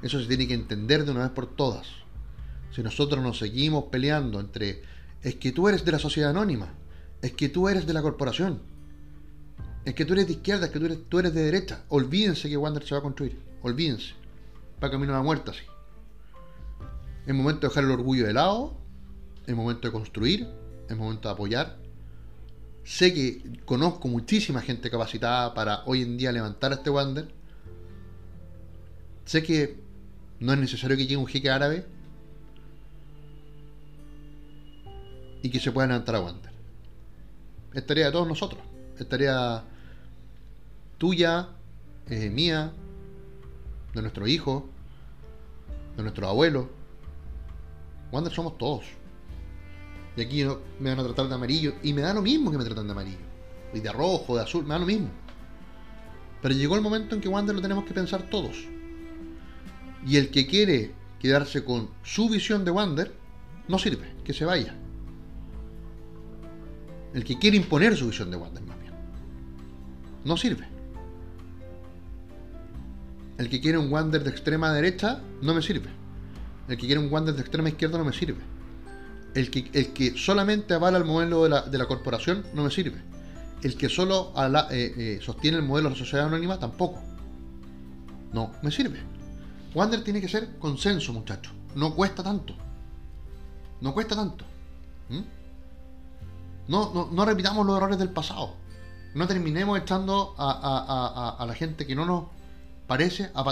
Eso 0.00 0.20
se 0.20 0.28
tiene 0.28 0.46
que 0.46 0.54
entender 0.54 1.04
de 1.04 1.10
una 1.10 1.22
vez 1.22 1.30
por 1.30 1.46
todas. 1.56 1.88
Si 2.70 2.82
nosotros 2.82 3.22
nos 3.22 3.38
seguimos 3.38 3.84
peleando 3.84 4.40
entre 4.40 4.82
es 5.24 5.34
que 5.36 5.50
tú 5.50 5.68
eres 5.68 5.84
de 5.84 5.92
la 5.92 5.98
sociedad 5.98 6.30
anónima, 6.30 6.74
es 7.22 7.32
que 7.32 7.48
tú 7.48 7.68
eres 7.68 7.86
de 7.86 7.94
la 7.94 8.02
corporación, 8.02 8.60
es 9.84 9.94
que 9.94 10.04
tú 10.04 10.12
eres 10.12 10.26
de 10.26 10.34
izquierda, 10.34 10.66
es 10.66 10.72
que 10.72 10.78
tú 10.78 10.84
eres, 10.86 10.98
tú 11.08 11.18
eres 11.18 11.34
de 11.34 11.42
derecha. 11.42 11.84
Olvídense 11.88 12.48
que 12.48 12.56
Wander 12.56 12.84
se 12.84 12.94
va 12.94 13.00
a 13.00 13.02
construir. 13.02 13.38
Olvídense. 13.62 14.14
Va 14.82 14.90
camino 14.90 15.12
a 15.12 15.18
la 15.18 15.22
muerte 15.22 15.50
así. 15.50 15.62
Es 17.26 17.34
momento 17.34 17.60
de 17.62 17.68
dejar 17.68 17.84
el 17.84 17.90
orgullo 17.90 18.26
de 18.26 18.32
lado. 18.32 18.78
Es 19.46 19.54
momento 19.54 19.86
de 19.88 19.92
construir. 19.92 20.48
Es 20.88 20.96
momento 20.96 21.28
de 21.28 21.34
apoyar. 21.34 21.76
Sé 22.82 23.12
que 23.12 23.60
conozco 23.66 24.08
muchísima 24.08 24.62
gente 24.62 24.90
capacitada 24.90 25.52
para 25.52 25.84
hoy 25.84 26.02
en 26.02 26.16
día 26.16 26.32
levantar 26.32 26.72
a 26.72 26.76
este 26.76 26.88
Wander. 26.88 27.28
Sé 29.26 29.42
que 29.42 29.78
no 30.40 30.52
es 30.54 30.58
necesario 30.58 30.96
que 30.96 31.04
llegue 31.04 31.16
un 31.16 31.26
jeque 31.26 31.50
árabe 31.50 31.86
y 35.44 35.50
que 35.50 35.60
se 35.60 35.70
pueda 35.70 35.86
levantar 35.88 36.14
a 36.14 36.20
Wander. 36.20 36.50
Es 37.74 37.84
tarea 37.84 38.06
de 38.06 38.12
todos 38.12 38.26
nosotros. 38.26 38.62
Es 38.98 39.06
tarea 39.06 39.62
tuya, 40.96 41.50
eh, 42.08 42.30
mía, 42.30 42.72
de 43.92 44.00
nuestro 44.00 44.26
hijo, 44.26 44.66
de 45.98 46.02
nuestro 46.02 46.26
abuelo. 46.28 46.70
Wander 48.10 48.32
somos 48.32 48.56
todos. 48.56 48.86
Y 50.16 50.22
aquí 50.22 50.44
me 50.80 50.88
van 50.88 51.00
a 51.00 51.04
tratar 51.04 51.28
de 51.28 51.34
amarillo. 51.34 51.74
Y 51.82 51.92
me 51.92 52.00
da 52.00 52.14
lo 52.14 52.22
mismo 52.22 52.50
que 52.50 52.56
me 52.56 52.64
tratan 52.64 52.86
de 52.86 52.92
amarillo. 52.92 53.26
Y 53.74 53.80
de 53.80 53.92
rojo, 53.92 54.36
de 54.36 54.44
azul, 54.44 54.62
me 54.64 54.70
da 54.70 54.78
lo 54.78 54.86
mismo. 54.86 55.10
Pero 56.40 56.54
llegó 56.54 56.74
el 56.74 56.80
momento 56.80 57.14
en 57.14 57.20
que 57.20 57.28
Wander 57.28 57.54
lo 57.54 57.60
tenemos 57.60 57.84
que 57.84 57.92
pensar 57.92 58.30
todos. 58.30 58.64
Y 60.06 60.16
el 60.16 60.30
que 60.30 60.46
quiere 60.46 60.94
quedarse 61.20 61.66
con 61.66 61.90
su 62.02 62.30
visión 62.30 62.64
de 62.64 62.70
Wander, 62.70 63.12
no 63.68 63.78
sirve, 63.78 64.14
que 64.24 64.32
se 64.32 64.46
vaya. 64.46 64.74
El 67.14 67.24
que 67.24 67.38
quiere 67.38 67.56
imponer 67.56 67.96
su 67.96 68.08
visión 68.08 68.30
de 68.30 68.36
Wander, 68.36 68.62
más 68.64 68.78
bien. 68.80 68.92
No 70.24 70.36
sirve. 70.36 70.66
El 73.38 73.48
que 73.48 73.60
quiere 73.60 73.78
un 73.78 73.90
Wander 73.90 74.22
de 74.22 74.30
extrema 74.30 74.72
derecha 74.72 75.20
no 75.40 75.54
me 75.54 75.62
sirve. 75.62 75.88
El 76.68 76.76
que 76.76 76.86
quiere 76.86 77.00
un 77.00 77.12
Wander 77.12 77.34
de 77.34 77.40
extrema 77.40 77.68
izquierda 77.68 77.98
no 77.98 78.04
me 78.04 78.12
sirve. 78.12 78.40
El 79.34 79.50
que, 79.50 79.70
el 79.72 79.92
que 79.92 80.16
solamente 80.16 80.74
avala 80.74 80.98
el 80.98 81.04
modelo 81.04 81.44
de 81.44 81.50
la, 81.50 81.62
de 81.62 81.78
la 81.78 81.86
corporación 81.86 82.44
no 82.52 82.64
me 82.64 82.70
sirve. 82.70 83.00
El 83.62 83.76
que 83.76 83.88
solo 83.88 84.32
eh, 84.70 84.94
eh, 84.96 85.18
sostiene 85.22 85.58
el 85.58 85.64
modelo 85.64 85.88
de 85.88 85.94
la 85.94 85.98
sociedad 85.98 86.26
anónima 86.26 86.58
tampoco. 86.58 87.00
No 88.32 88.52
me 88.62 88.70
sirve. 88.72 88.98
Wander 89.74 90.02
tiene 90.02 90.20
que 90.20 90.28
ser 90.28 90.58
consenso, 90.58 91.12
muchachos. 91.12 91.52
No 91.76 91.94
cuesta 91.94 92.22
tanto. 92.22 92.54
No 93.80 93.94
cuesta 93.94 94.16
tanto. 94.16 94.44
¿Mm? 95.08 95.43
No, 96.68 96.92
no, 96.94 97.08
no, 97.12 97.24
repitamos 97.24 97.66
los 97.66 97.76
errores 97.76 97.98
del 97.98 98.10
pasado. 98.10 98.54
No 99.14 99.26
terminemos 99.26 99.78
echando 99.78 100.34
a, 100.38 101.36
a 101.38 101.46
la 101.46 101.54
gente 101.54 101.86
que 101.86 101.94
no 101.94 102.04
nos 102.04 102.24
parece 102.86 103.30
a, 103.34 103.44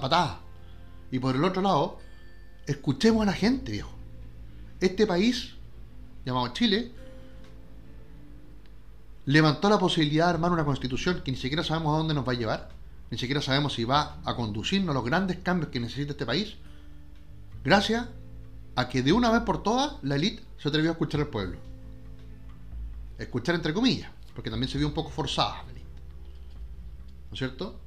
patadas. 0.00 0.36
Y 1.10 1.18
por 1.18 1.34
el 1.34 1.44
otro 1.44 1.62
lado, 1.62 1.98
escuchemos 2.66 3.22
a 3.22 3.26
la 3.26 3.32
gente, 3.32 3.72
viejo. 3.72 3.90
Este 4.80 5.06
país, 5.06 5.54
llamado 6.24 6.48
Chile, 6.48 6.92
levantó 9.26 9.68
la 9.68 9.78
posibilidad 9.78 10.26
de 10.26 10.30
armar 10.30 10.52
una 10.52 10.64
constitución 10.64 11.22
que 11.22 11.30
ni 11.30 11.36
siquiera 11.36 11.64
sabemos 11.64 11.94
a 11.94 11.98
dónde 11.98 12.14
nos 12.14 12.26
va 12.26 12.32
a 12.32 12.36
llevar, 12.36 12.70
ni 13.10 13.18
siquiera 13.18 13.42
sabemos 13.42 13.74
si 13.74 13.84
va 13.84 14.20
a 14.24 14.34
conducirnos 14.34 14.90
a 14.90 14.94
los 14.94 15.04
grandes 15.04 15.38
cambios 15.38 15.70
que 15.70 15.80
necesita 15.80 16.12
este 16.12 16.26
país, 16.26 16.54
gracias 17.64 18.06
a 18.76 18.88
que 18.88 19.02
de 19.02 19.12
una 19.12 19.30
vez 19.30 19.42
por 19.42 19.62
todas 19.62 19.94
la 20.02 20.16
élite 20.16 20.42
se 20.58 20.68
atrevió 20.68 20.90
a 20.90 20.92
escuchar 20.92 21.20
al 21.20 21.28
pueblo. 21.28 21.58
Escuchar 23.20 23.54
entre 23.54 23.74
comillas, 23.74 24.10
porque 24.34 24.50
también 24.50 24.70
se 24.70 24.78
vio 24.78 24.86
un 24.86 24.94
poco 24.94 25.10
forzada. 25.10 25.62
¿No 25.62 27.34
es 27.34 27.38
cierto? 27.38 27.78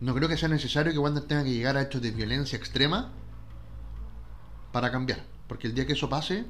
No 0.00 0.12
creo 0.14 0.28
que 0.28 0.36
sea 0.36 0.48
necesario 0.48 0.92
que 0.92 0.98
Wander 0.98 1.22
tenga 1.24 1.44
que 1.44 1.52
llegar 1.52 1.76
a 1.76 1.82
hechos 1.82 2.02
de 2.02 2.10
violencia 2.10 2.56
extrema 2.56 3.12
para 4.72 4.90
cambiar. 4.90 5.24
Porque 5.46 5.68
el 5.68 5.74
día 5.74 5.86
que 5.86 5.92
eso 5.92 6.08
pase, 6.08 6.46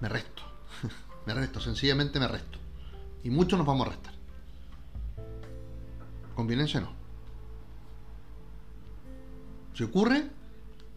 me 0.00 0.08
resto. 0.08 0.42
me 1.26 1.34
resto, 1.34 1.60
sencillamente 1.60 2.20
me 2.20 2.28
resto. 2.28 2.58
Y 3.24 3.30
muchos 3.30 3.58
nos 3.58 3.66
vamos 3.66 3.88
a 3.88 3.90
restar. 3.90 4.14
con 6.36 6.46
violencia 6.46 6.80
no. 6.80 6.92
Si 9.74 9.82
ocurre, 9.82 10.30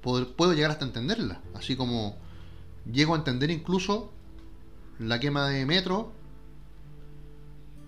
puedo, 0.01 0.53
llegar 0.53 0.69
hasta 0.69 0.85
entenderla. 0.85 1.41
Así 1.55 1.75
como 1.75 2.15
llego 2.85 3.15
a 3.15 3.17
entender 3.17 3.49
incluso 3.49 4.11
la 5.01 5.19
quema 5.19 5.49
de 5.49 5.65
metro 5.65 6.11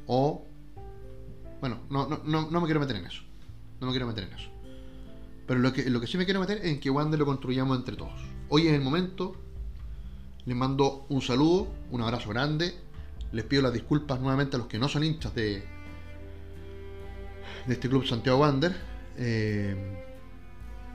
o... 0.08 0.46
Bueno, 1.60 1.80
no, 1.90 2.08
no, 2.08 2.50
no, 2.50 2.62
me 2.62 2.66
quiero 2.66 2.80
meter 2.80 2.98
en 2.98 3.06
eso. 3.06 3.24
No 3.80 3.88
me 3.88 3.94
quiero 3.94 4.08
meter 4.08 4.26
en 4.26 4.34
eso. 4.34 4.50
Pero 5.48 5.60
lo 5.60 5.72
que, 5.72 5.90
lo 5.90 6.02
que 6.02 6.08
sí 6.08 6.18
me 6.18 6.26
quiero 6.26 6.42
meter 6.42 6.58
es 6.58 6.66
en 6.66 6.80
que 6.80 6.90
Wander 6.90 7.18
lo 7.18 7.26
construyamos 7.26 7.78
entre 7.78 7.96
todos. 7.96 8.20
Hoy 8.50 8.68
es 8.68 8.74
el 8.74 8.82
momento. 8.82 9.36
Les 10.46 10.58
mando 10.58 11.06
un 11.08 11.22
saludo, 11.22 11.74
un 11.92 12.02
abrazo 12.02 12.30
grande. 12.30 12.74
Les 13.32 13.46
pido 13.46 13.62
las 13.62 13.72
disculpas 13.72 14.20
nuevamente 14.20 14.58
a 14.58 14.60
los 14.60 14.68
que 14.68 14.78
no 14.78 14.90
son 14.90 15.06
hinchas 15.06 15.34
de, 15.36 15.64
de 17.66 17.74
este 17.74 17.88
club 17.88 18.06
Santiago 18.06 18.40
Wander. 18.40 18.76
Eh, 19.18 20.04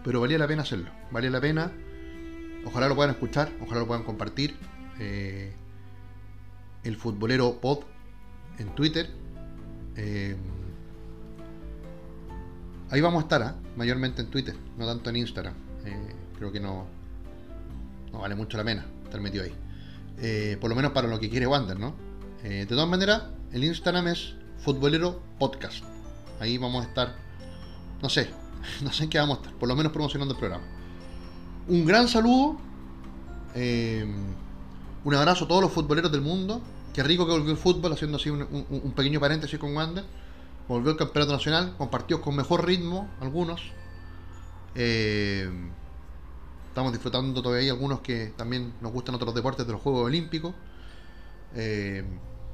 pero 0.05 0.21
valía 0.21 0.37
la 0.37 0.47
pena 0.47 0.63
hacerlo. 0.63 0.91
Valía 1.11 1.31
la 1.31 1.41
pena. 1.41 1.73
Ojalá 2.67 2.89
lo 2.89 2.95
puedan 2.95 3.13
escuchar, 3.13 3.51
ojalá 3.63 3.81
lo 3.81 3.87
puedan 3.87 4.03
compartir. 4.03 4.55
Eh, 4.99 5.55
el 6.85 6.97
futbolero 6.97 7.61
pod 7.61 7.81
en 8.59 8.75
Twitter. 8.75 9.11
Eh, 9.97 10.37
ahí 12.91 13.01
vamos 13.01 13.21
a 13.21 13.23
estar, 13.23 13.43
¿ah? 13.43 13.57
mayormente 13.77 14.23
en 14.23 14.29
Twitter, 14.29 14.57
no 14.77 14.87
tanto 14.87 15.11
en 15.11 15.17
Instagram. 15.17 15.55
Eh, 15.85 16.15
creo 16.37 16.53
que 16.53 16.61
no, 16.61 16.87
no 18.13 18.21
vale 18.21 18.35
mucho 18.35 18.57
la 18.57 18.65
pena 18.65 18.87
estar 19.05 19.21
metido 19.21 19.45
ahí. 19.45 20.57
por 20.57 20.71
lo 20.71 20.77
menos 20.77 20.93
para 20.93 21.09
lo 21.09 21.19
que 21.19 21.31
quiere 21.31 21.47
Wander, 21.47 21.79
¿no? 21.79 21.95
de 22.43 22.67
todas 22.67 22.89
maneras, 22.89 23.25
el 23.53 23.65
Instagram 23.65 24.09
es 24.09 24.35
futbolero 24.59 25.21
podcast. 25.39 25.85
Ahí 26.41 26.57
vamos 26.59 26.85
a 26.85 26.89
estar, 26.89 27.17
no 28.03 28.09
sé, 28.09 28.31
no 28.83 28.93
sé 28.93 29.05
en 29.05 29.11
qué 29.11 29.19
vamos 29.19 29.39
a 29.39 29.43
estar, 29.43 29.59
por 29.59 29.69
lo 29.69 29.77
menos 29.77 29.93
promocionando 29.93 30.35
el 30.35 30.39
programa. 30.39 30.65
Un 31.69 31.85
gran 31.85 32.09
saludo, 32.09 32.59
eh, 33.55 34.07
un 35.05 35.15
abrazo 35.15 35.45
a 35.45 35.49
todos 35.49 35.63
los 35.63 35.73
futboleros 35.73 36.11
del 36.11 36.21
mundo. 36.21 36.61
Qué 36.93 37.03
rico 37.03 37.27
que 37.27 37.33
volvió 37.33 37.51
el 37.51 37.59
fútbol, 37.59 37.93
haciendo 37.93 38.17
así 38.17 38.31
un, 38.31 38.93
pequeño 38.97 39.21
paréntesis 39.21 39.59
con 39.59 39.75
Wander. 39.77 40.05
Volvió 40.67 40.91
el 40.91 40.97
campeonato 40.97 41.33
nacional, 41.33 41.75
compartió 41.79 42.21
con 42.21 42.37
mejor 42.37 42.67
ritmo 42.67 43.09
algunos. 43.21 43.63
Eh, 44.75 45.51
estamos 46.69 46.93
disfrutando 46.93 47.43
todavía 47.43 47.73
algunos 47.73 48.01
que 48.01 48.33
también 48.37 48.75
nos 48.81 48.93
gustan 48.93 49.15
otros 49.15 49.35
deportes 49.35 49.67
de 49.67 49.73
los 49.73 49.81
Juegos 49.81 50.07
Olímpicos. 50.07 50.55
Eh, 51.55 52.05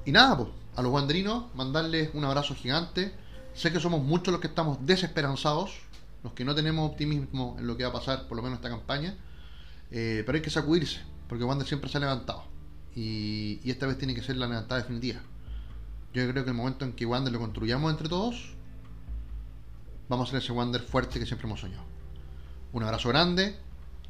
y 0.04 0.12
nada, 0.12 0.36
pues, 0.36 0.48
a 0.76 0.82
los 0.82 0.92
wanderinos, 0.92 1.54
mandarles 1.54 2.10
un 2.14 2.24
abrazo 2.24 2.54
gigante. 2.54 3.14
Sé 3.54 3.72
que 3.72 3.80
somos 3.80 4.02
muchos 4.02 4.32
los 4.32 4.40
que 4.40 4.48
estamos 4.48 4.78
desesperanzados 4.84 5.84
los 6.24 6.32
que 6.32 6.44
no 6.44 6.54
tenemos 6.54 6.90
optimismo 6.90 7.54
en 7.58 7.66
lo 7.66 7.76
que 7.76 7.84
va 7.84 7.90
a 7.90 7.92
pasar, 7.92 8.26
por 8.26 8.36
lo 8.36 8.42
menos 8.42 8.56
esta 8.56 8.70
campaña, 8.70 9.14
eh, 9.90 10.22
pero 10.24 10.36
hay 10.36 10.42
que 10.42 10.50
sacudirse, 10.50 11.00
porque 11.28 11.44
Wander 11.44 11.66
siempre 11.66 11.90
se 11.90 11.98
ha 11.98 12.00
levantado. 12.00 12.44
Y, 12.94 13.58
esta 13.68 13.86
vez 13.86 13.98
tiene 13.98 14.14
que 14.14 14.22
ser 14.22 14.36
la 14.36 14.46
levantada 14.46 14.80
definitiva. 14.80 15.20
Yo 16.12 16.30
creo 16.30 16.44
que 16.44 16.50
el 16.50 16.56
momento 16.56 16.84
en 16.84 16.92
que 16.92 17.06
Wander 17.06 17.32
lo 17.32 17.40
construyamos 17.40 17.90
entre 17.90 18.08
todos, 18.08 18.54
vamos 20.08 20.28
a 20.28 20.30
ser 20.32 20.42
ese 20.42 20.52
Wander 20.52 20.82
fuerte 20.82 21.18
que 21.18 21.26
siempre 21.26 21.46
hemos 21.46 21.60
soñado. 21.60 21.82
Un 22.72 22.84
abrazo 22.84 23.08
grande. 23.08 23.56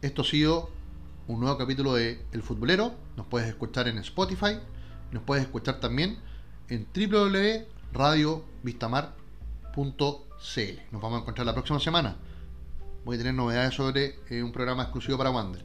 Esto 0.03 0.23
ha 0.23 0.25
sido 0.25 0.71
un 1.29 1.41
nuevo 1.41 1.57
capítulo 1.57 1.95
de 1.95 2.23
El 2.33 2.43
Futbolero. 2.43 2.95
Nos 3.17 3.27
puedes 3.27 3.49
escuchar 3.49 3.89
en 3.89 3.97
Spotify. 3.99 4.59
Nos 5.13 5.23
puedes 5.23 5.45
escuchar 5.45 5.81
también 5.81 6.19
en 6.69 6.87
www.radiovistamar.com 6.95 9.25
nos 10.93 11.01
vamos 11.01 11.19
a 11.19 11.21
encontrar 11.23 11.47
la 11.47 11.55
próxima 11.55 11.81
semana. 11.81 12.17
Voy 13.05 13.17
a 13.17 13.19
tener 13.19 13.35
novedades 13.35 13.75
sobre 13.75 14.17
eh, 14.29 14.43
un 14.43 14.53
programa 14.53 14.83
exclusivo 14.83 15.17
para 15.17 15.31
Wander. 15.31 15.65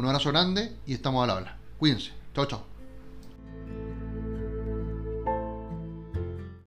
Un 0.00 0.06
abrazo 0.06 0.30
grande 0.30 0.78
y 0.86 0.94
estamos 0.94 1.22
al 1.22 1.28
habla. 1.28 1.58
Cuídense. 1.78 2.10
Chao, 2.34 2.46
chao. 2.46 2.69